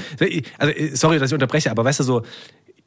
also, 0.59 0.73
sorry, 0.95 1.19
dass 1.19 1.31
ich 1.31 1.35
unterbreche, 1.35 1.71
aber 1.71 1.85
weißt 1.85 2.01
du 2.01 2.05
so, 2.05 2.23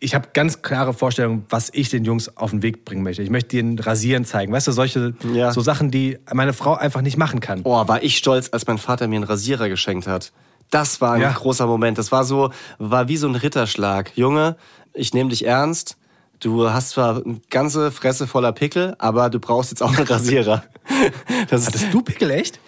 ich 0.01 0.15
habe 0.15 0.29
ganz 0.33 0.61
klare 0.61 0.93
Vorstellungen, 0.93 1.45
was 1.49 1.69
ich 1.73 1.89
den 1.89 2.05
Jungs 2.05 2.37
auf 2.37 2.51
den 2.51 2.61
Weg 2.61 2.85
bringen 2.85 3.03
möchte. 3.03 3.21
Ich 3.21 3.29
möchte 3.29 3.49
denen 3.57 3.77
Rasieren 3.79 4.23
zeigen. 4.23 4.53
Weißt 4.53 4.67
du, 4.67 4.71
solche 4.71 5.13
Ja. 5.33 5.51
so 5.51 5.59
Sachen, 5.59 5.91
die 5.91 6.17
meine 6.33 6.53
Frau 6.53 6.75
einfach 6.75 7.01
nicht 7.01 7.17
machen 7.17 7.41
kann. 7.41 7.61
Oh, 7.65 7.85
war 7.87 8.01
ich 8.01 8.17
stolz, 8.17 8.49
als 8.53 8.65
mein 8.65 8.77
Vater 8.77 9.07
mir 9.07 9.15
einen 9.17 9.25
Rasierer 9.25 9.67
geschenkt 9.67 10.07
hat. 10.07 10.31
Das 10.71 11.01
war 11.01 11.13
ein 11.13 11.21
Ja. 11.21 11.31
großer 11.33 11.67
Moment. 11.67 11.97
Das 11.97 12.11
war 12.13 12.23
so, 12.23 12.51
war 12.77 13.09
wie 13.09 13.17
so 13.17 13.27
ein 13.27 13.35
Ritterschlag. 13.35 14.11
Junge, 14.15 14.55
ich 14.93 15.13
nehme 15.13 15.31
dich 15.31 15.45
ernst. 15.45 15.97
Du 16.39 16.69
hast 16.69 16.91
zwar 16.91 17.23
eine 17.25 17.41
ganze 17.49 17.91
Fresse 17.91 18.25
voller 18.25 18.53
Pickel, 18.53 18.95
aber 18.97 19.29
du 19.29 19.39
brauchst 19.39 19.71
jetzt 19.71 19.81
auch 19.81 19.95
einen 19.95 20.07
Rasierer. 20.07 20.63
Das 21.49 21.61
ist, 21.61 21.67
Hattest 21.67 21.93
du 21.93 22.01
Pickel 22.01 22.31
echt? 22.31 22.59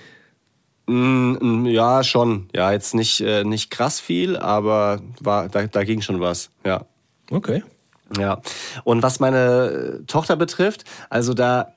Mm, 0.85 1.33
mm, 1.39 1.65
ja, 1.65 2.03
schon. 2.03 2.49
Ja, 2.53 2.71
jetzt 2.71 2.93
nicht, 2.93 3.19
äh, 3.21 3.43
nicht 3.43 3.71
krass 3.71 3.99
viel, 3.99 4.37
aber 4.37 5.01
war, 5.19 5.49
da, 5.49 5.65
da 5.65 5.83
ging 5.83 6.01
schon 6.01 6.19
was. 6.19 6.49
Ja. 6.63 6.85
Okay. 7.31 7.63
Ja. 8.17 8.41
Und 8.83 9.01
was 9.01 9.19
meine 9.19 10.01
äh, 10.01 10.05
Tochter 10.05 10.35
betrifft, 10.35 10.83
also 11.09 11.33
da 11.33 11.73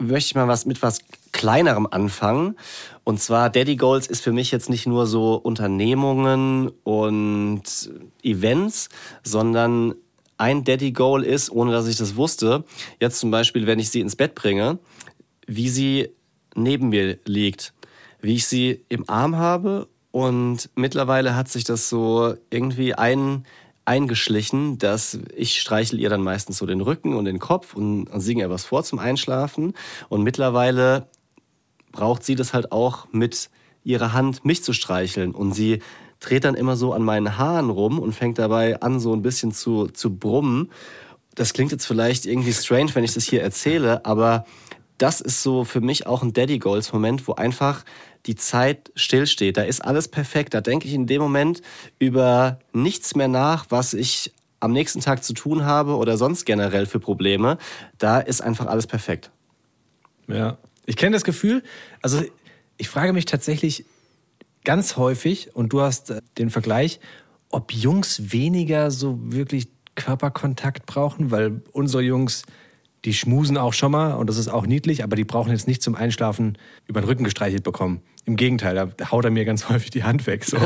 möchte 0.00 0.28
ich 0.28 0.34
mal 0.34 0.48
was 0.48 0.66
mit 0.66 0.82
was 0.82 1.00
kleinerem 1.32 1.86
anfangen. 1.86 2.56
Und 3.04 3.20
zwar 3.20 3.50
Daddy 3.50 3.76
Goals 3.76 4.06
ist 4.06 4.22
für 4.22 4.32
mich 4.32 4.50
jetzt 4.50 4.70
nicht 4.70 4.86
nur 4.86 5.06
so 5.06 5.34
Unternehmungen 5.34 6.70
und 6.84 7.62
Events, 8.22 8.88
sondern 9.22 9.94
ein 10.38 10.64
Daddy 10.64 10.92
Goal 10.92 11.24
ist, 11.24 11.50
ohne 11.50 11.72
dass 11.72 11.86
ich 11.86 11.96
das 11.96 12.16
wusste, 12.16 12.64
jetzt 13.00 13.18
zum 13.18 13.30
Beispiel, 13.30 13.66
wenn 13.66 13.78
ich 13.78 13.90
sie 13.90 14.00
ins 14.00 14.16
Bett 14.16 14.34
bringe, 14.34 14.78
wie 15.46 15.68
sie 15.68 16.10
neben 16.54 16.88
mir 16.88 17.18
liegt, 17.24 17.74
wie 18.20 18.36
ich 18.36 18.46
sie 18.46 18.84
im 18.88 19.08
Arm 19.08 19.36
habe 19.36 19.88
und 20.10 20.70
mittlerweile 20.74 21.36
hat 21.36 21.48
sich 21.48 21.64
das 21.64 21.88
so 21.88 22.34
irgendwie 22.50 22.94
ein, 22.94 23.44
eingeschlichen, 23.84 24.78
dass 24.78 25.18
ich 25.34 25.60
streichel 25.60 25.98
ihr 25.98 26.10
dann 26.10 26.22
meistens 26.22 26.58
so 26.58 26.66
den 26.66 26.80
Rücken 26.80 27.14
und 27.14 27.24
den 27.24 27.38
Kopf 27.38 27.74
und, 27.74 28.04
und 28.08 28.20
singe 28.20 28.42
ihr 28.42 28.50
was 28.50 28.64
vor 28.64 28.84
zum 28.84 28.98
Einschlafen 28.98 29.74
und 30.08 30.22
mittlerweile 30.22 31.08
braucht 31.92 32.22
sie 32.22 32.34
das 32.34 32.52
halt 32.52 32.70
auch 32.70 33.06
mit 33.12 33.50
ihrer 33.84 34.12
Hand 34.12 34.44
mich 34.44 34.62
zu 34.62 34.72
streicheln 34.72 35.34
und 35.34 35.52
sie 35.52 35.80
dreht 36.20 36.44
dann 36.44 36.54
immer 36.54 36.76
so 36.76 36.92
an 36.92 37.02
meinen 37.02 37.38
Haaren 37.38 37.70
rum 37.70 37.98
und 37.98 38.12
fängt 38.12 38.38
dabei 38.38 38.80
an 38.80 39.00
so 39.00 39.12
ein 39.12 39.22
bisschen 39.22 39.52
zu, 39.52 39.86
zu 39.86 40.16
brummen. 40.16 40.70
Das 41.34 41.52
klingt 41.52 41.72
jetzt 41.72 41.86
vielleicht 41.86 42.26
irgendwie 42.26 42.52
strange, 42.52 42.94
wenn 42.94 43.04
ich 43.04 43.14
das 43.14 43.24
hier 43.24 43.42
erzähle, 43.42 44.04
aber 44.04 44.44
das 44.98 45.20
ist 45.20 45.42
so 45.42 45.64
für 45.64 45.80
mich 45.80 46.06
auch 46.06 46.22
ein 46.22 46.32
Daddy 46.32 46.58
Goals 46.58 46.92
Moment, 46.92 47.28
wo 47.28 47.34
einfach 47.34 47.84
die 48.26 48.34
Zeit 48.34 48.90
stillsteht. 48.96 49.56
Da 49.56 49.62
ist 49.62 49.80
alles 49.80 50.08
perfekt. 50.08 50.54
Da 50.54 50.60
denke 50.60 50.88
ich 50.88 50.94
in 50.94 51.06
dem 51.06 51.22
Moment 51.22 51.62
über 52.00 52.58
nichts 52.72 53.14
mehr 53.14 53.28
nach, 53.28 53.66
was 53.68 53.94
ich 53.94 54.32
am 54.60 54.72
nächsten 54.72 55.00
Tag 55.00 55.22
zu 55.22 55.34
tun 55.34 55.64
habe 55.64 55.96
oder 55.96 56.16
sonst 56.16 56.44
generell 56.44 56.86
für 56.86 56.98
Probleme. 56.98 57.58
Da 57.96 58.18
ist 58.18 58.40
einfach 58.40 58.66
alles 58.66 58.88
perfekt. 58.88 59.30
Ja. 60.26 60.58
Ich 60.84 60.96
kenne 60.96 61.14
das 61.14 61.24
Gefühl, 61.24 61.62
also 62.02 62.22
ich 62.76 62.88
frage 62.88 63.12
mich 63.12 63.24
tatsächlich 63.24 63.84
ganz 64.68 64.98
häufig, 64.98 65.56
und 65.56 65.72
du 65.72 65.80
hast 65.80 66.10
äh, 66.10 66.20
den 66.36 66.50
Vergleich, 66.50 67.00
ob 67.48 67.72
Jungs 67.72 68.32
weniger 68.32 68.90
so 68.90 69.18
wirklich 69.18 69.68
Körperkontakt 69.94 70.84
brauchen, 70.84 71.30
weil 71.30 71.62
unsere 71.72 72.02
Jungs, 72.02 72.42
die 73.06 73.14
schmusen 73.14 73.56
auch 73.56 73.72
schon 73.72 73.92
mal 73.92 74.12
und 74.12 74.28
das 74.28 74.36
ist 74.36 74.48
auch 74.48 74.66
niedlich, 74.66 75.02
aber 75.02 75.16
die 75.16 75.24
brauchen 75.24 75.52
jetzt 75.52 75.68
nicht 75.68 75.82
zum 75.82 75.94
Einschlafen 75.94 76.58
über 76.86 77.00
den 77.00 77.06
Rücken 77.06 77.24
gestreichelt 77.24 77.62
bekommen. 77.62 78.02
Im 78.26 78.36
Gegenteil, 78.36 78.74
da 78.74 79.10
haut 79.10 79.24
er 79.24 79.30
mir 79.30 79.46
ganz 79.46 79.68
häufig 79.70 79.88
die 79.88 80.04
Hand 80.04 80.26
weg. 80.26 80.44
So. 80.44 80.58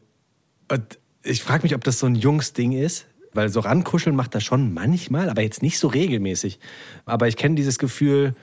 und 0.68 0.98
ich 1.22 1.44
frage 1.44 1.62
mich, 1.62 1.76
ob 1.76 1.84
das 1.84 2.00
so 2.00 2.06
ein 2.06 2.16
Jungs-Ding 2.16 2.72
ist, 2.72 3.06
weil 3.32 3.48
so 3.48 3.60
rankuscheln 3.60 4.16
macht 4.16 4.34
er 4.34 4.40
schon 4.40 4.74
manchmal, 4.74 5.30
aber 5.30 5.42
jetzt 5.42 5.62
nicht 5.62 5.78
so 5.78 5.86
regelmäßig. 5.86 6.58
Aber 7.04 7.28
ich 7.28 7.36
kenne 7.36 7.54
dieses 7.54 7.78
Gefühl, 7.78 8.34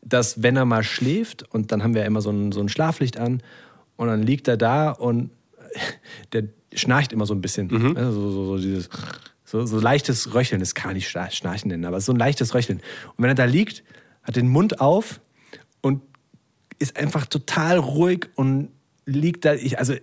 dass 0.00 0.42
wenn 0.42 0.56
er 0.56 0.64
mal 0.64 0.84
schläft 0.84 1.42
und 1.52 1.70
dann 1.70 1.82
haben 1.82 1.94
wir 1.94 2.06
immer 2.06 2.22
so 2.22 2.30
ein, 2.30 2.50
so 2.52 2.60
ein 2.60 2.70
Schlaflicht 2.70 3.18
an 3.18 3.42
und 3.96 4.08
dann 4.08 4.22
liegt 4.22 4.48
er 4.48 4.56
da 4.56 4.90
und 4.90 5.30
der 6.32 6.44
schnarcht 6.74 7.12
immer 7.12 7.26
so 7.26 7.34
ein 7.34 7.40
bisschen. 7.40 7.96
Also 7.96 8.12
so, 8.20 8.30
so, 8.30 8.44
so 8.46 8.58
dieses 8.58 8.88
So, 9.44 9.64
so 9.64 9.78
leichtes 9.78 10.34
Röcheln, 10.34 10.60
das 10.60 10.74
kann 10.74 10.88
man 10.88 10.96
nicht 10.96 11.08
schna- 11.08 11.30
Schnarchen 11.30 11.68
nennen, 11.70 11.84
aber 11.84 12.00
so 12.00 12.12
ein 12.12 12.18
leichtes 12.18 12.54
Röcheln. 12.54 12.78
Und 13.16 13.22
wenn 13.22 13.28
er 13.30 13.34
da 13.36 13.44
liegt, 13.44 13.84
hat 14.22 14.34
den 14.36 14.48
Mund 14.48 14.80
auf 14.80 15.20
und 15.82 16.02
ist 16.78 16.96
einfach 16.96 17.26
total 17.26 17.78
ruhig 17.78 18.26
und 18.34 18.70
liegt 19.06 19.44
da, 19.44 19.54
ich, 19.54 19.78
also 19.78 19.94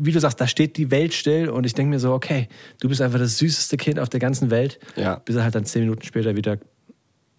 wie 0.00 0.12
du 0.12 0.20
sagst, 0.20 0.40
da 0.40 0.46
steht 0.48 0.76
die 0.76 0.90
Welt 0.90 1.14
still 1.14 1.48
und 1.48 1.64
ich 1.64 1.74
denke 1.74 1.90
mir 1.90 2.00
so, 2.00 2.12
okay, 2.12 2.48
du 2.80 2.88
bist 2.88 3.00
einfach 3.00 3.18
das 3.20 3.38
süßeste 3.38 3.76
Kind 3.76 3.98
auf 4.00 4.08
der 4.08 4.20
ganzen 4.20 4.50
Welt, 4.50 4.78
Ja. 4.96 5.16
bis 5.24 5.36
er 5.36 5.44
halt 5.44 5.54
dann 5.54 5.64
zehn 5.64 5.82
Minuten 5.82 6.02
später 6.02 6.36
wieder 6.36 6.58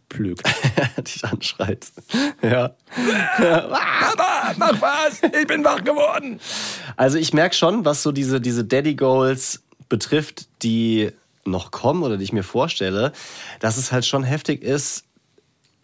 plügt. 0.10 0.44
dich 1.08 1.24
anschreit. 1.24 1.88
Ja. 2.42 2.76
Papa, 3.38 4.54
mach 4.58 4.82
was, 4.82 5.22
ich 5.24 5.48
bin 5.48 5.64
wach 5.64 5.84
geworden. 5.84 6.40
Also 6.98 7.18
ich 7.18 7.34
merke 7.34 7.56
schon, 7.56 7.86
was 7.86 8.04
so 8.04 8.12
diese, 8.12 8.42
diese 8.42 8.66
Daddy 8.66 8.96
Goals 8.96 9.64
betrifft, 9.88 10.48
die 10.64 11.12
noch 11.46 11.72
kommen 11.72 12.04
oder 12.04 12.18
die 12.18 12.24
ich 12.24 12.34
mir 12.34 12.44
vorstelle, 12.44 13.12
dass 13.60 13.78
es 13.78 13.92
halt 13.92 14.06
schon 14.06 14.24
heftig 14.24 14.62
ist, 14.62 15.06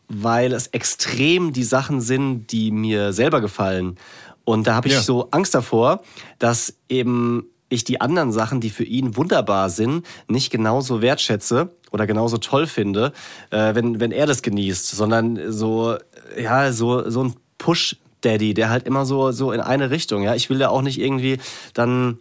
weil 0.08 0.54
es 0.54 0.68
extrem 0.68 1.54
die 1.54 1.64
Sachen 1.64 2.02
sind, 2.02 2.48
die 2.52 2.72
mir 2.72 3.14
selber 3.14 3.42
gefallen. 3.42 3.98
Und 4.44 4.68
da 4.68 4.76
habe 4.76 4.88
ich 4.88 4.94
Ja. 4.94 5.02
so 5.02 5.30
Angst 5.32 5.56
davor, 5.56 6.04
dass 6.38 6.76
eben 6.90 7.46
ich 7.70 7.84
die 7.84 8.00
anderen 8.00 8.32
Sachen, 8.32 8.62
die 8.62 8.70
für 8.70 8.84
ihn 8.84 9.16
wunderbar 9.16 9.72
sind, 9.72 10.06
nicht 10.28 10.52
genauso 10.52 11.02
wertschätze 11.02 11.72
oder 11.96 12.06
genauso 12.06 12.38
toll 12.38 12.68
finde, 12.68 13.14
äh, 13.52 13.74
wenn, 13.74 14.02
wenn 14.02 14.12
er 14.12 14.28
das 14.28 14.42
genießt, 14.42 14.88
sondern 14.88 15.52
so, 15.52 15.96
ja, 16.38 16.74
so, 16.74 17.10
so 17.10 17.24
ein 17.24 17.36
Push-Daddy, 17.58 18.54
der 18.54 18.70
halt 18.70 18.86
immer 18.86 19.06
so, 19.06 19.32
so 19.32 19.54
in 19.54 19.62
eine 19.62 19.92
Richtung, 19.92 20.22
ja. 20.22 20.36
Ich 20.36 20.50
will 20.50 20.60
ja 20.60 20.68
auch 20.68 20.82
nicht 20.82 21.00
irgendwie 21.00 21.38
dann 21.74 22.18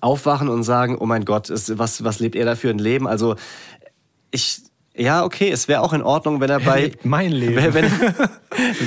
aufwachen 0.00 0.48
und 0.48 0.62
sagen, 0.62 0.96
oh 0.98 1.04
mein 1.04 1.24
Gott, 1.24 1.50
ist, 1.50 1.78
was, 1.78 2.04
was 2.04 2.20
lebt 2.20 2.36
er 2.36 2.46
da 2.46 2.54
für 2.54 2.70
ein 2.70 2.78
Leben? 2.78 3.08
Also 3.08 3.34
ich, 4.30 4.62
ja, 4.94 5.24
okay, 5.24 5.50
es 5.50 5.68
wäre 5.68 5.80
auch 5.80 5.94
in 5.94 6.02
Ordnung, 6.02 6.40
wenn 6.40 6.50
er 6.50 6.60
bei... 6.60 6.82
lebt 6.82 7.04
mein 7.04 7.32
Leben. 7.32 7.56
Wenn, 7.56 7.74
wenn, 7.74 7.90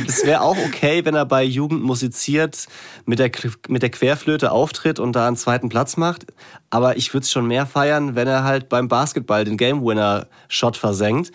es 0.07 0.25
wäre 0.25 0.41
auch 0.41 0.57
okay, 0.57 1.03
wenn 1.03 1.15
er 1.15 1.25
bei 1.25 1.43
Jugend 1.43 1.83
musiziert, 1.83 2.67
mit 3.05 3.17
der, 3.17 3.31
mit 3.67 3.81
der 3.81 3.89
Querflöte 3.89 4.51
auftritt 4.51 4.99
und 4.99 5.13
da 5.13 5.27
einen 5.27 5.35
zweiten 5.35 5.69
Platz 5.69 5.97
macht. 5.97 6.27
Aber 6.69 6.97
ich 6.97 7.13
würde 7.13 7.23
es 7.23 7.31
schon 7.31 7.47
mehr 7.47 7.65
feiern, 7.65 8.15
wenn 8.15 8.27
er 8.27 8.43
halt 8.43 8.69
beim 8.69 8.87
Basketball 8.87 9.45
den 9.45 9.57
Game 9.57 9.83
Winner 9.83 10.27
Shot 10.47 10.77
versenkt. 10.77 11.31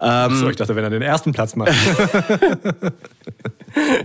so, 0.00 0.50
ich 0.50 0.56
dachte, 0.56 0.74
wenn 0.74 0.84
er 0.84 0.90
den 0.90 1.02
ersten 1.02 1.32
Platz 1.32 1.54
macht. 1.54 1.72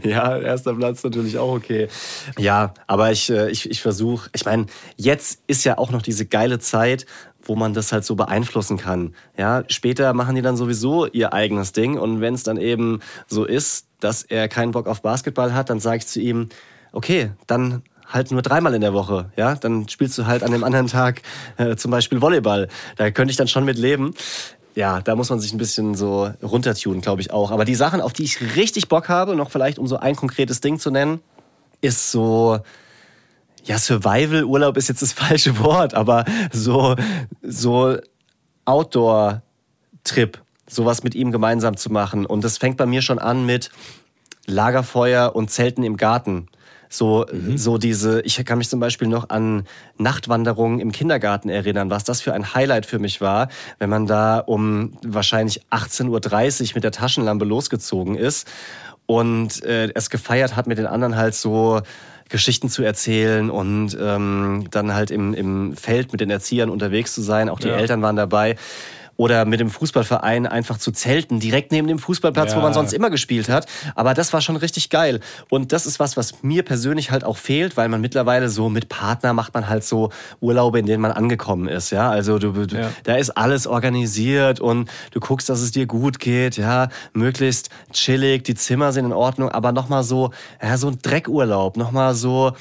Ja, 0.03 0.37
erster 0.37 0.73
Platz 0.73 1.03
natürlich 1.03 1.37
auch 1.37 1.53
okay. 1.53 1.87
Ja, 2.37 2.73
aber 2.87 3.11
ich, 3.11 3.29
äh, 3.29 3.49
ich, 3.49 3.69
ich 3.69 3.81
versuche, 3.81 4.29
ich 4.33 4.45
meine, 4.45 4.65
jetzt 4.95 5.41
ist 5.47 5.63
ja 5.63 5.77
auch 5.77 5.91
noch 5.91 6.01
diese 6.01 6.25
geile 6.25 6.59
Zeit, 6.59 7.05
wo 7.49 7.55
man 7.55 7.73
das 7.73 7.91
halt 7.91 8.05
so 8.05 8.15
beeinflussen 8.15 8.77
kann. 8.77 9.15
Ja, 9.35 9.63
später 9.67 10.13
machen 10.13 10.35
die 10.35 10.41
dann 10.41 10.55
sowieso 10.55 11.07
ihr 11.07 11.33
eigenes 11.33 11.73
Ding 11.73 11.97
und 11.97 12.21
wenn 12.21 12.35
es 12.35 12.43
dann 12.43 12.57
eben 12.57 12.99
so 13.27 13.43
ist, 13.43 13.87
dass 13.99 14.23
er 14.23 14.47
keinen 14.47 14.71
Bock 14.71 14.87
auf 14.87 15.01
Basketball 15.01 15.53
hat, 15.53 15.69
dann 15.69 15.79
sage 15.79 15.97
ich 15.97 16.07
zu 16.07 16.21
ihm, 16.21 16.49
okay, 16.93 17.31
dann 17.47 17.81
halt 18.07 18.31
nur 18.31 18.41
dreimal 18.41 18.73
in 18.73 18.81
der 18.81 18.93
Woche, 18.93 19.31
ja, 19.35 19.55
dann 19.55 19.89
spielst 19.89 20.17
du 20.17 20.25
halt 20.25 20.43
an 20.43 20.51
dem 20.51 20.63
anderen 20.63 20.87
Tag 20.87 21.21
äh, 21.57 21.75
zum 21.75 21.91
Beispiel 21.91 22.21
Volleyball. 22.21 22.67
Da 22.95 23.11
könnte 23.11 23.31
ich 23.31 23.37
dann 23.37 23.47
schon 23.47 23.65
mit 23.65 23.77
leben. 23.77 24.13
Ja, 24.75 25.01
da 25.01 25.15
muss 25.15 25.29
man 25.29 25.39
sich 25.39 25.51
ein 25.51 25.57
bisschen 25.57 25.95
so 25.95 26.31
runtertunen, 26.41 27.01
glaube 27.01 27.21
ich 27.21 27.31
auch. 27.31 27.51
Aber 27.51 27.65
die 27.65 27.75
Sachen, 27.75 28.01
auf 28.01 28.13
die 28.13 28.23
ich 28.23 28.55
richtig 28.55 28.87
Bock 28.87 29.09
habe, 29.09 29.35
noch 29.35 29.51
vielleicht 29.51 29.77
um 29.77 29.87
so 29.87 29.97
ein 29.97 30.15
konkretes 30.15 30.61
Ding 30.61 30.79
zu 30.79 30.91
nennen, 30.91 31.19
ist 31.81 32.11
so, 32.11 32.59
ja, 33.69 33.77
Survival-Urlaub 33.77 34.77
ist 34.77 34.89
jetzt 34.89 35.01
das 35.03 35.13
falsche 35.13 35.59
Wort, 35.59 35.93
aber 35.93 36.25
so, 36.51 36.95
so 37.43 37.97
Outdoor-Trip, 38.65 40.41
sowas 40.67 41.03
mit 41.03 41.15
ihm 41.15 41.31
gemeinsam 41.31 41.77
zu 41.77 41.91
machen. 41.91 42.25
Und 42.25 42.43
das 42.43 42.57
fängt 42.57 42.77
bei 42.77 42.87
mir 42.87 43.01
schon 43.01 43.19
an 43.19 43.45
mit 43.45 43.69
Lagerfeuer 44.47 45.35
und 45.35 45.51
Zelten 45.51 45.83
im 45.83 45.97
Garten. 45.97 46.47
So, 46.91 47.27
so 47.55 47.77
diese, 47.77 48.21
ich 48.21 48.43
kann 48.43 48.57
mich 48.57 48.67
zum 48.67 48.79
Beispiel 48.79 49.07
noch 49.07 49.29
an 49.29 49.67
Nachtwanderungen 49.99 50.79
im 50.79 50.91
Kindergarten 50.91 51.47
erinnern, 51.49 51.91
was 51.91 52.03
das 52.03 52.19
für 52.19 52.33
ein 52.33 52.55
Highlight 52.55 52.87
für 52.87 52.97
mich 52.97 53.21
war, 53.21 53.49
wenn 53.77 53.91
man 53.91 54.07
da 54.07 54.39
um 54.39 54.97
wahrscheinlich 55.03 55.61
18.30 55.69 56.09
Uhr 56.09 56.69
mit 56.73 56.83
der 56.83 56.91
Taschenlampe 56.91 57.45
losgezogen 57.45 58.15
ist 58.15 58.47
und 59.05 59.63
äh, 59.63 59.91
es 59.93 60.09
gefeiert 60.09 60.55
hat, 60.55 60.65
mit 60.65 60.79
den 60.79 60.87
anderen 60.87 61.15
halt 61.15 61.35
so 61.35 61.81
Geschichten 62.29 62.69
zu 62.69 62.83
erzählen 62.83 63.49
und 63.49 63.97
ähm, 63.99 64.65
dann 64.71 64.93
halt 64.93 65.11
im, 65.11 65.33
im 65.33 65.75
Feld 65.75 66.11
mit 66.11 66.21
den 66.21 66.29
Erziehern 66.29 66.69
unterwegs 66.69 67.13
zu 67.13 67.21
sein. 67.21 67.49
Auch 67.49 67.59
die 67.59 67.67
Ja. 67.67 67.75
Eltern 67.77 68.01
waren 68.01 68.15
dabei. 68.15 68.55
Oder 69.19 69.43
mit 69.43 69.59
dem 69.59 69.69
Fußballverein 69.69 70.47
einfach 70.47 70.77
zu 70.77 70.93
zelten, 70.93 71.41
direkt 71.41 71.73
neben 71.73 71.89
dem 71.89 71.99
Fußballplatz, 71.99 72.53
wo 72.53 72.59
Ja. 72.59 72.61
man 72.63 72.73
sonst 72.73 72.93
immer 72.93 73.09
gespielt 73.09 73.49
hat. 73.49 73.65
Aber 73.93 74.13
das 74.13 74.31
war 74.31 74.39
schon 74.39 74.55
richtig 74.55 74.89
geil. 74.89 75.19
Und 75.49 75.73
das 75.73 75.85
ist 75.85 75.99
was, 75.99 76.15
was 76.15 76.41
mir 76.41 76.63
persönlich 76.63 77.11
halt 77.11 77.25
auch 77.25 77.35
fehlt, 77.35 77.75
weil 77.75 77.89
man 77.89 77.99
mittlerweile 77.99 78.47
so 78.47 78.69
mit 78.69 78.87
Partner 78.87 79.33
macht 79.33 79.53
man 79.53 79.67
halt 79.67 79.83
so 79.83 80.09
Urlaube, 80.39 80.79
in 80.79 80.85
denen 80.85 81.01
man 81.01 81.11
angekommen 81.11 81.67
ist. 81.67 81.89
Ja, 81.91 82.09
also 82.09 82.39
du, 82.39 82.53
du 82.65 82.77
Ja. 82.77 82.91
da 83.03 83.15
ist 83.17 83.31
alles 83.31 83.67
organisiert 83.67 84.61
und 84.61 84.89
du 85.11 85.19
guckst, 85.19 85.49
dass 85.49 85.59
es 85.59 85.71
dir 85.71 85.85
gut 85.85 86.19
geht. 86.19 86.55
Ja, 86.55 86.87
möglichst 87.11 87.69
chillig, 87.91 88.45
die 88.45 88.55
Zimmer 88.55 88.93
sind 88.93 89.03
in 89.03 89.11
Ordnung, 89.13 89.49
aber 89.49 89.73
nochmal 89.73 90.03
so, 90.05 90.31
ja, 90.63 90.77
so 90.77 90.87
ein 90.87 90.97
Dreckurlaub, 91.01 91.75
nochmal 91.75 92.13
so 92.15 92.53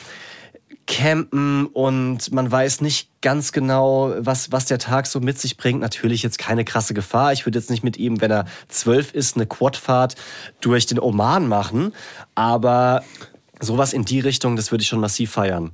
campen 0.89 1.67
und 1.67 2.33
man 2.33 2.51
weiß 2.51 2.81
nicht 2.81 3.21
ganz 3.21 3.53
genau, 3.53 4.15
was, 4.19 4.51
was 4.51 4.65
der 4.65 4.79
Tag 4.79 5.07
so 5.07 5.21
mit 5.21 5.39
sich 5.39 5.59
bringt. 5.59 5.81
Natürlich 5.81 6.23
jetzt 6.23 6.39
keine 6.39 6.65
krasse 6.65 6.95
Gefahr. 6.95 7.33
Ich 7.33 7.47
würde 7.47 7.59
jetzt 7.59 7.71
nicht 7.71 7.85
mit 7.85 7.99
ihm, 7.99 8.21
wenn 8.21 8.31
er 8.31 8.47
zwölf 8.69 9.13
ist, 9.13 9.37
eine 9.37 9.47
Quadfahrt 9.47 10.17
durch 10.61 10.87
den 10.87 10.99
Oman 10.99 11.47
machen. 11.47 11.95
Aber 12.35 13.05
sowas 13.61 13.93
in 13.93 14.07
die 14.07 14.21
Richtung, 14.21 14.57
das 14.57 14.73
würde 14.73 14.83
ich 14.83 14.89
schon 14.89 15.01
massiv 15.01 15.31
feiern. 15.31 15.71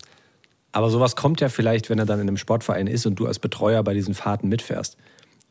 Aber 0.72 0.90
sowas 0.90 1.14
kommt 1.14 1.40
ja 1.40 1.48
vielleicht, 1.48 1.88
wenn 1.88 2.00
er 2.00 2.06
dann 2.06 2.20
in 2.20 2.26
einem 2.26 2.36
Sportverein 2.36 2.88
ist 2.88 3.06
und 3.06 3.14
du 3.14 3.26
als 3.26 3.38
Betreuer 3.38 3.84
bei 3.84 3.94
diesen 3.94 4.14
Fahrten 4.14 4.48
mitfährst. 4.48 4.96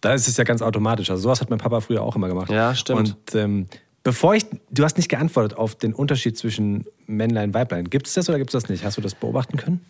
Da 0.02 0.14
ist 0.14 0.28
es 0.28 0.36
ja 0.36 0.44
ganz 0.44 0.62
automatisch. 0.62 1.10
Also 1.10 1.24
sowas 1.24 1.40
hat 1.40 1.50
mein 1.50 1.60
Papa 1.60 1.80
früher 1.80 2.02
auch 2.02 2.18
immer 2.18 2.28
gemacht. 2.28 2.52
Ja, 2.52 2.76
stimmt. 2.76 3.00
Und 3.00 3.36
ähm, 3.36 3.68
bevor 4.04 4.36
ich, 4.36 4.46
du 4.70 4.84
hast 4.84 4.98
nicht 4.98 5.10
geantwortet 5.10 5.58
auf 5.58 5.76
den 5.76 5.94
Unterschied 5.94 6.38
zwischen 6.38 6.86
Männlein, 7.08 7.54
Weiblein. 7.54 7.90
Gibt 7.90 8.08
es 8.08 8.14
das 8.14 8.30
oder 8.30 8.38
gibt 8.38 8.54
es 8.54 8.62
das 8.62 8.70
nicht? 8.70 8.84
Hast 8.84 8.98
du 8.98 9.02
das 9.02 9.16
beobachten 9.16 9.58
können? 9.58 9.84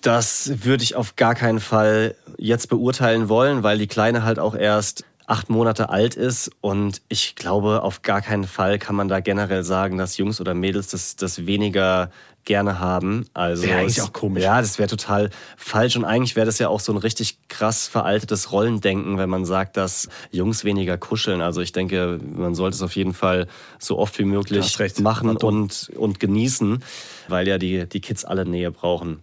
Das 0.00 0.64
würde 0.64 0.84
ich 0.84 0.94
auf 0.94 1.16
gar 1.16 1.34
keinen 1.34 1.60
Fall 1.60 2.14
jetzt 2.38 2.68
beurteilen 2.68 3.28
wollen, 3.28 3.62
weil 3.62 3.78
die 3.78 3.88
Kleine 3.88 4.22
halt 4.22 4.38
auch 4.38 4.54
erst 4.54 5.04
acht 5.26 5.50
Monate 5.50 5.90
alt 5.90 6.14
ist 6.14 6.50
und 6.62 7.02
ich 7.08 7.34
glaube, 7.34 7.82
auf 7.82 8.00
gar 8.00 8.22
keinen 8.22 8.44
Fall 8.44 8.78
kann 8.78 8.96
man 8.96 9.08
da 9.08 9.20
generell 9.20 9.62
sagen, 9.62 9.98
dass 9.98 10.16
Jungs 10.16 10.40
oder 10.40 10.54
Mädels 10.54 10.88
das, 10.88 11.16
das 11.16 11.46
weniger 11.46 12.10
gerne 12.48 12.80
haben. 12.80 13.26
Also 13.32 13.62
Wäre 13.62 13.78
eigentlich 13.78 14.02
auch 14.02 14.12
komisch. 14.12 14.42
Ja, 14.42 14.60
das 14.60 14.78
wäre 14.80 14.88
total 14.88 15.30
falsch 15.56 15.94
und 15.96 16.04
eigentlich 16.04 16.34
wäre 16.34 16.46
das 16.46 16.58
ja 16.58 16.68
auch 16.68 16.80
so 16.80 16.90
ein 16.92 16.98
richtig 16.98 17.38
krass 17.48 17.86
veraltetes 17.86 18.50
Rollendenken, 18.50 19.18
wenn 19.18 19.28
man 19.30 19.44
sagt, 19.44 19.76
dass 19.76 20.08
Jungs 20.32 20.64
weniger 20.64 20.98
kuscheln. 20.98 21.40
Also 21.40 21.60
ich 21.60 21.70
denke, 21.70 22.18
man 22.34 22.56
sollte 22.56 22.74
es 22.74 22.82
auf 22.82 22.96
jeden 22.96 23.14
Fall 23.14 23.46
so 23.78 23.96
oft 23.98 24.18
wie 24.18 24.24
möglich 24.24 24.76
machen 25.00 25.36
und, 25.36 25.90
und 25.96 26.18
genießen, 26.18 26.82
weil 27.28 27.46
ja 27.46 27.58
die, 27.58 27.86
die 27.88 28.00
Kids 28.00 28.24
alle 28.24 28.44
Nähe 28.44 28.72
brauchen. 28.72 29.20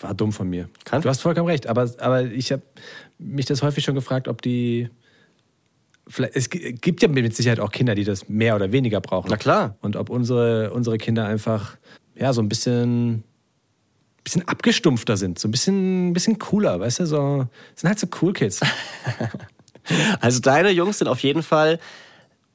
War 0.00 0.12
dumm 0.12 0.32
von 0.32 0.50
mir. 0.50 0.68
Kann- 0.84 1.00
Du 1.00 1.08
hast 1.08 1.22
vollkommen 1.22 1.48
recht. 1.48 1.68
Aber, 1.68 1.90
aber 2.00 2.24
ich 2.24 2.52
habe 2.52 2.60
mich 3.18 3.46
das 3.46 3.62
häufig 3.62 3.82
schon 3.82 3.94
gefragt, 3.94 4.28
ob 4.28 4.42
die. 4.42 4.90
Vielleicht, 6.08 6.36
es 6.36 6.50
gi- 6.50 6.72
gibt 6.74 7.02
ja 7.02 7.08
mit 7.08 7.34
Sicherheit 7.34 7.58
auch 7.60 7.72
Kinder, 7.72 7.94
die 7.94 8.04
das 8.04 8.28
mehr 8.28 8.54
oder 8.54 8.70
weniger 8.72 9.00
brauchen. 9.00 9.28
Na 9.30 9.36
klar. 9.36 9.76
Und 9.80 9.96
ob 9.96 10.08
unsere, 10.10 10.70
unsere 10.72 10.98
Kinder 10.98 11.26
einfach 11.26 11.76
ja, 12.16 12.32
so 12.32 12.40
ein 12.42 12.48
bisschen, 12.48 13.22
bisschen 14.24 14.46
abgestumpfter 14.48 15.16
sind. 15.16 15.38
So 15.38 15.48
ein 15.48 15.50
bisschen, 15.50 16.12
bisschen 16.12 16.38
cooler, 16.38 16.80
weißt 16.80 17.00
du? 17.00 17.06
So, 17.06 17.46
sind 17.74 17.88
halt 17.88 17.98
so 17.98 18.06
Cool 18.20 18.32
Kids. 18.32 18.60
Also 20.20 20.40
deine 20.40 20.70
Jungs 20.70 20.98
sind 20.98 21.06
auf 21.06 21.20
jeden 21.20 21.44
Fall, 21.44 21.78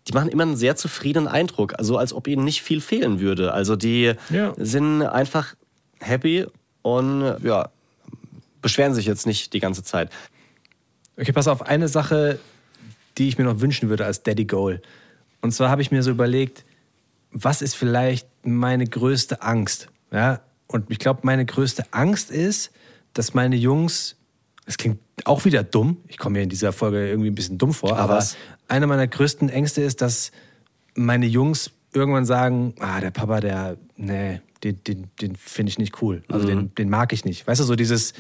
die 0.05 0.12
machen 0.12 0.28
immer 0.28 0.43
einen 0.43 0.57
sehr 0.57 0.76
zufriedenen 0.76 1.30
Eindruck, 1.30 1.80
also 1.80 1.97
als 1.97 2.12
ob 2.12 2.28
ihnen 2.28 2.43
nicht 2.43 2.62
viel 2.62 2.82
fehlen 2.82 3.22
würde. 3.22 3.53
Also 3.53 3.78
die 3.78 4.16
Ja. 4.30 4.53
sind 4.57 5.01
einfach 5.03 5.55
happy 6.01 6.45
und 6.82 7.38
ja, 7.41 7.70
beschweren 8.62 8.93
sich 8.93 9.05
jetzt 9.05 9.26
nicht 9.26 9.53
die 9.53 9.62
ganze 9.62 9.82
Zeit. 9.82 10.09
Okay, 11.18 11.32
pass 11.32 11.47
auf, 11.47 11.62
eine 11.62 11.88
Sache, 11.88 12.38
die 13.18 13.30
ich 13.30 13.38
mir 13.38 13.45
noch 13.45 13.62
wünschen 13.62 13.88
würde 13.88 14.05
als 14.05 14.24
Daddy 14.24 14.43
Goal. 14.43 14.82
Und 15.39 15.53
zwar 15.53 15.70
habe 15.70 15.82
ich 15.82 15.89
mir 15.89 16.03
so 16.03 16.12
überlegt, 16.12 16.66
was 17.32 17.62
ist 17.62 17.76
vielleicht 17.76 18.28
meine 18.46 18.86
größte 18.86 19.42
Angst? 19.42 19.88
Ja? 20.12 20.42
Und 20.68 20.90
ich 20.90 21.00
glaube, 21.00 21.22
meine 21.24 21.46
größte 21.46 21.86
Angst 21.92 22.32
ist, 22.32 22.72
dass 23.14 23.34
meine 23.34 23.56
Jungs, 23.56 24.16
es 24.66 24.78
klingt 24.78 25.00
auch 25.26 25.46
wieder 25.46 25.64
dumm, 25.64 25.98
ich 26.08 26.18
komme 26.18 26.40
mir 26.40 26.44
in 26.44 26.50
dieser 26.50 26.74
Folge 26.74 27.10
irgendwie 27.10 27.30
ein 27.30 27.36
bisschen 27.36 27.58
dumm 27.58 27.74
vor, 27.74 27.98
aber 27.98 28.16
was? 28.16 28.38
eine 28.68 28.88
meiner 28.88 29.08
größten 29.08 29.50
Ängste 29.50 29.82
ist, 29.82 30.02
dass 30.02 30.32
meine 30.96 31.26
Jungs 31.26 31.72
irgendwann 31.94 32.26
sagen, 32.26 32.74
ah, 32.80 33.00
der 33.02 33.12
Papa, 33.12 33.42
der, 33.42 33.78
nee, 33.98 34.42
den, 34.64 34.84
den, 34.84 35.08
den 35.20 35.36
finde 35.36 35.72
ich 35.72 35.78
nicht 35.78 36.02
cool. 36.02 36.24
Also 36.30 36.48
den, 36.48 36.74
den 36.76 36.90
mag 36.90 37.14
ich 37.14 37.26
nicht. 37.26 37.48
Weißt 37.48 37.60
du, 37.60 37.66
so 37.66 37.76
dieses, 37.76 38.14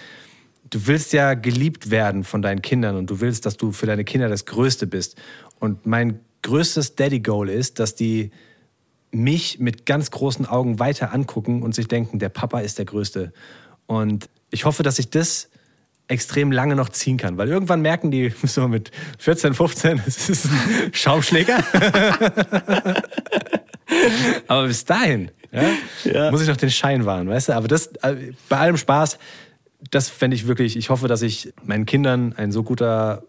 du 0.69 0.87
willst 0.87 1.13
ja 1.13 1.35
geliebt 1.35 1.89
werden 1.89 2.23
von 2.23 2.41
deinen 2.41 2.61
Kindern 2.61 2.95
und 2.95 3.09
du 3.09 3.21
willst, 3.21 3.45
dass 3.45 3.57
du 3.57 3.71
für 3.71 3.85
deine 3.85 4.03
Kinder 4.03 4.27
das 4.27 4.45
Größte 4.45 4.87
bist. 4.87 5.15
Und 5.59 5.85
mein 5.85 6.19
größtes 6.41 6.95
Daddy-Goal 6.95 7.49
ist, 7.49 7.79
dass 7.79 7.95
die 7.95 8.31
mich 9.11 9.59
mit 9.59 9.85
ganz 9.85 10.11
großen 10.11 10.45
Augen 10.45 10.79
weiter 10.79 11.13
angucken 11.13 11.63
und 11.63 11.75
sich 11.75 11.87
denken, 11.87 12.19
der 12.19 12.29
Papa 12.29 12.59
ist 12.61 12.77
der 12.77 12.85
Größte. 12.85 13.33
Und 13.85 14.29
ich 14.51 14.65
hoffe, 14.65 14.83
dass 14.83 14.99
ich 14.99 15.09
das 15.09 15.49
extrem 16.07 16.51
lange 16.51 16.75
noch 16.75 16.89
ziehen 16.89 17.17
kann, 17.17 17.37
weil 17.37 17.47
irgendwann 17.49 17.81
merken 17.81 18.11
die 18.11 18.33
so 18.43 18.67
mit 18.67 18.91
14, 19.19 19.53
15, 19.53 20.01
es 20.05 20.29
ist 20.29 20.45
ein 20.45 20.91
Schaumschläger. 20.93 21.63
Aber 24.47 24.67
bis 24.67 24.85
dahin 24.85 25.31
ja, 25.51 25.69
Ja. 26.11 26.31
muss 26.31 26.41
ich 26.41 26.47
noch 26.47 26.57
den 26.57 26.71
Schein 26.71 27.05
wahren, 27.05 27.27
weißt 27.27 27.49
du? 27.49 27.53
Aber 27.53 27.67
das, 27.67 27.87
äh, 28.03 28.31
bei 28.49 28.57
allem 28.57 28.77
Spaß, 28.77 29.17
das 29.89 30.09
fände 30.09 30.35
ich 30.35 30.47
wirklich, 30.47 30.77
ich 30.77 30.89
hoffe, 30.89 31.07
dass 31.07 31.21
ich 31.21 31.53
meinen 31.63 31.85
Kindern 31.85 32.33
ein 32.37 32.51
so 32.51 32.63
guter 32.63 33.23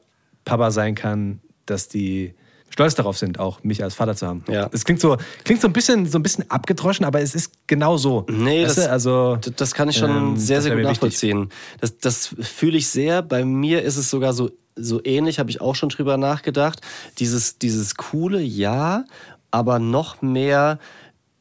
Papa 0.45 0.71
sein 0.71 0.95
kann, 0.95 1.41
dass 1.67 1.89
die 1.89 2.35
stolz 2.73 2.95
darauf 2.95 3.19
sind, 3.19 3.39
auch 3.39 3.63
mich 3.63 3.83
als 3.83 3.95
Vater 3.95 4.17
zu 4.17 4.27
haben. 4.27 4.45
Ja. 4.49 4.69
Es 4.73 4.85
klingt 4.85 5.01
so, 5.01 5.17
klingt 5.45 5.61
so 5.61 5.69
ein 5.69 5.73
bisschen, 5.73 6.07
so 6.07 6.19
ein 6.19 6.23
bisschen 6.23 6.51
abgedroschen, 6.51 7.05
aber 7.05 7.21
es 7.21 7.35
ist 7.35 7.53
genau 7.67 7.97
so. 7.99 8.25
Nee, 8.29 8.65
Weißt 8.65 8.79
das, 8.79 8.85
du? 8.87 8.91
also, 8.91 9.39
das 9.57 9.75
kann 9.75 9.89
ich 9.89 9.97
schon 9.99 10.11
ähm, 10.11 10.37
sehr, 10.37 10.63
sehr 10.63 10.75
gut 10.75 10.85
nachvollziehen. 10.85 11.51
Das, 11.81 11.99
das 11.99 12.35
fühle 12.41 12.79
ich 12.79 12.89
sehr. 12.89 13.23
Bei 13.23 13.45
mir 13.45 13.83
ist 13.83 13.97
es 13.97 14.09
sogar 14.11 14.33
so, 14.33 14.51
so 14.75 15.01
ähnlich, 15.05 15.39
habe 15.39 15.51
ich 15.51 15.61
auch 15.61 15.75
schon 15.75 15.91
drüber 15.91 16.17
nachgedacht. 16.17 16.81
Dieses, 17.19 17.59
dieses 17.59 17.95
coole 17.97 18.41
Ja, 18.41 19.05
aber 19.51 19.79
noch 19.79 20.23
mehr 20.23 20.79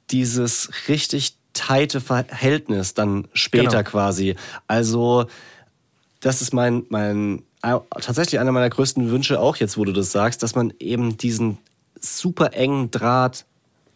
dieses 0.10 0.70
richtig 0.90 1.38
teite 1.54 2.02
Verhältnis 2.02 2.94
dann 2.94 3.28
später 3.34 3.78
Genau. 3.84 3.90
quasi. 3.90 4.36
Also, 4.68 5.26
das 6.20 6.42
ist 6.42 6.54
mein, 6.54 6.84
mein, 6.90 7.44
tatsächlich 7.62 8.40
einer 8.40 8.52
meiner 8.52 8.70
größten 8.70 9.10
Wünsche 9.12 9.40
auch 9.40 9.56
jetzt, 9.58 9.78
wo 9.78 9.86
du 9.86 9.92
das 9.94 10.12
sagst, 10.12 10.44
dass 10.44 10.56
man 10.56 10.74
eben 10.80 11.18
diesen 11.18 11.58
super 12.00 12.54
engen 12.54 12.92
Draht 12.92 13.46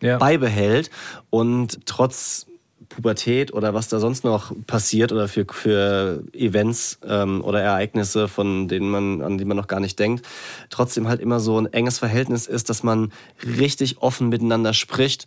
Ja. 0.02 0.18
beibehält 0.18 0.90
und 1.30 1.80
trotz 1.86 2.46
Pubertät 2.90 3.52
oder 3.54 3.74
was 3.74 3.88
da 3.88 4.00
sonst 4.00 4.24
noch 4.24 4.54
passiert 4.68 5.12
oder 5.12 5.28
für, 5.28 5.46
für 5.50 6.24
Events 6.34 7.00
ähm, 7.08 7.44
oder 7.44 7.62
Ereignisse, 7.62 8.28
von 8.28 8.68
denen 8.68 8.90
man, 8.90 9.22
an 9.22 9.38
die 9.38 9.46
man 9.46 9.58
noch 9.58 9.68
gar 9.68 9.80
nicht 9.80 9.98
denkt, 9.98 10.26
trotzdem 10.70 11.08
halt 11.08 11.20
immer 11.20 11.40
so 11.40 11.58
ein 11.60 11.72
enges 11.74 11.98
Verhältnis 11.98 12.46
ist, 12.46 12.70
dass 12.70 12.84
man 12.84 13.12
richtig 13.44 14.02
offen 14.02 14.30
miteinander 14.30 14.74
spricht 14.74 15.26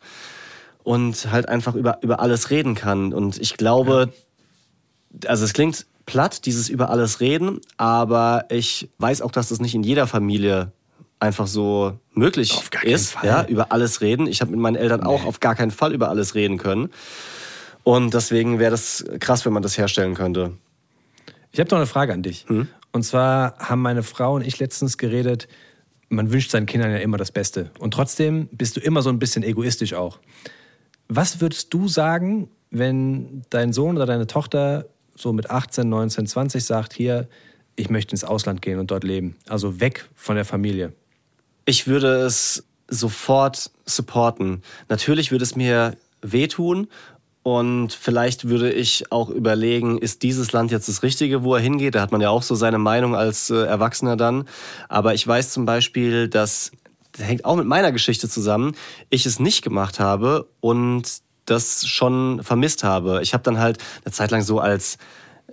und 0.84 1.32
halt 1.32 1.48
einfach 1.48 1.74
über, 1.74 1.98
über 2.02 2.20
alles 2.20 2.50
reden 2.50 2.74
kann. 2.74 3.12
Und 3.12 3.38
ich 3.38 3.56
glaube, 3.56 4.12
also 5.26 5.44
es 5.44 5.52
klingt 5.52 5.86
platt, 6.08 6.46
dieses 6.46 6.70
über 6.70 6.88
alles 6.88 7.20
reden, 7.20 7.60
aber 7.76 8.46
ich 8.48 8.88
weiß 8.96 9.20
auch, 9.20 9.30
dass 9.30 9.50
das 9.50 9.60
nicht 9.60 9.74
in 9.74 9.82
jeder 9.82 10.06
Familie 10.06 10.72
einfach 11.20 11.46
so 11.46 11.98
möglich 12.14 12.54
Auf 12.56 12.70
gar 12.70 12.82
ist, 12.82 13.10
Fall. 13.10 13.26
ja, 13.26 13.44
über 13.44 13.72
alles 13.72 14.00
reden. 14.00 14.26
Ich 14.26 14.40
habe 14.40 14.50
mit 14.52 14.58
meinen 14.58 14.76
Eltern 14.76 15.02
auch 15.02 15.26
auf 15.26 15.38
gar 15.40 15.54
keinen 15.54 15.70
Fall 15.70 15.92
über 15.92 16.08
alles 16.08 16.34
reden 16.34 16.56
können. 16.56 16.88
Und 17.84 18.14
deswegen 18.14 18.58
wäre 18.58 18.70
das 18.70 19.04
krass, 19.20 19.44
wenn 19.44 19.52
man 19.52 19.62
das 19.62 19.76
herstellen 19.76 20.14
könnte. 20.14 20.52
Ich 21.52 21.60
habe 21.60 21.68
noch 21.70 21.76
eine 21.76 21.86
Frage 21.86 22.14
an 22.14 22.22
dich. 22.22 22.46
Und 22.92 23.02
zwar 23.02 23.58
haben 23.58 23.82
meine 23.82 24.02
Frau 24.02 24.36
und 24.36 24.46
ich 24.46 24.58
letztens 24.58 24.96
geredet, 24.96 25.46
man 26.08 26.32
wünscht 26.32 26.50
seinen 26.50 26.66
Kindern 26.66 26.90
ja 26.90 26.98
immer 26.98 27.18
das 27.18 27.32
Beste. 27.32 27.70
Und 27.78 27.92
trotzdem 27.92 28.48
bist 28.50 28.76
du 28.76 28.80
immer 28.80 29.02
so 29.02 29.10
ein 29.10 29.18
bisschen 29.18 29.42
egoistisch 29.42 29.92
auch. 29.92 30.20
Was 31.08 31.42
würdest 31.42 31.74
du 31.74 31.86
sagen, 31.86 32.48
wenn 32.70 33.42
dein 33.50 33.74
Sohn 33.74 33.96
oder 33.96 34.06
deine 34.06 34.26
Tochter 34.26 34.86
so 35.20 35.32
mit 35.32 35.50
18, 35.50 35.88
19, 35.88 36.26
20 36.26 36.64
sagt, 36.64 36.92
hier, 36.92 37.28
ich 37.76 37.90
möchte 37.90 38.12
ins 38.12 38.24
Ausland 38.24 38.62
gehen 38.62 38.78
und 38.78 38.90
dort 38.90 39.04
leben? 39.04 39.36
Also 39.48 39.80
weg 39.80 40.08
von 40.14 40.36
der 40.36 40.44
Familie. 40.44 40.92
Ich 41.64 41.86
würde 41.86 42.22
es 42.22 42.64
sofort 42.88 43.70
supporten. 43.84 44.62
Natürlich 44.88 45.30
würde 45.30 45.44
es 45.44 45.54
mir 45.54 45.96
wehtun 46.22 46.88
und 47.42 47.92
vielleicht 47.92 48.48
würde 48.48 48.72
ich 48.72 49.10
auch 49.10 49.30
überlegen, 49.30 49.98
ist 49.98 50.22
dieses 50.22 50.52
Land 50.52 50.70
jetzt 50.70 50.88
das 50.88 51.02
Richtige, 51.02 51.44
wo 51.44 51.54
er 51.54 51.60
hingeht? 51.60 51.94
Da 51.94 52.00
hat 52.00 52.12
man 52.12 52.20
ja 52.20 52.30
auch 52.30 52.42
so 52.42 52.54
seine 52.54 52.78
Meinung 52.78 53.14
als 53.14 53.50
äh, 53.50 53.64
Erwachsener 53.64 54.16
dann. 54.16 54.46
Aber 54.88 55.14
ich 55.14 55.26
weiß 55.26 55.52
zum 55.52 55.64
Beispiel, 55.64 56.28
dass, 56.28 56.72
das 57.12 57.26
hängt 57.26 57.44
auch 57.44 57.56
mit 57.56 57.66
meiner 57.66 57.92
Geschichte 57.92 58.28
zusammen, 58.28 58.74
ich 59.08 59.24
es 59.24 59.40
nicht 59.40 59.62
gemacht 59.62 59.98
habe 60.00 60.48
und 60.60 61.22
das 61.50 61.86
schon 61.86 62.42
vermisst 62.42 62.84
habe. 62.84 63.20
Ich 63.22 63.32
habe 63.34 63.42
dann 63.42 63.58
halt 63.58 63.78
eine 64.04 64.12
Zeit 64.12 64.30
lang 64.30 64.42
so 64.42 64.60
als 64.60 64.98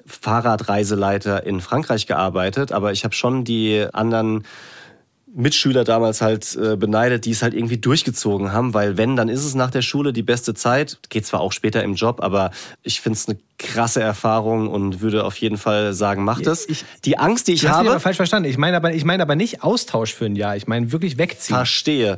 Fahrradreiseleiter 0.05 1.45
in 1.45 1.61
Frankreich 1.61 2.07
gearbeitet, 2.07 2.71
aber 2.71 2.91
ich 2.91 3.03
habe 3.03 3.13
schon 3.15 3.43
die 3.43 3.85
anderen 3.93 4.43
Mitschüler 5.37 5.83
damals 5.83 6.21
halt 6.21 6.55
äh, 6.55 6.77
beneidet, 6.77 7.25
die 7.25 7.31
es 7.31 7.41
halt 7.41 7.53
irgendwie 7.53 7.77
durchgezogen 7.77 8.53
haben, 8.53 8.73
weil 8.73 8.95
wenn, 8.97 9.17
dann 9.17 9.27
ist 9.27 9.43
es 9.43 9.53
nach 9.53 9.69
der 9.69 9.81
Schule 9.81 10.13
die 10.13 10.23
beste 10.23 10.53
Zeit. 10.53 10.97
Geht 11.09 11.25
zwar 11.25 11.41
auch 11.41 11.51
später 11.51 11.83
im 11.83 11.95
Job, 11.95 12.21
aber 12.23 12.51
ich 12.83 13.01
finde 13.01 13.17
es 13.17 13.27
eine 13.27 13.37
krasse 13.57 14.01
Erfahrung 14.01 14.69
und 14.69 15.01
würde 15.01 15.25
auf 15.25 15.35
jeden 15.37 15.57
Fall 15.57 15.93
sagen, 15.93 16.23
mach 16.23 16.39
das. 16.41 16.65
Ich- 16.69 16.85
die 17.03 17.17
Angst, 17.17 17.49
die 17.49 17.53
ich 17.53 17.67
habe, 17.67 17.89
aber 17.91 17.99
falsch 17.99 18.15
verstanden. 18.15 18.49
Ich 18.49 18.57
meine 18.57 18.77
aber, 18.77 18.93
ich 18.93 19.03
meine 19.03 19.23
aber 19.23 19.35
nicht 19.35 19.61
Austausch 19.61 20.13
für 20.13 20.25
ein 20.25 20.37
Jahr. 20.37 20.55
Ich 20.55 20.67
meine 20.67 20.93
wirklich 20.93 21.17
wegziehen. 21.17 21.55
verstehe. 21.57 22.17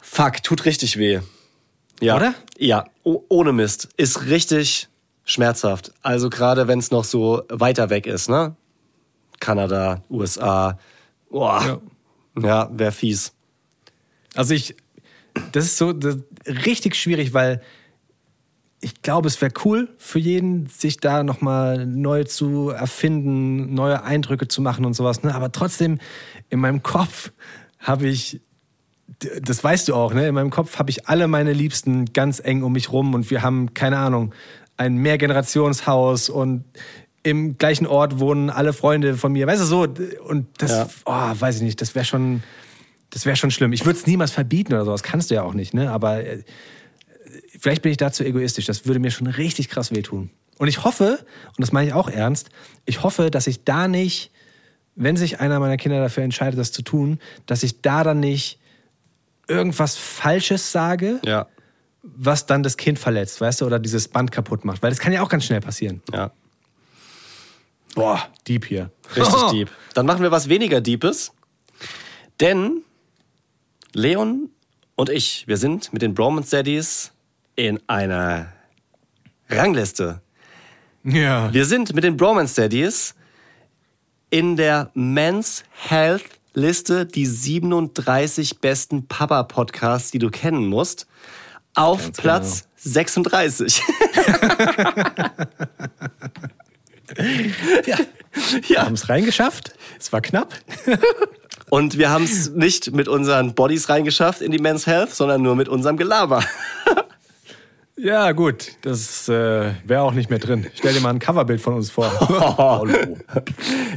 Fuck, 0.00 0.42
tut 0.42 0.64
richtig 0.64 0.98
weh. 0.98 1.20
Ja. 2.00 2.16
Oder? 2.16 2.34
Ja, 2.58 2.84
oh, 3.02 3.22
ohne 3.28 3.52
Mist. 3.52 3.88
Ist 3.96 4.26
richtig 4.26 4.88
schmerzhaft. 5.24 5.92
Also 6.02 6.30
gerade 6.30 6.68
wenn 6.68 6.78
es 6.78 6.90
noch 6.90 7.04
so 7.04 7.42
weiter 7.48 7.90
weg 7.90 8.06
ist, 8.06 8.28
ne? 8.28 8.56
Kanada, 9.40 10.02
USA. 10.10 10.78
Boah. 11.30 11.62
Ja. 11.64 11.80
Ja, 12.42 12.70
wäre 12.72 12.92
fies. 12.92 13.32
Also 14.34 14.54
ich, 14.54 14.76
das 15.52 15.64
ist 15.64 15.78
so 15.78 15.92
das, 15.92 16.18
richtig 16.46 16.94
schwierig, 16.94 17.34
weil 17.34 17.60
ich 18.80 19.02
glaube, 19.02 19.26
es 19.26 19.40
wäre 19.40 19.52
cool 19.64 19.88
für 19.98 20.20
jeden, 20.20 20.66
sich 20.66 20.98
da 20.98 21.24
nochmal 21.24 21.84
neu 21.84 22.24
zu 22.24 22.70
erfinden, 22.70 23.74
neue 23.74 24.04
Eindrücke 24.04 24.46
zu 24.46 24.62
machen 24.62 24.84
und 24.84 24.94
sowas. 24.94 25.24
Ne? 25.24 25.34
Aber 25.34 25.50
trotzdem, 25.50 25.98
in 26.48 26.60
meinem 26.60 26.82
Kopf 26.82 27.32
habe 27.80 28.06
ich, 28.06 28.40
das 29.42 29.64
weißt 29.64 29.88
du 29.88 29.94
auch, 29.94 30.14
ne? 30.14 30.28
in 30.28 30.34
meinem 30.34 30.50
Kopf 30.50 30.78
habe 30.78 30.90
ich 30.90 31.08
alle 31.08 31.26
meine 31.28 31.52
Liebsten 31.52 32.12
ganz 32.12 32.40
eng 32.40 32.62
um 32.62 32.72
mich 32.72 32.92
rum 32.92 33.14
und 33.14 33.30
wir 33.30 33.42
haben, 33.42 33.74
keine 33.74 33.98
Ahnung, 33.98 34.32
ein 34.76 34.96
Mehrgenerationshaus 34.96 36.28
und 36.28 36.64
im 37.24 37.58
gleichen 37.58 37.86
Ort 37.86 38.20
wohnen 38.20 38.48
alle 38.48 38.72
Freunde 38.72 39.16
von 39.16 39.32
mir. 39.32 39.46
Weißt 39.46 39.60
du, 39.60 39.64
so. 39.66 39.86
Und 40.24 40.46
das, 40.58 40.70
Ja. 40.70 40.88
oh, 41.04 41.40
weiß 41.40 41.56
ich 41.56 41.62
nicht, 41.62 41.80
das 41.80 41.94
wäre 41.94 42.04
schon, 42.04 42.42
das 43.10 43.26
wäre 43.26 43.36
schon 43.36 43.50
schlimm. 43.50 43.72
Ich 43.72 43.84
würde 43.84 43.98
es 43.98 44.06
niemals 44.06 44.30
verbieten 44.30 44.72
oder 44.72 44.84
sowas, 44.84 45.02
kannst 45.02 45.30
du 45.30 45.34
ja 45.34 45.42
auch 45.42 45.54
nicht, 45.54 45.74
ne? 45.74 45.90
Aber 45.90 46.24
äh, 46.24 46.44
vielleicht 47.58 47.82
bin 47.82 47.90
ich 47.90 47.98
dazu 47.98 48.24
egoistisch. 48.24 48.66
Das 48.66 48.86
würde 48.86 49.00
mir 49.00 49.10
schon 49.10 49.26
richtig 49.26 49.68
krass 49.68 49.90
wehtun. 49.90 50.30
Und 50.58 50.68
ich 50.68 50.84
hoffe, 50.84 51.18
und 51.48 51.58
das 51.60 51.72
meine 51.72 51.88
ich 51.88 51.92
auch 51.94 52.08
ernst, 52.08 52.50
ich 52.86 53.02
hoffe, 53.02 53.30
dass 53.30 53.46
ich 53.46 53.64
da 53.64 53.88
nicht, 53.88 54.30
wenn 54.94 55.16
sich 55.16 55.40
einer 55.40 55.58
meiner 55.60 55.76
Kinder 55.76 56.00
dafür 56.00 56.22
entscheidet, 56.22 56.58
das 56.58 56.72
zu 56.72 56.82
tun, 56.82 57.18
dass 57.46 57.62
ich 57.62 57.82
da 57.82 58.04
dann 58.04 58.20
nicht 58.20 58.58
irgendwas 59.48 59.96
Falsches 59.96 60.70
sage, 60.72 61.20
Ja. 61.24 61.46
was 62.02 62.46
dann 62.46 62.62
das 62.62 62.76
Kind 62.76 62.98
verletzt, 62.98 63.40
weißt 63.40 63.60
du, 63.62 63.66
oder 63.66 63.78
dieses 63.78 64.08
Band 64.08 64.30
kaputt 64.30 64.64
macht. 64.64 64.82
Weil 64.82 64.90
das 64.90 64.98
kann 65.00 65.12
ja 65.12 65.22
auch 65.22 65.28
ganz 65.28 65.44
schnell 65.44 65.60
passieren. 65.60 66.02
Ja. 66.12 66.30
Boah, 67.94 68.28
Dieb 68.46 68.66
hier. 68.66 68.90
Richtig 69.16 69.50
deep. 69.50 69.70
Dann 69.94 70.06
machen 70.06 70.22
wir 70.22 70.30
was 70.30 70.48
weniger 70.48 70.80
Deepes. 70.80 71.32
Denn 72.40 72.82
Leon 73.92 74.50
und 74.94 75.10
ich, 75.10 75.48
wir 75.48 75.56
sind 75.56 75.92
mit 75.92 76.02
den 76.02 76.14
Bromance 76.14 76.50
Daddies 76.50 77.10
in 77.56 77.80
einer 77.88 78.52
Rangliste. 79.48 80.20
Ja. 81.04 81.52
Wir 81.52 81.64
sind 81.64 81.94
mit 81.94 82.04
den 82.04 82.16
Bromance 82.16 82.54
Daddies 82.60 83.14
in 84.30 84.56
der 84.56 84.90
Men's 84.94 85.64
Health 85.88 86.37
Liste 86.54 87.06
die 87.06 87.26
37 87.26 88.60
besten 88.60 89.06
Papa-Podcasts, 89.06 90.10
die 90.10 90.18
du 90.18 90.30
kennen 90.30 90.66
musst, 90.66 91.06
auf 91.74 92.02
Ganz 92.02 92.16
Platz 92.16 92.68
36. 92.76 93.82
ja. 97.86 97.98
Wir 98.66 98.82
haben 98.82 98.94
es 98.94 99.08
reingeschafft. 99.08 99.72
Es 99.98 100.12
war 100.12 100.20
knapp. 100.20 100.54
Und 101.70 101.98
wir 101.98 102.10
haben 102.10 102.24
es 102.24 102.50
nicht 102.50 102.92
mit 102.92 103.08
unseren 103.08 103.54
Bodies 103.54 103.88
reingeschafft 103.88 104.40
in 104.40 104.52
die 104.52 104.58
Men's 104.58 104.86
Health, 104.86 105.14
sondern 105.14 105.42
nur 105.42 105.54
mit 105.54 105.68
unserem 105.68 105.96
Gelaber. 105.96 106.42
Ja, 108.00 108.30
gut. 108.32 108.72
Das 108.82 109.28
äh, 109.28 109.72
wäre 109.84 110.02
auch 110.02 110.12
nicht 110.12 110.30
mehr 110.30 110.38
drin. 110.38 110.66
Stell 110.74 110.94
dir 110.94 111.00
mal 111.00 111.10
ein 111.10 111.18
Coverbild 111.18 111.60
von 111.60 111.74
uns 111.74 111.90
vor. 111.90 112.10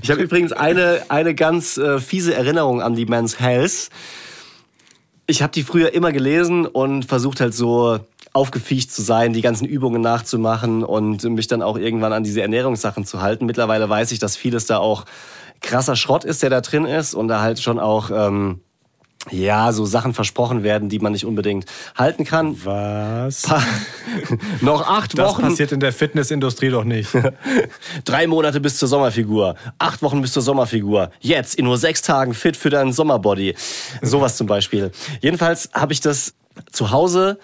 Ich 0.04 0.10
habe 0.10 0.22
übrigens 0.22 0.52
eine, 0.52 1.04
eine 1.10 1.36
ganz 1.36 1.78
äh, 1.78 2.00
fiese 2.00 2.34
Erinnerung 2.34 2.82
an 2.82 2.96
die 2.96 3.06
Men's 3.06 3.40
Health. 3.40 3.90
Ich 5.28 5.44
habe 5.44 5.52
die 5.52 5.62
früher 5.62 5.94
immer 5.94 6.12
gelesen 6.12 6.66
und 6.66 7.06
versucht 7.06 7.40
halt 7.40 7.54
so 7.54 8.00
aufgefiecht 8.34 8.92
zu 8.92 9.04
sein, 9.04 9.34
die 9.34 9.42
ganzen 9.42 9.66
Übungen 9.66 10.02
nachzumachen 10.02 10.84
und 10.84 11.24
mich 11.24 11.48
dann 11.48 11.62
auch 11.62 11.78
irgendwann 11.78 12.14
an 12.14 12.24
diese 12.24 12.42
Ernährungssachen 12.42 13.06
zu 13.06 13.22
halten. 13.22 13.46
Mittlerweile 13.46 13.88
weiß 13.88 14.12
ich, 14.12 14.20
dass 14.20 14.36
vieles 14.36 14.66
da 14.66 14.78
auch 14.78 15.06
krasser 15.62 15.96
Schrott 15.96 16.24
ist, 16.24 16.42
der 16.42 16.50
da 16.50 16.62
drin 16.62 16.86
ist 16.86 17.14
und 17.14 17.28
da 17.28 17.42
halt 17.42 17.60
schon 17.60 17.78
auch 17.78 18.10
ähm, 18.12 18.62
ja, 19.30 19.72
so 19.72 19.86
Sachen 19.86 20.14
versprochen 20.14 20.64
werden, 20.64 20.90
die 20.90 21.00
man 21.00 21.12
nicht 21.12 21.26
unbedingt 21.26 21.66
halten 21.96 22.24
kann. 22.26 22.58
Was? 22.66 23.44
Pa 23.44 23.62
noch 24.62 24.88
acht 24.88 25.18
Das 25.18 25.26
Wochen. 25.28 25.44
passiert 25.44 25.72
in 25.72 25.80
der 25.80 25.94
Fitnessindustrie 25.94 26.70
doch 26.70 26.84
nicht. 26.84 27.10
Drei 28.06 28.26
Monate 28.28 28.60
bis 28.60 28.78
zur 28.78 28.88
Sommerfigur. 28.88 29.56
Acht 29.78 30.02
Wochen 30.02 30.22
bis 30.22 30.34
zur 30.34 30.42
Sommerfigur. 30.42 31.12
Jetzt 31.20 31.56
in 31.56 31.66
nur 31.66 31.78
sechs 31.78 32.02
Tagen 32.02 32.34
fit 32.34 32.58
für 32.58 32.70
deinen 32.72 32.94
Sommerbody. 32.94 33.56
Sowas 34.02 34.38
zum 34.38 34.48
Beispiel. 34.48 34.92
Jedenfalls 35.22 35.70
habe 35.74 35.94
ich 35.94 36.00
das 36.00 36.34
zu 36.72 36.90
Hause 36.92 37.38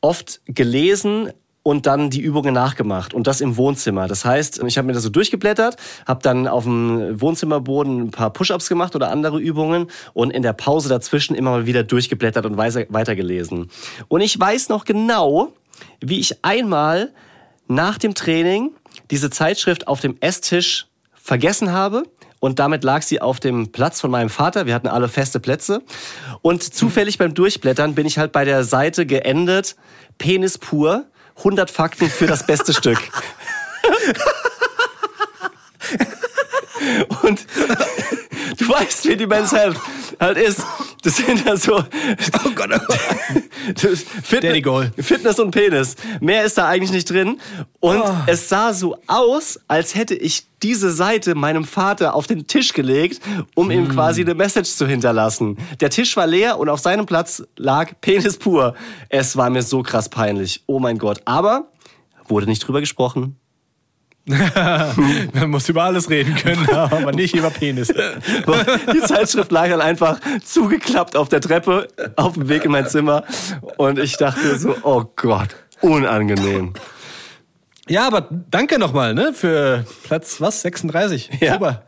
oft 0.00 0.40
gelesen 0.46 1.32
und 1.66 1.84
dann 1.86 2.10
die 2.10 2.20
Übungen 2.20 2.54
nachgemacht 2.54 3.12
und 3.12 3.26
das 3.26 3.40
im 3.40 3.56
Wohnzimmer. 3.56 4.06
Das 4.06 4.24
heißt, 4.24 4.62
ich 4.64 4.78
habe 4.78 4.86
mir 4.86 4.92
das 4.92 5.02
so 5.02 5.08
durchgeblättert, 5.08 5.76
habe 6.06 6.22
dann 6.22 6.46
auf 6.46 6.62
dem 6.62 7.20
Wohnzimmerboden 7.20 8.02
ein 8.02 8.10
paar 8.12 8.32
Push-ups 8.32 8.68
gemacht 8.68 8.94
oder 8.94 9.10
andere 9.10 9.40
Übungen 9.40 9.88
und 10.14 10.30
in 10.30 10.44
der 10.44 10.52
Pause 10.52 10.88
dazwischen 10.88 11.34
immer 11.34 11.50
mal 11.50 11.66
wieder 11.66 11.82
durchgeblättert 11.82 12.46
und 12.46 12.56
weiter- 12.56 12.86
weitergelesen. 12.90 13.68
Und 14.06 14.20
ich 14.20 14.38
weiß 14.38 14.68
noch 14.68 14.84
genau, 14.84 15.54
wie 16.00 16.20
ich 16.20 16.44
einmal 16.44 17.10
nach 17.66 17.98
dem 17.98 18.14
Training 18.14 18.70
diese 19.10 19.28
Zeitschrift 19.30 19.88
auf 19.88 19.98
dem 19.98 20.18
Esstisch 20.20 20.86
vergessen 21.14 21.72
habe. 21.72 22.04
Und 22.38 22.60
damit 22.60 22.84
lag 22.84 23.02
sie 23.02 23.20
auf 23.20 23.40
dem 23.40 23.72
Platz 23.72 24.00
von 24.00 24.12
meinem 24.12 24.30
Vater. 24.30 24.66
Wir 24.66 24.74
hatten 24.74 24.86
alle 24.86 25.08
feste 25.08 25.40
Plätze. 25.40 25.82
Und 26.42 26.62
zufällig 26.62 27.18
beim 27.18 27.34
Durchblättern 27.34 27.96
bin 27.96 28.06
ich 28.06 28.18
halt 28.18 28.30
bei 28.30 28.44
der 28.44 28.62
Seite 28.62 29.04
geendet. 29.04 29.74
Penis 30.18 30.58
pur. 30.58 31.06
100 31.38 31.70
Fakten 31.70 32.10
für 32.10 32.26
das 32.26 32.46
beste 32.46 32.72
Stück. 32.72 32.98
Und 37.22 37.46
du 38.58 38.68
weißt, 38.68 39.08
wie 39.08 39.16
die 39.16 39.26
Men's 39.26 39.52
Health 39.52 39.76
halt 40.20 40.38
ist. 40.38 40.62
Das 41.02 41.16
sind 41.16 41.44
ja 41.44 41.56
so. 41.56 41.76
Oh 41.76 42.50
Gott, 42.54 42.70
Fitness, 43.76 44.04
Daddy 44.30 44.62
Goal. 44.62 44.92
Fitness 44.96 45.38
und 45.38 45.50
Penis. 45.50 45.96
Mehr 46.20 46.44
ist 46.44 46.58
da 46.58 46.66
eigentlich 46.66 46.90
nicht 46.90 47.08
drin. 47.10 47.40
Und 47.80 48.02
es 48.26 48.48
sah 48.48 48.72
so 48.72 48.96
aus, 49.06 49.60
als 49.68 49.94
hätte 49.94 50.14
ich 50.14 50.46
diese 50.62 50.90
Seite 50.90 51.34
meinem 51.34 51.64
Vater 51.64 52.14
auf 52.14 52.26
den 52.26 52.46
Tisch 52.46 52.72
gelegt, 52.72 53.20
um 53.54 53.70
ihm 53.70 53.88
quasi 53.88 54.22
eine 54.22 54.34
Message 54.34 54.70
zu 54.70 54.86
hinterlassen. 54.86 55.58
Der 55.80 55.90
Tisch 55.90 56.16
war 56.16 56.26
leer 56.26 56.58
und 56.58 56.68
auf 56.68 56.80
seinem 56.80 57.06
Platz 57.06 57.42
lag 57.56 57.92
Penis 58.00 58.36
pur. 58.38 58.74
Es 59.08 59.36
war 59.36 59.50
mir 59.50 59.62
so 59.62 59.82
krass 59.82 60.08
peinlich. 60.08 60.62
Oh 60.66 60.80
mein 60.80 60.98
Gott. 60.98 61.20
Aber 61.24 61.68
wurde 62.28 62.46
nicht 62.46 62.66
drüber 62.66 62.80
gesprochen. 62.80 63.38
Man 65.34 65.50
muss 65.50 65.68
über 65.68 65.84
alles 65.84 66.10
reden 66.10 66.34
können, 66.34 66.68
aber 66.70 67.12
nicht 67.12 67.34
über 67.34 67.50
Penis. 67.50 67.88
Die 67.88 69.00
Zeitschrift 69.00 69.52
lag 69.52 69.68
dann 69.68 69.80
einfach 69.80 70.18
zugeklappt 70.44 71.16
auf 71.16 71.28
der 71.28 71.40
Treppe 71.40 71.86
auf 72.16 72.34
dem 72.34 72.48
Weg 72.48 72.64
in 72.64 72.72
mein 72.72 72.88
Zimmer. 72.88 73.22
Und 73.76 74.00
ich 74.00 74.16
dachte 74.16 74.58
so, 74.58 74.74
oh 74.82 75.04
Gott, 75.14 75.54
unangenehm. 75.80 76.72
Ja, 77.88 78.08
aber 78.08 78.28
danke 78.50 78.80
nochmal, 78.80 79.14
ne, 79.14 79.32
für 79.32 79.84
Platz, 80.02 80.40
was, 80.40 80.62
36. 80.62 81.30
Ja. 81.40 81.52
Super. 81.54 81.82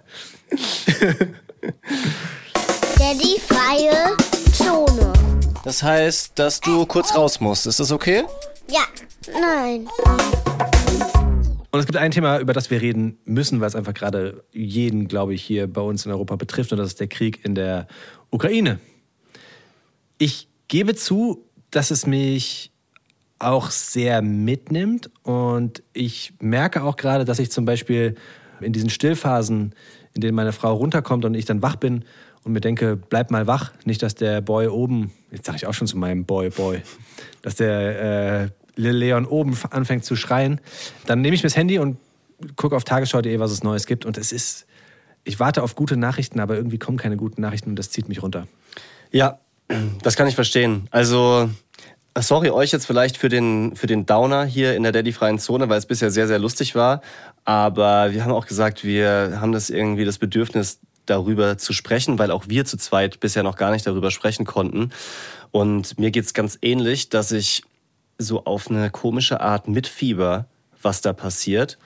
Daddy 2.99 3.41
freie 3.49 4.17
Zone. 4.53 5.13
Das 5.65 5.83
heißt, 5.83 6.39
dass 6.39 6.61
du 6.61 6.87
kurz 6.87 7.17
raus 7.17 7.41
musst. 7.41 7.67
Ist 7.67 7.81
das 7.81 7.91
okay? 7.91 8.23
Ja, 8.71 8.85
nein. 9.41 9.89
Und 11.79 11.83
es 11.83 11.87
gibt 11.87 11.99
ein 11.99 12.11
Thema, 12.11 12.41
über 12.41 12.53
das 12.53 12.73
wir 12.73 12.83
reden 12.83 13.19
müssen, 13.25 13.61
weil 13.61 13.69
es 13.69 13.77
einfach 13.77 13.95
gerade 13.95 14.43
jeden, 14.53 15.07
glaube 15.07 15.33
ich, 15.33 15.45
hier 15.45 15.73
bei 15.73 15.81
uns 15.81 16.05
in 16.07 16.11
Europa 16.11 16.35
betrifft, 16.35 16.73
und 16.73 16.79
das 16.79 16.89
ist 16.89 16.99
der 16.99 17.07
Krieg 17.07 17.45
in 17.45 17.55
der 17.55 17.87
Ukraine. 18.31 18.81
Ich 20.19 20.49
gebe 20.67 20.97
zu, 20.97 21.45
dass 21.71 21.93
es 21.93 22.05
mich 22.05 22.73
auch 23.39 23.71
sehr 23.71 24.23
mitnimmt 24.23 25.09
und 25.23 25.85
ich 25.93 26.33
merke 26.41 26.83
auch 26.83 26.97
gerade, 26.97 27.25
dass 27.25 27.39
ich 27.39 27.53
zum 27.53 27.65
Beispiel 27.65 28.17
in 28.61 28.73
diesen 28.73 28.91
Stillphasen, 28.91 29.73
in 30.15 30.21
denen 30.21 30.35
meine 30.35 30.53
Frau 30.53 30.75
runterkommt 30.75 31.25
und 31.25 31.35
ich 31.35 31.45
dann 31.45 31.63
wach 31.63 31.77
bin 31.77 32.05
und 32.43 32.55
mir 32.55 32.61
denke, 32.61 32.97
bleib 32.97 33.31
mal 33.31 33.47
wach, 33.47 33.71
nicht, 33.85 34.03
dass 34.03 34.17
der 34.17 34.41
Boy 34.41 34.67
oben, 34.67 35.13
jetzt 35.31 35.47
sage 35.47 35.59
ich 35.59 35.67
auch 35.69 35.75
schon 35.75 35.87
zu 35.87 35.97
meinem 35.97 36.25
Boy, 36.25 36.51
Boy, 36.51 36.83
dass 37.43 37.55
der 37.55 38.43
äh, 38.43 38.49
Leon 38.79 39.27
oben 39.27 39.57
anfängt 39.71 40.05
zu 40.05 40.17
schreien, 40.17 40.61
dann 41.07 41.21
nehme 41.21 41.35
ich 41.35 41.43
mir 41.43 41.49
das 41.49 41.57
Handy 41.57 41.79
und 41.79 41.99
gucke 42.57 42.77
auf 42.77 42.85
tagesschau.de, 42.85 43.39
was 43.41 43.51
es 43.51 43.63
Neues 43.63 43.87
gibt 43.87 44.05
und 44.05 44.17
es 44.17 44.33
ist, 44.33 44.67
ich 45.25 45.41
warte 45.41 45.63
auf 45.63 45.75
gute 45.75 45.97
Nachrichten, 45.97 46.41
aber 46.41 46.57
irgendwie 46.57 46.79
kommen 46.79 46.99
keine 46.99 47.17
guten 47.17 47.43
Nachrichten 47.43 47.71
und 47.71 47.77
das 47.77 47.91
zieht 47.91 48.09
mich 48.09 48.23
runter. 48.23 48.47
Ja, 49.11 49.39
das 50.03 50.17
kann 50.17 50.29
ich 50.29 50.35
verstehen. 50.35 50.89
Also, 50.91 51.51
sorry 52.19 52.51
euch 52.51 52.73
jetzt 52.73 52.87
vielleicht 52.87 53.17
für 53.17 53.29
den, 53.29 53.77
für 53.77 53.87
den 53.87 54.07
Downer 54.07 54.45
hier 54.45 54.75
in 54.77 54.83
der 54.83 54.93
Daddy-freien 54.93 55.39
Zone, 55.39 55.69
weil 55.69 55.79
es 55.79 55.87
bisher 55.87 56.11
sehr, 56.11 56.27
sehr 56.27 56.39
lustig 56.39 56.75
war. 56.75 57.03
Aber 57.45 58.13
wir 58.13 58.25
haben 58.25 58.33
auch 58.33 58.47
gesagt, 58.47 58.85
wir 58.85 59.39
haben 59.41 59.53
das 59.53 59.71
irgendwie 59.71 60.05
das 60.05 60.19
Bedürfnis, 60.19 60.81
darüber 61.09 61.59
zu 61.59 61.73
sprechen, 61.73 62.19
weil 62.19 62.31
auch 62.31 62.45
wir 62.49 62.65
zu 62.65 62.77
zweit 62.77 63.21
bisher 63.21 63.43
noch 63.43 63.57
gar 63.57 63.71
nicht 63.71 63.87
darüber 63.87 64.11
sprechen 64.11 64.45
konnten. 64.45 64.91
Und 65.51 65.99
mir 65.99 66.11
geht's 66.11 66.35
ganz 66.35 66.59
ähnlich, 66.61 67.09
dass 67.09 67.33
ich 67.33 67.63
so 68.19 68.45
auf 68.45 68.69
eine 68.69 68.91
komische 68.91 69.41
Art 69.41 69.69
mitfieber, 69.69 70.47
was 70.83 71.01
da 71.01 71.13
passiert 71.13 71.79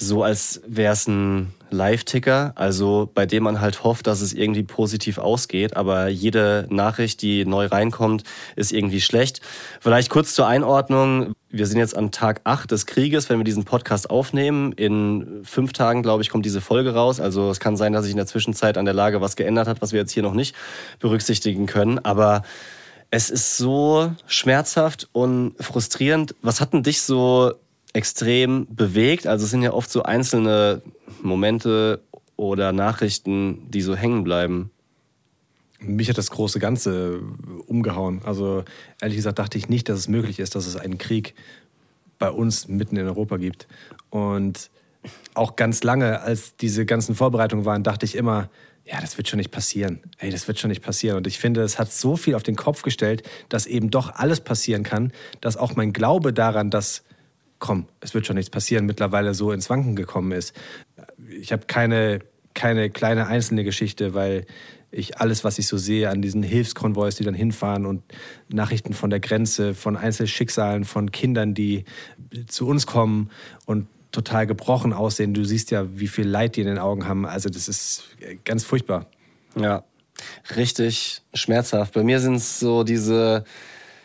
so 0.00 0.22
als 0.22 0.62
wäre 0.66 0.92
es 0.92 1.08
ein 1.08 1.52
Live-Ticker, 1.70 2.52
also 2.54 3.10
bei 3.12 3.26
dem 3.26 3.42
man 3.42 3.60
halt 3.60 3.82
hofft, 3.82 4.06
dass 4.06 4.20
es 4.20 4.32
irgendwie 4.32 4.62
positiv 4.62 5.18
ausgeht, 5.18 5.76
aber 5.76 6.08
jede 6.08 6.66
Nachricht, 6.70 7.20
die 7.20 7.44
neu 7.44 7.66
reinkommt, 7.66 8.22
ist 8.54 8.72
irgendwie 8.72 9.00
schlecht. 9.00 9.40
Vielleicht 9.80 10.08
kurz 10.08 10.34
zur 10.34 10.46
Einordnung. 10.46 11.32
Wir 11.50 11.66
sind 11.66 11.78
jetzt 11.78 11.96
an 11.96 12.12
Tag 12.12 12.40
8 12.44 12.70
des 12.70 12.86
Krieges, 12.86 13.28
wenn 13.28 13.38
wir 13.38 13.44
diesen 13.44 13.64
Podcast 13.64 14.08
aufnehmen. 14.08 14.72
In 14.72 15.42
fünf 15.44 15.72
Tagen, 15.72 16.02
glaube 16.02 16.22
ich, 16.22 16.30
kommt 16.30 16.46
diese 16.46 16.60
Folge 16.60 16.94
raus. 16.94 17.20
Also 17.20 17.50
es 17.50 17.58
kann 17.58 17.76
sein, 17.76 17.92
dass 17.92 18.04
sich 18.04 18.12
in 18.12 18.18
der 18.18 18.26
Zwischenzeit 18.26 18.78
an 18.78 18.84
der 18.84 18.94
Lage 18.94 19.20
was 19.20 19.34
geändert 19.36 19.66
hat, 19.66 19.82
was 19.82 19.92
wir 19.92 20.00
jetzt 20.00 20.12
hier 20.12 20.22
noch 20.22 20.34
nicht 20.34 20.54
berücksichtigen 21.00 21.66
können. 21.66 21.98
Aber 21.98 22.42
es 23.10 23.30
ist 23.30 23.56
so 23.56 24.12
schmerzhaft 24.26 25.08
und 25.12 25.54
frustrierend. 25.60 26.34
Was 26.42 26.60
hat 26.60 26.72
denn 26.72 26.82
dich 26.82 27.00
so 27.02 27.52
extrem 27.92 28.66
bewegt? 28.70 29.26
Also 29.26 29.44
es 29.44 29.50
sind 29.50 29.62
ja 29.62 29.72
oft 29.72 29.90
so 29.90 30.02
einzelne 30.02 30.82
Momente 31.22 32.02
oder 32.36 32.72
Nachrichten, 32.72 33.70
die 33.70 33.80
so 33.80 33.96
hängen 33.96 34.24
bleiben. 34.24 34.70
Mich 35.80 36.08
hat 36.08 36.18
das 36.18 36.30
große 36.30 36.58
Ganze 36.58 37.20
umgehauen. 37.66 38.20
Also 38.24 38.64
ehrlich 39.00 39.16
gesagt 39.16 39.38
dachte 39.38 39.58
ich 39.58 39.68
nicht, 39.68 39.88
dass 39.88 39.98
es 39.98 40.08
möglich 40.08 40.38
ist, 40.38 40.54
dass 40.54 40.66
es 40.66 40.76
einen 40.76 40.98
Krieg 40.98 41.34
bei 42.18 42.30
uns 42.30 42.68
mitten 42.68 42.96
in 42.96 43.06
Europa 43.06 43.36
gibt. 43.36 43.68
Und 44.10 44.70
auch 45.34 45.56
ganz 45.56 45.82
lange, 45.82 46.20
als 46.20 46.56
diese 46.56 46.84
ganzen 46.84 47.14
Vorbereitungen 47.14 47.64
waren, 47.64 47.82
dachte 47.82 48.04
ich 48.04 48.16
immer, 48.16 48.50
ja, 48.84 49.00
das 49.00 49.16
wird 49.18 49.28
schon 49.28 49.36
nicht 49.36 49.50
passieren. 49.50 50.00
Ey, 50.18 50.30
das 50.30 50.48
wird 50.48 50.58
schon 50.58 50.70
nicht 50.70 50.82
passieren. 50.82 51.18
Und 51.18 51.26
ich 51.26 51.38
finde, 51.38 51.62
es 51.62 51.78
hat 51.78 51.92
so 51.92 52.16
viel 52.16 52.34
auf 52.34 52.42
den 52.42 52.56
Kopf 52.56 52.82
gestellt, 52.82 53.22
dass 53.48 53.66
eben 53.66 53.90
doch 53.90 54.14
alles 54.14 54.40
passieren 54.40 54.82
kann, 54.82 55.12
dass 55.40 55.56
auch 55.56 55.76
mein 55.76 55.92
Glaube 55.92 56.32
daran, 56.32 56.70
dass, 56.70 57.04
komm, 57.58 57.86
es 58.00 58.14
wird 58.14 58.26
schon 58.26 58.36
nichts 58.36 58.50
passieren, 58.50 58.86
mittlerweile 58.86 59.34
so 59.34 59.52
ins 59.52 59.68
Wanken 59.68 59.94
gekommen 59.94 60.32
ist. 60.32 60.54
Ich 61.38 61.52
habe 61.52 61.66
keine, 61.66 62.20
keine 62.54 62.88
kleine 62.88 63.26
einzelne 63.26 63.62
Geschichte, 63.62 64.14
weil 64.14 64.46
ich 64.90 65.18
alles, 65.18 65.44
was 65.44 65.58
ich 65.58 65.66
so 65.66 65.76
sehe 65.76 66.08
an 66.08 66.22
diesen 66.22 66.42
Hilfskonvois, 66.42 67.10
die 67.10 67.24
dann 67.24 67.34
hinfahren 67.34 67.84
und 67.84 68.02
Nachrichten 68.48 68.94
von 68.94 69.10
der 69.10 69.20
Grenze, 69.20 69.74
von 69.74 69.98
Einzelschicksalen, 69.98 70.84
von 70.84 71.12
Kindern, 71.12 71.52
die 71.52 71.84
zu 72.46 72.66
uns 72.66 72.86
kommen 72.86 73.30
und 73.66 73.86
total 74.12 74.46
gebrochen 74.46 74.92
aussehen. 74.92 75.34
Du 75.34 75.44
siehst 75.44 75.70
ja, 75.70 75.86
wie 75.98 76.08
viel 76.08 76.26
Leid 76.26 76.56
die 76.56 76.62
in 76.62 76.66
den 76.66 76.78
Augen 76.78 77.06
haben. 77.06 77.26
Also 77.26 77.48
das 77.48 77.68
ist 77.68 78.04
ganz 78.44 78.64
furchtbar. 78.64 79.06
Ja, 79.54 79.84
richtig 80.56 81.22
schmerzhaft. 81.34 81.94
Bei 81.94 82.02
mir 82.02 82.20
sind 82.20 82.36
es 82.36 82.58
so 82.58 82.84
diese 82.84 83.44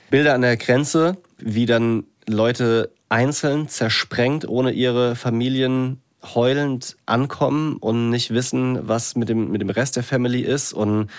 Bilder 0.10 0.34
an 0.34 0.42
der 0.42 0.58
Grenze, 0.58 1.18
wie 1.38 1.66
dann 1.66 2.06
Leute 2.28 2.92
einzeln 3.10 3.68
zersprengt, 3.68 4.48
ohne 4.48 4.72
ihre 4.72 5.16
Familien 5.16 6.02
heulend 6.24 6.96
ankommen 7.06 7.78
und 7.78 8.10
nicht 8.10 8.34
wissen, 8.34 8.88
was 8.88 9.16
mit 9.16 9.30
dem, 9.30 9.52
mit 9.52 9.62
dem 9.62 9.70
Rest 9.70 9.96
der 9.96 10.04
Family 10.04 10.42
ist. 10.42 10.74
Und 10.74 11.10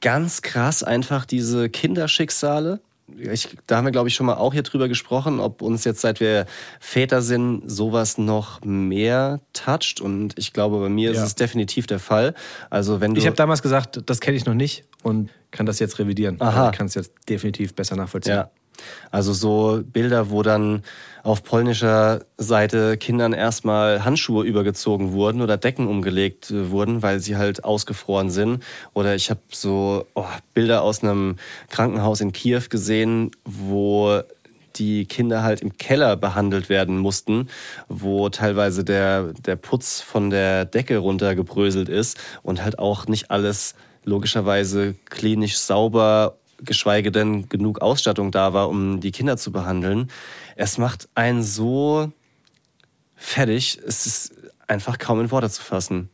ganz 0.00 0.42
krass 0.42 0.82
einfach 0.82 1.24
diese 1.24 1.70
Kinderschicksale. 1.70 2.80
Ich, 3.18 3.56
da 3.66 3.76
haben 3.76 3.84
wir, 3.84 3.92
glaube 3.92 4.08
ich, 4.08 4.14
schon 4.14 4.26
mal 4.26 4.34
auch 4.34 4.52
hier 4.52 4.62
drüber 4.62 4.88
gesprochen, 4.88 5.40
ob 5.40 5.62
uns 5.62 5.84
jetzt, 5.84 6.00
seit 6.00 6.20
wir 6.20 6.46
Väter 6.80 7.22
sind, 7.22 7.62
sowas 7.70 8.18
noch 8.18 8.60
mehr 8.64 9.40
toucht. 9.52 10.00
Und 10.00 10.38
ich 10.38 10.52
glaube, 10.52 10.78
bei 10.80 10.88
mir 10.88 11.12
Ja. 11.12 11.20
ist 11.20 11.26
es 11.26 11.34
definitiv 11.34 11.86
der 11.86 11.98
Fall. 11.98 12.34
Also 12.70 13.00
wenn 13.00 13.14
du 13.14 13.20
Ich 13.20 13.26
habe 13.26 13.36
damals 13.36 13.62
gesagt, 13.62 14.00
das 14.06 14.20
kenne 14.20 14.36
ich 14.36 14.44
noch 14.46 14.54
nicht 14.54 14.84
und 15.02 15.30
kann 15.50 15.66
das 15.66 15.78
jetzt 15.78 15.98
revidieren. 15.98 16.40
Aha. 16.40 16.70
Ich 16.70 16.76
kann 16.76 16.86
es 16.86 16.94
jetzt 16.94 17.12
definitiv 17.28 17.74
besser 17.74 17.96
nachvollziehen. 17.96 18.34
Ja, 18.34 18.50
Also 19.10 19.32
so 19.32 19.82
Bilder, 19.84 20.30
wo 20.30 20.42
dann 20.42 20.82
auf 21.22 21.44
polnischer 21.44 22.22
Seite 22.36 22.96
Kindern 22.96 23.32
erstmal 23.32 24.04
Handschuhe 24.04 24.44
übergezogen 24.44 25.12
wurden 25.12 25.40
oder 25.40 25.56
Decken 25.56 25.86
umgelegt 25.86 26.50
äh, 26.50 26.70
wurden, 26.70 27.02
weil 27.02 27.20
sie 27.20 27.36
halt 27.36 27.64
ausgefroren 27.64 28.30
sind. 28.30 28.62
Oder 28.92 29.14
ich 29.14 29.30
habe 29.30 29.40
so 29.50 30.06
oh, 30.14 30.24
Bilder 30.54 30.82
aus 30.82 31.02
einem 31.02 31.36
Krankenhaus 31.70 32.20
in 32.20 32.32
Kiew 32.32 32.62
gesehen, 32.68 33.30
wo 33.44 34.22
die 34.76 35.04
Kinder 35.04 35.42
halt 35.42 35.60
im 35.60 35.76
Keller 35.76 36.16
behandelt 36.16 36.68
werden 36.68 36.98
mussten, 36.98 37.48
wo 37.88 38.28
teilweise 38.30 38.84
der, 38.84 39.34
der 39.34 39.56
Putz 39.56 40.00
von 40.00 40.30
der 40.30 40.64
Decke 40.64 40.96
runtergebröselt 40.98 41.88
ist 41.88 42.18
und 42.42 42.64
halt 42.64 42.78
auch 42.78 43.06
nicht 43.06 43.30
alles 43.30 43.74
logischerweise 44.04 44.94
klinisch 45.10 45.58
sauber, 45.58 46.36
geschweige 46.64 47.10
denn 47.10 47.48
genug 47.48 47.80
Ausstattung 47.80 48.30
da 48.30 48.52
war, 48.52 48.68
um 48.68 49.00
die 49.00 49.12
Kinder 49.12 49.36
zu 49.36 49.52
behandeln. 49.52 50.10
Es 50.56 50.78
macht 50.78 51.08
einen 51.14 51.42
so 51.42 52.12
fertig, 53.14 53.78
es 53.86 54.06
ist 54.06 54.34
einfach 54.66 54.98
kaum 54.98 55.20
in 55.20 55.30
Worte 55.30 55.50
zu 55.50 55.62
fassen. 55.62 56.08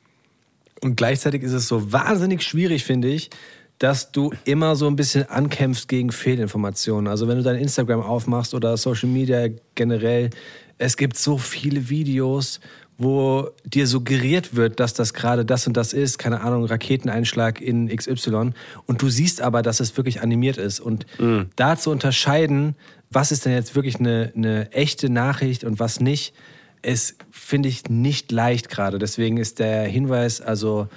Und 0.81 0.97
gleichzeitig 0.97 1.43
ist 1.43 1.53
es 1.53 1.69
so 1.69 1.93
wahnsinnig 1.93 2.43
schwierig, 2.43 2.85
finde 2.85 3.09
ich, 3.09 3.31
dass 3.79 4.11
du 4.13 4.33
immer 4.45 4.77
so 4.77 4.87
ein 4.87 4.97
bisschen 4.97 5.29
ankämpfst 5.29 5.87
gegen 5.89 6.11
Fehlinformationen. 6.11 7.09
Also 7.09 7.29
wenn 7.29 7.37
du 7.37 7.45
dein 7.45 7.57
Instagram 7.57 8.03
aufmachst 8.03 8.55
oder 8.55 8.77
Social 8.77 9.09
Media 9.09 9.49
generell, 9.75 10.31
es 10.79 10.97
gibt 10.97 11.17
so 11.17 11.39
viele 11.39 11.89
Videos, 11.89 12.61
wo 12.99 13.51
dir 13.65 13.87
suggeriert 13.87 14.57
wird, 14.57 14.81
dass 14.81 14.93
das 14.93 15.15
gerade 15.15 15.45
das 15.45 15.69
und 15.69 15.77
das 15.77 15.93
ist, 15.93 16.19
keine 16.19 16.41
Ahnung, 16.41 16.65
Raketeneinschlag 16.65 17.61
in 17.61 17.89
XY. 17.89 18.51
Und 18.87 19.01
du 19.01 19.09
siehst 19.09 19.41
aber, 19.41 19.63
dass 19.63 19.79
es 19.79 19.97
wirklich 19.97 20.21
animiert 20.21 20.57
ist. 20.57 20.81
Und 20.81 21.07
mhm. 21.21 21.47
da 21.55 21.77
zu 21.77 21.91
unterscheiden, 21.91 22.75
was 23.09 23.31
ist 23.31 23.47
denn 23.47 23.53
jetzt 23.53 23.77
wirklich 23.77 24.01
eine, 24.01 24.33
eine 24.35 24.73
echte 24.73 25.11
Nachricht 25.11 25.63
und 25.63 25.79
was 25.79 26.01
nicht, 26.01 26.35
ist, 26.83 27.17
finde 27.31 27.69
ich, 27.69 27.89
nicht 27.89 28.33
leicht 28.33 28.69
gerade. 28.69 28.99
Deswegen 28.99 29.37
ist 29.37 29.61
der 29.61 29.85
Hinweis 29.85 30.41
also 30.41 30.89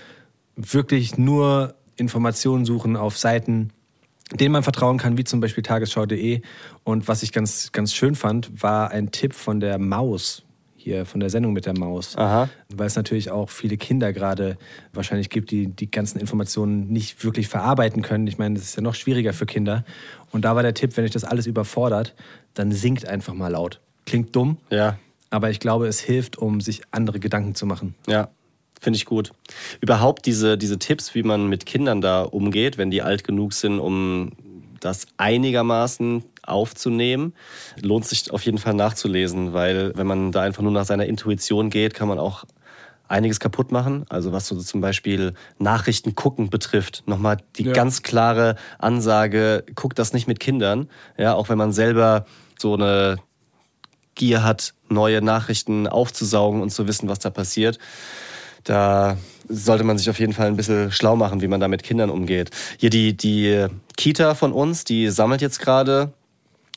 wirklich 0.55 1.17
nur 1.17 1.75
Informationen 1.95 2.65
suchen 2.65 2.95
auf 2.95 3.17
Seiten, 3.17 3.71
denen 4.33 4.53
man 4.53 4.63
vertrauen 4.63 4.97
kann, 4.97 5.17
wie 5.17 5.23
zum 5.23 5.39
Beispiel 5.39 5.63
tagesschau.de. 5.63 6.41
Und 6.83 7.07
was 7.07 7.21
ich 7.21 7.31
ganz, 7.31 7.71
ganz 7.71 7.93
schön 7.93 8.15
fand, 8.15 8.63
war 8.63 8.91
ein 8.91 9.11
Tipp 9.11 9.33
von 9.33 9.59
der 9.59 9.77
Maus, 9.77 10.43
hier 10.81 11.05
von 11.05 11.19
der 11.19 11.29
Sendung 11.29 11.53
mit 11.53 11.65
der 11.65 11.77
Maus. 11.77 12.17
Aha. 12.17 12.49
Weil 12.69 12.87
es 12.87 12.95
natürlich 12.95 13.31
auch 13.31 13.49
viele 13.49 13.77
Kinder 13.77 14.13
gerade 14.13 14.57
wahrscheinlich 14.93 15.29
gibt, 15.29 15.51
die 15.51 15.67
die 15.67 15.89
ganzen 15.89 16.19
Informationen 16.19 16.87
nicht 16.87 17.23
wirklich 17.23 17.47
verarbeiten 17.47 18.01
können. 18.01 18.27
Ich 18.27 18.37
meine, 18.37 18.55
das 18.55 18.65
ist 18.65 18.75
ja 18.75 18.81
noch 18.81 18.95
schwieriger 18.95 19.33
für 19.33 19.45
Kinder. 19.45 19.83
Und 20.31 20.45
da 20.45 20.55
war 20.55 20.63
der 20.63 20.73
Tipp, 20.73 20.97
wenn 20.97 21.05
euch 21.05 21.11
das 21.11 21.23
alles 21.23 21.47
überfordert, 21.47 22.15
dann 22.53 22.71
singt 22.71 23.05
einfach 23.05 23.33
mal 23.33 23.49
laut. 23.49 23.79
Klingt 24.05 24.35
dumm, 24.35 24.57
ja. 24.69 24.97
aber 25.29 25.51
ich 25.51 25.59
glaube, 25.59 25.87
es 25.87 25.99
hilft, 25.99 26.37
um 26.37 26.59
sich 26.59 26.81
andere 26.91 27.19
Gedanken 27.19 27.55
zu 27.55 27.65
machen. 27.65 27.95
Ja, 28.07 28.29
Finde 28.81 28.97
ich 28.97 29.05
gut. 29.05 29.31
Überhaupt 29.79 30.25
diese, 30.25 30.57
diese 30.57 30.79
Tipps, 30.79 31.13
wie 31.13 31.21
man 31.21 31.47
mit 31.47 31.67
Kindern 31.67 32.01
da 32.01 32.23
umgeht, 32.23 32.79
wenn 32.79 32.89
die 32.89 33.03
alt 33.03 33.23
genug 33.23 33.53
sind, 33.53 33.79
um 33.79 34.31
das 34.79 35.05
einigermaßen 35.17 36.23
aufzunehmen, 36.43 37.33
lohnt 37.81 38.05
sich 38.05 38.31
auf 38.31 38.43
jeden 38.43 38.57
Fall 38.57 38.73
nachzulesen, 38.73 39.53
weil 39.53 39.93
wenn 39.95 40.07
man 40.07 40.31
da 40.31 40.41
einfach 40.41 40.63
nur 40.63 40.71
nach 40.71 40.85
seiner 40.85 41.05
Intuition 41.05 41.69
geht, 41.69 41.93
kann 41.93 42.07
man 42.07 42.19
auch 42.19 42.45
einiges 43.07 43.39
kaputt 43.39 43.71
machen. 43.71 44.05
Also 44.09 44.31
was 44.31 44.47
so 44.47 44.57
zum 44.57 44.81
Beispiel 44.81 45.33
Nachrichten 45.59 46.15
gucken 46.15 46.49
betrifft. 46.49 47.03
Nochmal 47.05 47.37
die 47.57 47.63
ja. 47.63 47.73
ganz 47.73 48.03
klare 48.03 48.55
Ansage, 48.79 49.65
guckt 49.75 49.99
das 49.99 50.13
nicht 50.13 50.27
mit 50.27 50.39
Kindern. 50.39 50.89
Ja, 51.17 51.35
auch 51.35 51.49
wenn 51.49 51.57
man 51.57 51.73
selber 51.73 52.25
so 52.57 52.75
eine 52.75 53.17
Gier 54.15 54.43
hat, 54.43 54.73
neue 54.89 55.21
Nachrichten 55.21 55.87
aufzusaugen 55.87 56.61
und 56.61 56.69
zu 56.69 56.87
wissen, 56.87 57.09
was 57.09 57.19
da 57.19 57.29
passiert 57.29 57.79
da 58.63 59.17
sollte 59.47 59.83
man 59.83 59.97
sich 59.97 60.09
auf 60.09 60.19
jeden 60.19 60.33
Fall 60.33 60.47
ein 60.47 60.55
bisschen 60.55 60.91
schlau 60.91 61.15
machen, 61.15 61.41
wie 61.41 61.47
man 61.47 61.59
da 61.59 61.67
mit 61.67 61.83
Kindern 61.83 62.09
umgeht. 62.09 62.51
Hier 62.77 62.89
die, 62.89 63.15
die 63.15 63.67
Kita 63.97 64.35
von 64.35 64.53
uns, 64.53 64.83
die 64.83 65.09
sammelt 65.09 65.41
jetzt 65.41 65.59
gerade 65.59 66.13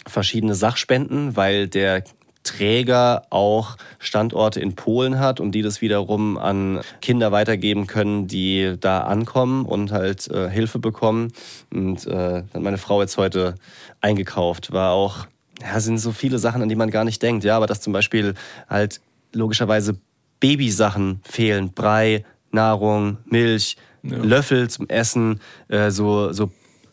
verschiedene 0.07 0.55
Sachspenden, 0.55 1.37
weil 1.37 1.69
der 1.69 2.05
Träger 2.45 3.23
auch 3.31 3.77
Standorte 3.99 4.61
in 4.61 4.77
Polen 4.77 5.19
hat 5.19 5.41
und 5.41 5.53
die 5.53 5.63
das 5.63 5.81
wiederum 5.81 6.37
an 6.37 6.81
Kinder 7.01 7.33
weitergeben 7.33 7.87
können, 7.87 8.29
die 8.29 8.77
da 8.79 9.01
ankommen 9.01 9.65
und 9.65 9.91
halt 9.91 10.29
äh, 10.29 10.49
Hilfe 10.51 10.79
bekommen. 10.79 11.33
Und 11.73 12.07
äh, 12.07 12.43
hat 12.53 12.61
meine 12.61 12.79
Frau 12.79 13.01
jetzt 13.01 13.17
heute 13.17 13.55
eingekauft. 14.03 14.73
War 14.73 14.93
auch, 14.93 15.27
ja, 15.61 15.81
sind 15.81 15.99
so 15.99 16.13
viele 16.13 16.39
Sachen, 16.39 16.63
an 16.63 16.69
die 16.69 16.77
man 16.77 16.91
gar 16.91 17.05
nicht 17.05 17.23
denkt. 17.23 17.45
Ja, 17.45 17.57
aber 17.57 17.67
dass 17.67 17.81
zum 17.81 17.95
Beispiel 17.95 18.35
halt 18.69 19.01
logischerweise 19.33 19.97
Babysachen 20.39 21.21
fehlen. 21.25 21.73
Brei, 21.73 22.25
Nahrung, 22.53 23.17
Milch, 23.25 23.79
ja. 24.03 24.19
Löffel 24.19 24.69
zum 24.69 24.89
Essen, 24.91 25.41
äh, 25.69 25.91
so, 25.91 26.33
so 26.33 26.51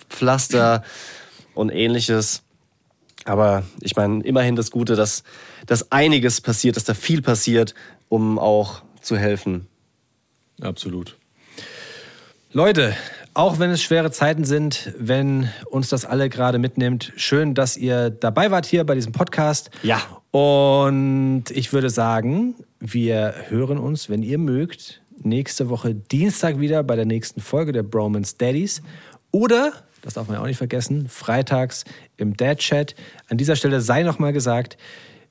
Pflaster 0.09 0.84
und 1.53 1.70
ähnliches. 1.70 2.43
Aber 3.26 3.63
ich 3.82 3.95
meine, 3.95 4.24
immerhin 4.24 4.55
das 4.55 4.72
Gute, 4.72 4.95
dass, 4.95 5.24
dass 5.67 5.91
einiges 5.91 6.41
passiert, 6.41 6.76
dass 6.76 6.84
da 6.84 6.93
viel 6.93 7.22
passiert, 7.22 7.76
um 8.09 8.39
auch 8.39 8.84
zu 9.01 9.17
helfen. 9.17 9.67
Absolut. 10.61 11.17
Leute, 12.53 12.95
auch 13.34 13.59
wenn 13.59 13.69
es 13.69 13.82
schwere 13.82 14.11
Zeiten 14.11 14.43
sind, 14.43 14.93
wenn 14.97 15.49
uns 15.69 15.89
das 15.89 16.03
alle 16.03 16.30
gerade 16.30 16.59
mitnimmt, 16.59 17.13
schön, 17.15 17.53
dass 17.53 17.78
ihr 17.78 18.09
dabei 18.09 18.51
wart 18.51 18.65
hier 18.65 18.84
bei 18.84 18.95
diesem 18.95 19.13
Podcast. 19.13 19.72
Ja. 19.84 20.01
Und 20.32 21.45
ich 21.51 21.72
würde 21.72 21.89
sagen, 21.89 22.55
wir 22.80 23.34
hören 23.47 23.78
uns, 23.78 24.09
wenn 24.09 24.22
ihr 24.22 24.38
mögt, 24.38 25.01
nächste 25.24 25.69
Woche 25.69 25.95
Dienstag 25.95 26.59
wieder 26.59 26.84
bei 26.84 26.95
der 26.95 27.05
nächsten 27.05 27.41
Folge 27.41 27.72
der 27.72 27.84
Bromance 27.84 28.36
Daddies. 28.38 28.82
Oder, 29.32 29.72
das 30.02 30.14
darf 30.16 30.28
man 30.28 30.36
ja 30.36 30.41
auch 30.41 30.47
nicht 30.47 30.58
vergessen, 30.58 31.08
freitags 31.08 31.86
im 32.18 32.36
Dad 32.36 32.60
Chat. 32.60 32.95
An 33.30 33.38
dieser 33.38 33.56
Stelle 33.56 33.82
sei 33.82 34.04
nochmal 34.04 34.34
gesagt, 34.34 34.78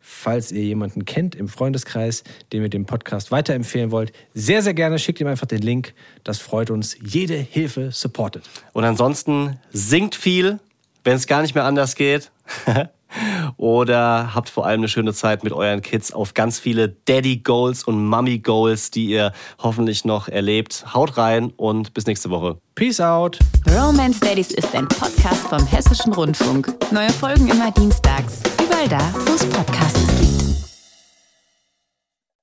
falls 0.00 0.50
ihr 0.50 0.62
jemanden 0.62 1.04
kennt 1.04 1.34
im 1.34 1.48
Freundeskreis, 1.48 2.24
den 2.52 2.62
ihr 2.62 2.68
den 2.68 2.86
Podcast 2.86 3.30
weiterempfehlen 3.30 3.90
wollt, 3.90 4.12
sehr, 4.34 4.62
sehr 4.62 4.74
gerne 4.74 4.98
schickt 4.98 5.20
ihm 5.20 5.26
einfach 5.26 5.46
den 5.46 5.62
Link. 5.62 5.94
Das 6.24 6.38
freut 6.38 6.70
uns. 6.70 6.96
Jede 7.02 7.36
Hilfe 7.36 7.90
supportet. 7.92 8.48
Und 8.72 8.84
ansonsten 8.84 9.58
singt 9.70 10.14
viel, 10.14 10.58
wenn 11.04 11.16
es 11.16 11.26
gar 11.26 11.42
nicht 11.42 11.54
mehr 11.54 11.64
anders 11.64 11.94
geht. 11.94 12.30
Oder 13.56 14.34
habt 14.34 14.48
vor 14.48 14.66
allem 14.66 14.80
eine 14.80 14.88
schöne 14.88 15.12
Zeit 15.12 15.44
mit 15.44 15.52
euren 15.52 15.82
Kids 15.82 16.12
auf 16.12 16.34
ganz 16.34 16.58
viele 16.58 16.88
Daddy 16.88 17.38
Goals 17.38 17.84
und 17.84 18.04
Mummy 18.06 18.38
Goals, 18.38 18.90
die 18.90 19.06
ihr 19.06 19.32
hoffentlich 19.58 20.04
noch 20.04 20.28
erlebt. 20.28 20.84
Haut 20.94 21.16
rein 21.16 21.52
und 21.56 21.94
bis 21.94 22.06
nächste 22.06 22.30
Woche. 22.30 22.58
Peace 22.74 23.00
out. 23.00 23.38
Romance 23.68 24.20
Daddies 24.20 24.52
ist 24.52 24.74
ein 24.74 24.88
Podcast 24.88 25.46
vom 25.48 25.66
Hessischen 25.66 26.12
Rundfunk. 26.12 26.72
Neue 26.92 27.10
Folgen 27.10 27.48
immer 27.48 27.70
dienstags. 27.70 28.40
Überall 28.62 28.88
da, 28.88 29.12
wo 29.26 29.34
es 29.34 29.44
Podcasts 29.46 30.06
gibt. 30.18 30.49